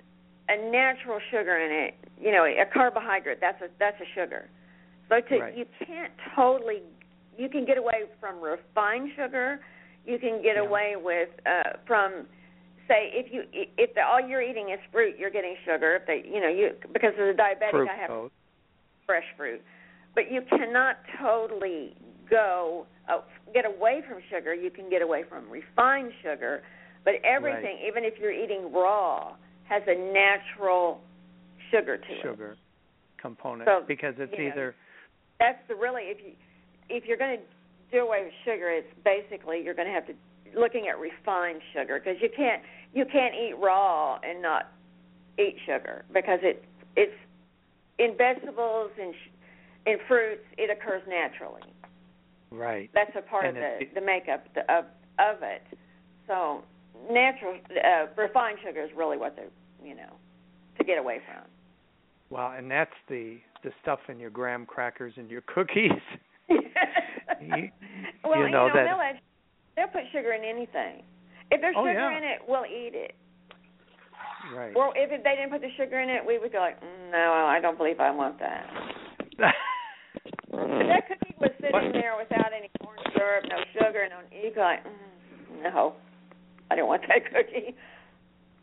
a 0.52 0.70
natural 0.70 1.18
sugar 1.30 1.56
in 1.58 1.70
it. 1.70 1.94
You 2.20 2.32
know, 2.32 2.44
a 2.44 2.64
carbohydrate. 2.72 3.38
That's 3.40 3.60
a 3.62 3.68
that's 3.78 4.00
a 4.00 4.08
sugar. 4.14 4.48
So 5.08 5.20
to, 5.20 5.38
right. 5.40 5.56
you 5.56 5.66
can't 5.86 6.12
totally. 6.36 6.82
You 7.38 7.48
can 7.48 7.64
get 7.64 7.78
away 7.78 8.04
from 8.20 8.40
refined 8.40 9.10
sugar. 9.16 9.60
You 10.06 10.18
can 10.18 10.42
get 10.42 10.56
yeah. 10.56 10.66
away 10.66 10.94
with 10.96 11.28
uh, 11.46 11.78
from 11.86 12.26
say 12.88 13.10
if 13.12 13.32
you 13.32 13.44
if 13.52 13.94
the, 13.94 14.02
all 14.02 14.20
you're 14.20 14.42
eating 14.42 14.70
is 14.70 14.80
fruit, 14.92 15.14
you're 15.18 15.30
getting 15.30 15.56
sugar. 15.64 15.96
If 15.96 16.06
they, 16.06 16.28
you 16.28 16.40
know, 16.40 16.48
you 16.48 16.70
because 16.92 17.12
as 17.14 17.34
a 17.34 17.38
diabetic, 17.38 17.70
fruit 17.70 17.88
I 17.88 17.96
have 17.96 18.10
code. 18.10 18.30
fresh 19.06 19.24
fruit, 19.36 19.62
but 20.14 20.30
you 20.30 20.42
cannot 20.48 20.96
totally 21.20 21.94
go 22.28 22.86
uh, 23.08 23.18
get 23.52 23.64
away 23.64 24.02
from 24.08 24.18
sugar. 24.30 24.54
You 24.54 24.70
can 24.70 24.88
get 24.88 25.02
away 25.02 25.24
from 25.28 25.48
refined 25.50 26.12
sugar, 26.22 26.62
but 27.04 27.14
everything, 27.24 27.76
right. 27.76 27.88
even 27.88 28.04
if 28.04 28.14
you're 28.20 28.32
eating 28.32 28.72
raw, 28.72 29.34
has 29.68 29.82
a 29.86 30.12
natural 30.12 31.00
sugar 31.70 31.96
to 31.96 32.04
sugar 32.22 32.28
it. 32.28 32.36
Sugar 32.36 32.56
component 33.20 33.68
so, 33.68 33.84
because 33.86 34.14
it's 34.18 34.32
know, 34.36 34.44
either 34.44 34.74
that's 35.38 35.58
the 35.68 35.74
really 35.74 36.02
if 36.02 36.18
you 36.18 36.32
if 36.88 37.04
you're 37.06 37.16
going 37.16 37.38
to 37.38 37.42
do 37.92 38.04
away 38.04 38.24
with 38.24 38.32
sugar, 38.44 38.68
it's 38.68 38.88
basically 39.04 39.62
you're 39.62 39.74
going 39.74 39.86
to 39.86 39.94
have 39.94 40.06
to 40.06 40.14
looking 40.58 40.88
at 40.88 40.98
refined 40.98 41.62
sugar 41.72 42.00
because 42.02 42.20
you 42.20 42.28
can't 42.36 42.62
you 42.92 43.04
can't 43.10 43.34
eat 43.34 43.54
raw 43.58 44.18
and 44.22 44.42
not 44.42 44.72
eat 45.38 45.56
sugar 45.64 46.04
because 46.12 46.40
it 46.42 46.64
it's 46.96 47.14
in 47.98 48.16
vegetables 48.16 48.90
and 49.00 49.14
in 49.86 49.96
fruits 50.08 50.44
it 50.58 50.70
occurs 50.70 51.02
naturally. 51.08 51.62
Right. 52.50 52.90
That's 52.94 53.12
a 53.16 53.22
part 53.22 53.46
and 53.46 53.56
of 53.56 53.62
the 53.62 54.00
the 54.00 54.04
makeup 54.04 54.44
of 54.68 54.84
of 55.18 55.42
it. 55.42 55.62
So 56.26 56.62
natural 57.10 57.58
uh, 57.70 58.06
refined 58.16 58.58
sugar 58.64 58.82
is 58.82 58.90
really 58.96 59.16
what 59.16 59.36
they 59.36 59.46
you 59.86 59.94
know 59.94 60.16
to 60.78 60.84
get 60.84 60.98
away 60.98 61.20
from. 61.26 61.44
Well, 62.30 62.52
and 62.56 62.70
that's 62.70 62.94
the 63.08 63.38
the 63.62 63.70
stuff 63.82 64.00
in 64.08 64.18
your 64.18 64.30
graham 64.30 64.66
crackers 64.66 65.14
and 65.16 65.30
your 65.30 65.42
cookies. 65.54 65.90
you, 66.48 66.58
well, 68.24 68.36
you 68.36 68.40
know, 68.40 68.44
you 68.44 68.50
know 68.50 68.70
that 68.74 68.84
they'll, 68.84 69.00
add, 69.00 69.20
they'll 69.76 69.88
put 69.88 70.02
sugar 70.12 70.32
in 70.32 70.44
anything. 70.44 71.02
If 71.50 71.60
there's 71.60 71.76
oh, 71.78 71.84
sugar 71.84 71.92
yeah. 71.92 72.18
in 72.18 72.24
it, 72.24 72.38
we'll 72.46 72.66
eat 72.66 72.92
it. 72.94 73.14
Right. 74.54 74.74
Well, 74.74 74.92
if 74.96 75.10
they 75.10 75.34
didn't 75.36 75.50
put 75.50 75.60
the 75.60 75.70
sugar 75.76 76.00
in 76.00 76.08
it, 76.08 76.24
we 76.26 76.38
would 76.38 76.52
go 76.52 76.58
like, 76.58 76.80
mm, 76.80 77.12
no, 77.12 77.46
I 77.46 77.60
don't 77.60 77.78
believe 77.78 78.00
I 78.00 78.10
want 78.10 78.38
that. 78.40 78.66
If 80.52 80.86
that 80.88 81.08
cookie 81.08 81.34
was 81.40 81.50
sitting 81.60 81.92
there 81.92 82.14
without 82.18 82.52
any 82.56 82.70
corn 82.82 82.98
syrup, 83.16 83.44
no 83.48 83.56
sugar, 83.72 84.06
no, 84.10 84.18
go 84.54 84.60
like, 84.60 84.84
mm, 84.84 85.62
no, 85.62 85.94
I 86.70 86.76
don't 86.76 86.88
want 86.88 87.02
that 87.08 87.24
cookie. 87.32 87.74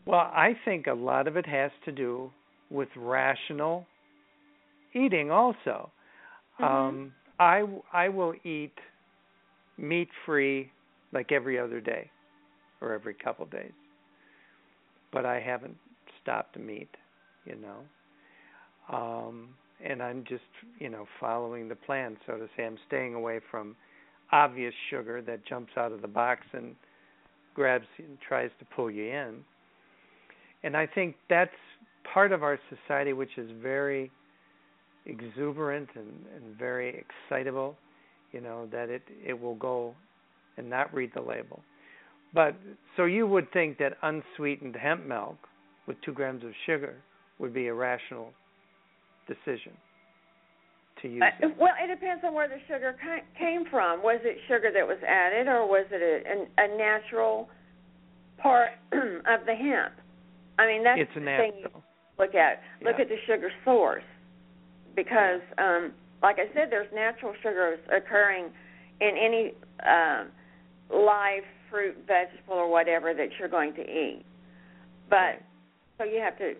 Well, 0.06 0.20
I 0.20 0.56
think 0.64 0.86
a 0.86 0.92
lot 0.92 1.26
of 1.26 1.36
it 1.36 1.46
has 1.46 1.70
to 1.84 1.92
do 1.92 2.30
with 2.70 2.88
rational 2.96 3.86
eating 4.94 5.30
also. 5.30 5.90
Mhm. 6.58 6.64
Um 6.64 7.14
I 7.38 7.64
I 7.92 8.08
will 8.08 8.34
eat 8.44 8.78
meat 9.76 10.08
free 10.26 10.70
like 11.12 11.32
every 11.32 11.58
other 11.58 11.80
day 11.80 12.10
or 12.80 12.92
every 12.92 13.14
couple 13.14 13.46
days. 13.46 13.72
But 15.12 15.26
I 15.26 15.40
haven't 15.40 15.76
stopped 16.22 16.56
meat, 16.58 16.90
you 17.44 17.56
know. 17.56 18.96
Um 18.96 19.54
and 19.84 20.02
I'm 20.02 20.24
just, 20.28 20.42
you 20.78 20.88
know, 20.88 21.06
following 21.18 21.68
the 21.68 21.76
plan, 21.76 22.16
so 22.26 22.36
to 22.36 22.46
say. 22.56 22.64
I'm 22.64 22.78
staying 22.86 23.14
away 23.14 23.40
from 23.50 23.76
obvious 24.32 24.74
sugar 24.90 25.22
that 25.22 25.44
jumps 25.46 25.72
out 25.76 25.92
of 25.92 26.02
the 26.02 26.08
box 26.08 26.42
and 26.52 26.74
grabs 27.54 27.86
and 27.98 28.18
tries 28.26 28.50
to 28.58 28.64
pull 28.76 28.90
you 28.90 29.04
in. 29.04 29.38
And 30.62 30.76
I 30.76 30.86
think 30.86 31.16
that's 31.28 31.50
part 32.12 32.32
of 32.32 32.42
our 32.42 32.58
society 32.68 33.12
which 33.12 33.36
is 33.36 33.50
very 33.62 34.10
exuberant 35.06 35.88
and, 35.94 36.12
and 36.36 36.58
very 36.58 37.04
excitable, 37.28 37.76
you 38.32 38.40
know, 38.40 38.68
that 38.70 38.90
it, 38.90 39.02
it 39.26 39.38
will 39.38 39.54
go 39.56 39.94
and 40.56 40.68
not 40.68 40.92
read 40.92 41.10
the 41.14 41.22
label. 41.22 41.60
But 42.34 42.54
so 42.96 43.04
you 43.04 43.26
would 43.26 43.50
think 43.52 43.78
that 43.78 43.96
unsweetened 44.02 44.76
hemp 44.76 45.06
milk 45.06 45.36
with 45.86 45.96
two 46.02 46.12
grams 46.12 46.44
of 46.44 46.50
sugar 46.66 46.96
would 47.38 47.52
be 47.52 47.66
a 47.66 47.74
rational 47.74 48.30
decision 49.30 49.72
to 51.02 51.08
use 51.08 51.22
Uh, 51.22 51.46
it. 51.46 51.56
well, 51.58 51.74
it 51.82 51.88
depends 51.88 52.24
on 52.26 52.34
where 52.34 52.48
the 52.48 52.58
sugar 52.66 52.96
ca- 53.00 53.24
came 53.38 53.64
from. 53.70 54.02
Was 54.02 54.20
it 54.24 54.36
sugar 54.48 54.70
that 54.74 54.86
was 54.86 54.98
added, 55.06 55.46
or 55.48 55.66
was 55.66 55.86
it 55.90 56.02
a, 56.02 56.14
a, 56.26 56.66
a 56.66 56.76
natural 56.76 57.48
part 58.38 58.70
of 58.92 59.46
the 59.46 59.54
hemp? 59.54 59.94
I 60.58 60.66
mean, 60.66 60.82
that's 60.84 61.00
It's 61.00 61.16
a 61.16 61.20
the 61.20 61.24
thing 61.38 61.52
you 61.60 61.70
look 62.18 62.34
at. 62.34 62.60
Look 62.84 62.96
Yeah. 62.96 63.02
at 63.02 63.08
the 63.08 63.16
sugar 63.26 63.50
source, 63.64 64.04
because, 64.94 65.40
um, 65.58 65.92
like 66.22 66.36
I 66.38 66.52
said, 66.52 66.68
there's 66.70 66.90
natural 66.94 67.32
sugars 67.42 67.78
occurring 67.90 68.50
in 69.00 69.12
any 69.16 69.54
um, 69.88 70.28
live 70.92 71.44
fruit, 71.70 71.96
vegetable, 72.06 72.54
or 72.54 72.68
whatever 72.68 73.14
that 73.14 73.28
you're 73.38 73.48
going 73.48 73.72
to 73.74 73.82
eat. 73.82 74.24
But 75.08 75.16
Right. 75.16 75.42
so 75.98 76.04
you 76.04 76.20
have 76.20 76.36
to, 76.38 76.54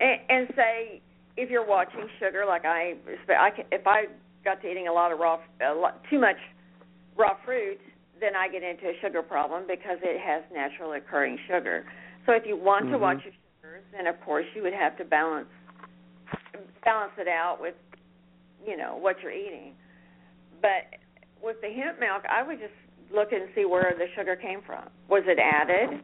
and, 0.00 0.20
and 0.28 0.48
say 0.54 1.00
if 1.36 1.50
you're 1.50 1.66
watching 1.66 2.08
sugar, 2.18 2.44
like 2.46 2.64
I, 2.64 2.94
I 3.28 3.50
can, 3.50 3.64
if 3.70 3.86
I 3.86 4.04
got 4.44 4.62
to 4.62 4.70
eating 4.70 4.88
a 4.88 4.92
lot 4.92 5.12
of 5.12 5.18
raw, 5.18 5.38
a 5.60 5.74
lot, 5.74 6.00
too 6.10 6.18
much 6.18 6.36
raw 7.16 7.36
fruit, 7.44 7.78
then 8.20 8.34
I 8.34 8.48
get 8.48 8.62
into 8.62 8.86
a 8.86 8.94
sugar 9.02 9.22
problem 9.22 9.64
because 9.68 9.98
it 10.02 10.20
has 10.20 10.42
natural 10.52 10.92
occurring 10.92 11.38
sugar. 11.46 11.84
So 12.24 12.32
if 12.32 12.44
you 12.46 12.56
want 12.56 12.88
to 12.88 12.96
Mhm. 12.96 13.00
watch 13.00 13.24
your 13.24 13.34
sugars, 13.60 13.84
then 13.92 14.06
of 14.06 14.20
course 14.22 14.46
you 14.54 14.62
would 14.62 14.72
have 14.72 14.96
to 14.96 15.04
balance 15.04 15.48
balance 16.84 17.12
it 17.18 17.28
out 17.28 17.60
with, 17.60 17.74
you 18.64 18.76
know, 18.76 18.96
what 18.96 19.20
you're 19.22 19.32
eating. 19.32 19.74
But 20.62 20.98
with 21.42 21.60
the 21.60 21.70
hemp 21.70 21.98
milk, 21.98 22.24
I 22.28 22.42
would 22.42 22.58
just 22.58 22.74
look 23.10 23.32
and 23.32 23.48
see 23.54 23.64
where 23.64 23.94
the 23.96 24.06
sugar 24.14 24.36
came 24.36 24.62
from. 24.62 24.88
Was 25.08 25.24
it 25.26 25.38
added? 25.38 26.02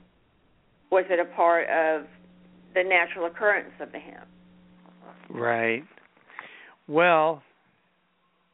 Was 0.90 1.04
it 1.08 1.18
a 1.18 1.24
part 1.24 1.68
of 1.68 2.06
the 2.74 2.82
natural 2.84 3.26
occurrence 3.26 3.72
of 3.80 3.92
the 3.92 3.98
hemp? 3.98 4.26
Right. 5.32 5.84
Well, 6.88 7.42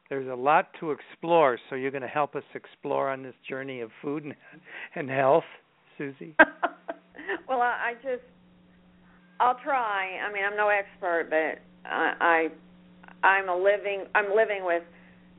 there's 0.09 0.27
a 0.27 0.35
lot 0.35 0.69
to 0.79 0.91
explore, 0.91 1.59
so 1.69 1.75
you're 1.75 1.91
going 1.91 2.01
to 2.01 2.07
help 2.07 2.35
us 2.35 2.43
explore 2.55 3.09
on 3.09 3.23
this 3.23 3.35
journey 3.47 3.81
of 3.81 3.89
food 4.01 4.23
and, 4.23 4.33
and 4.95 5.09
health, 5.09 5.43
Susie. 5.97 6.35
well, 7.47 7.61
I, 7.61 7.91
I 7.91 7.93
just 7.95 8.23
I'll 9.39 9.57
try. 9.63 10.17
I 10.25 10.31
mean, 10.33 10.43
I'm 10.49 10.57
no 10.57 10.69
expert, 10.69 11.27
but 11.29 11.89
I, 11.89 12.49
I 13.23 13.27
I'm 13.27 13.49
a 13.49 13.55
living 13.55 14.05
I'm 14.15 14.35
living 14.35 14.63
with 14.63 14.83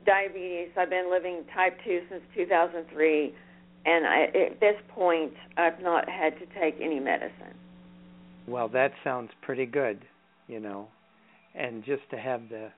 diabetes. 0.05 0.69
I've 0.77 0.89
been 0.89 1.11
living 1.11 1.43
type 1.53 1.77
2 1.85 2.01
since 2.09 2.21
2003 2.35 3.33
and 3.85 4.05
I, 4.05 4.23
at 4.23 4.59
this 4.59 4.75
point 4.89 5.33
I've 5.57 5.79
not 5.81 6.09
had 6.09 6.33
to 6.39 6.45
take 6.59 6.79
any 6.81 6.99
medicine. 6.99 7.55
Well, 8.47 8.67
that 8.69 8.91
sounds 9.03 9.29
pretty 9.41 9.65
good, 9.65 10.01
you 10.47 10.59
know, 10.59 10.87
and 11.55 11.83
just 11.83 12.03
to 12.11 12.17
have 12.17 12.49
the 12.49 12.69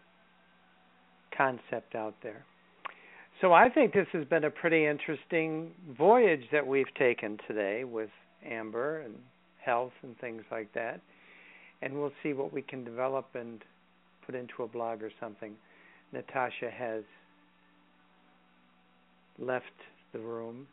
concept 1.35 1.95
out 1.95 2.15
there. 2.23 2.45
So 3.41 3.51
I 3.51 3.69
think 3.69 3.93
this 3.93 4.07
has 4.13 4.25
been 4.25 4.45
a 4.45 4.49
pretty 4.49 4.85
interesting 4.85 5.71
voyage 5.97 6.43
that 6.51 6.65
we've 6.65 6.93
taken 6.97 7.37
today 7.47 7.83
with 7.83 8.09
Amber 8.45 9.01
and 9.01 9.15
health 9.63 9.91
and 10.01 10.17
things 10.19 10.43
like 10.51 10.71
that. 10.73 11.01
And 11.81 11.95
we'll 11.95 12.13
see 12.21 12.33
what 12.33 12.53
we 12.53 12.61
can 12.61 12.83
develop 12.83 13.27
and 13.33 13.61
put 14.25 14.35
into 14.35 14.63
a 14.63 14.67
blog 14.67 15.03
or 15.03 15.11
something. 15.19 15.53
Natasha 16.13 16.69
has 16.71 17.03
left 19.39 19.65
the 20.13 20.19
room. 20.19 20.67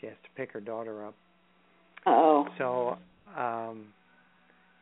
She 0.00 0.06
has 0.06 0.16
to 0.22 0.30
pick 0.36 0.52
her 0.52 0.60
daughter 0.60 1.04
up. 1.04 1.14
Oh. 2.06 2.46
So, 2.56 2.96
um, 3.36 3.88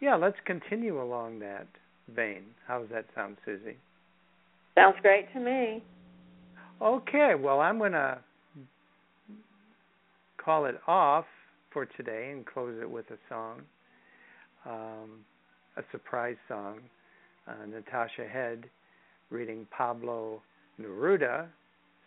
yeah, 0.01 0.15
let's 0.15 0.37
continue 0.47 1.03
along 1.03 1.41
that 1.41 1.67
vein. 2.15 2.43
How 2.67 2.81
does 2.81 2.89
that 2.91 3.07
sound, 3.15 3.37
Susie? 3.45 3.77
Sounds 4.75 4.97
great 5.03 5.33
to 5.33 5.41
me. 5.41 5.83
Okay, 6.81 7.35
well, 7.39 7.61
I'm 7.61 7.79
going 7.79 7.93
to 7.93 8.19
call 10.43 10.67
it 10.67 10.81
off 10.87 11.25
for 11.73 11.85
today 11.85 12.31
and 12.33 12.47
close 12.47 12.79
it 12.81 12.89
with 12.89 13.07
a 13.11 13.19
song, 13.29 13.61
um, 14.65 15.11
a 15.77 15.83
surprise 15.93 16.37
song. 16.49 16.79
Uh, 17.47 17.67
Natasha 17.67 18.29
Head 18.31 18.65
reading 19.31 19.67
Pablo 19.71 20.43
Neruda, 20.81 21.47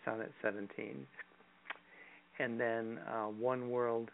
Sonnet 0.06 0.32
17, 0.41 1.06
and 2.39 2.60
then 2.60 2.99
uh, 3.08 3.26
One 3.26 3.70
World 3.70 4.10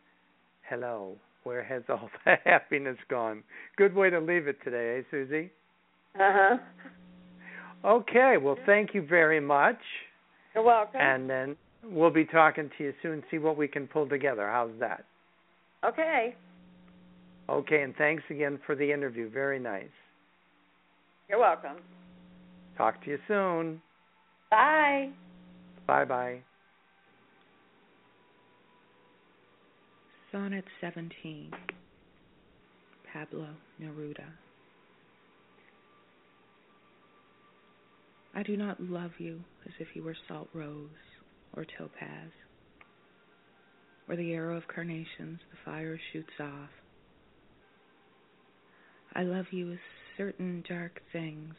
Hello, 0.69 1.15
where 1.43 1.63
has 1.63 1.83
all 1.89 2.09
the 2.25 2.35
happiness 2.43 2.97
gone? 3.09 3.43
Good 3.77 3.95
way 3.95 4.09
to 4.09 4.19
leave 4.19 4.47
it 4.47 4.57
today, 4.63 4.99
eh, 4.99 5.03
Susie? 5.11 5.51
Uh 6.19 6.33
huh. 6.33 6.57
Okay, 7.85 8.35
well, 8.41 8.57
thank 8.65 8.93
you 8.93 9.05
very 9.05 9.39
much. 9.39 9.77
You're 10.55 10.63
welcome. 10.63 10.99
And 10.99 11.29
then 11.29 11.55
we'll 11.83 12.09
be 12.09 12.25
talking 12.25 12.71
to 12.77 12.83
you 12.83 12.93
soon, 13.01 13.23
see 13.29 13.37
what 13.37 13.55
we 13.55 13.67
can 13.67 13.87
pull 13.87 14.09
together. 14.09 14.49
How's 14.51 14.71
that? 14.79 15.05
okay. 15.85 16.35
Okay, 17.49 17.81
and 17.81 17.95
thanks 17.95 18.23
again 18.29 18.59
for 18.65 18.75
the 18.75 18.91
interview. 18.91 19.29
Very 19.29 19.59
nice. 19.59 19.85
You're 21.29 21.39
welcome. 21.39 21.77
Talk 22.77 23.01
to 23.05 23.11
you 23.11 23.19
soon. 23.27 23.81
Bye. 24.51 25.11
Bye 25.85 26.05
bye. 26.05 26.39
Sonnet 30.31 30.65
17 30.81 31.51
Pablo 33.13 33.47
Neruda 33.81 34.25
I 38.37 38.43
do 38.43 38.55
not 38.55 38.79
love 38.79 39.13
you 39.17 39.43
as 39.65 39.71
if 39.79 39.87
you 39.95 40.03
were 40.03 40.15
salt 40.27 40.47
rose 40.53 40.89
or 41.55 41.65
topaz, 41.65 42.29
or 44.07 44.15
the 44.15 44.31
arrow 44.31 44.57
of 44.57 44.67
carnations 44.67 45.39
the 45.49 45.57
fire 45.65 45.99
shoots 46.13 46.33
off. 46.39 46.69
I 49.15 49.23
love 49.23 49.47
you 49.49 49.71
as 49.71 49.79
certain 50.17 50.63
dark 50.69 51.01
things 51.11 51.55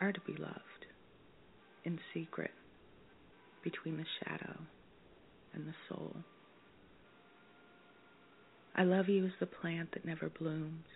are 0.00 0.10
to 0.10 0.20
be 0.22 0.32
loved 0.32 0.86
in 1.84 2.00
secret 2.12 2.50
between 3.62 3.98
the 3.98 4.06
shadow 4.24 4.58
and 5.54 5.64
the 5.64 5.74
soul. 5.88 6.16
I 8.74 8.82
love 8.82 9.08
you 9.08 9.26
as 9.26 9.32
the 9.38 9.46
plant 9.46 9.90
that 9.92 10.04
never 10.04 10.28
blooms, 10.28 10.86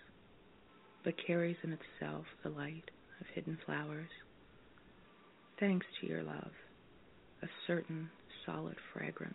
but 1.05 1.14
carries 1.25 1.57
in 1.62 1.73
itself 1.73 2.25
the 2.43 2.51
light 2.51 2.91
of 3.21 3.29
hidden 3.33 3.59
flowers. 3.64 4.11
Thanks 5.59 5.87
to 6.01 6.07
your 6.07 6.23
love, 6.23 6.53
a 7.43 7.47
certain 7.67 8.11
solid 8.45 8.77
fragrance, 8.93 9.35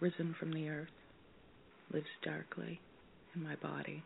risen 0.00 0.34
from 0.40 0.50
the 0.50 0.70
earth, 0.70 0.88
lives 1.92 2.06
darkly 2.24 2.80
in 3.34 3.42
my 3.42 3.54
body. 3.56 4.02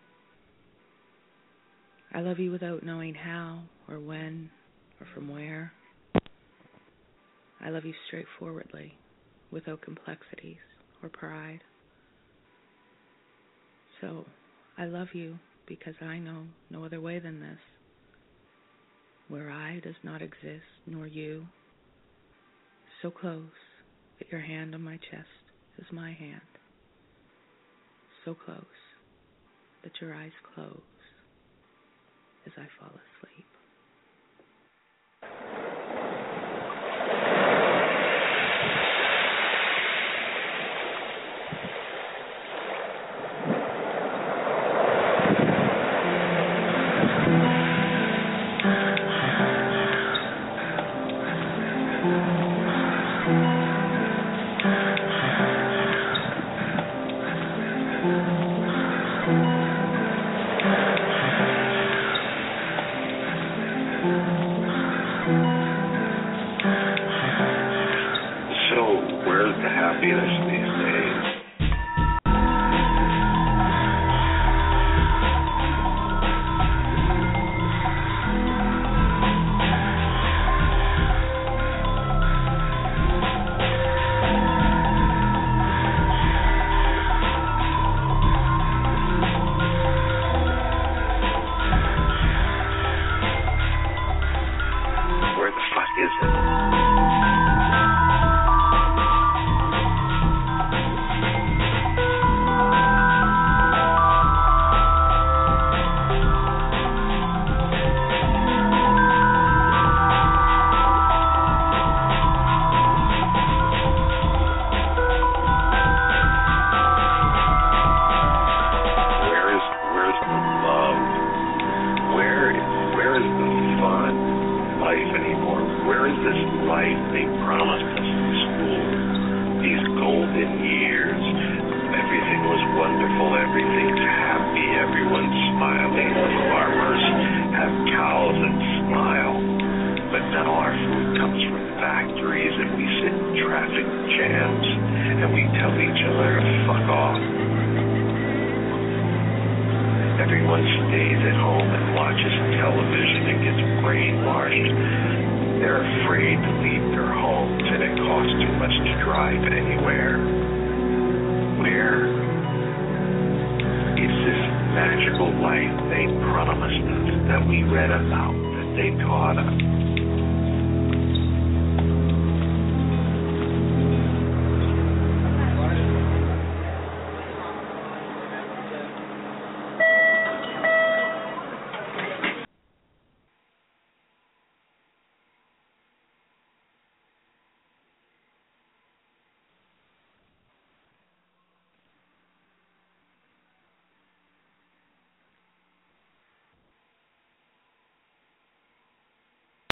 I 2.13 2.21
love 2.21 2.41
you 2.41 2.51
without 2.51 2.83
knowing 2.83 3.15
how 3.15 3.63
or 3.89 4.01
when 4.01 4.51
or 5.01 5.07
from 5.15 5.29
where. 5.29 5.73
I 7.61 7.71
love 7.71 7.85
you 7.85 7.95
straightforwardly, 8.09 8.93
without 9.53 9.81
complexities 9.83 10.57
or 11.01 11.11
pride. 11.11 11.61
So, 14.01 14.25
I 14.77 14.87
love 14.87 15.09
you 15.13 15.39
because 15.69 15.95
I 16.03 16.19
know 16.19 16.43
no 16.71 16.85
other 16.85 17.01
way 17.01 17.21
than 17.21 17.39
this, 17.39 17.59
where 19.29 19.51
I 19.51 19.81
does 19.81 19.97
not 20.03 20.23
exist, 20.23 20.65
nor 20.87 21.07
you, 21.07 21.47
so 23.03 23.11
close 23.11 23.51
that 24.19 24.31
your 24.33 24.41
hand 24.41 24.75
on 24.75 24.83
my 24.83 24.97
chest 25.11 25.29
is 25.79 25.87
my 25.93 26.13
hand, 26.13 26.41
so 28.25 28.35
close 28.35 28.65
that 29.85 29.93
your 30.01 30.15
eyes 30.15 30.33
close 30.55 30.81
as 32.47 32.53
I 32.57 32.67
fall 32.81 32.91
asleep. 32.91 33.48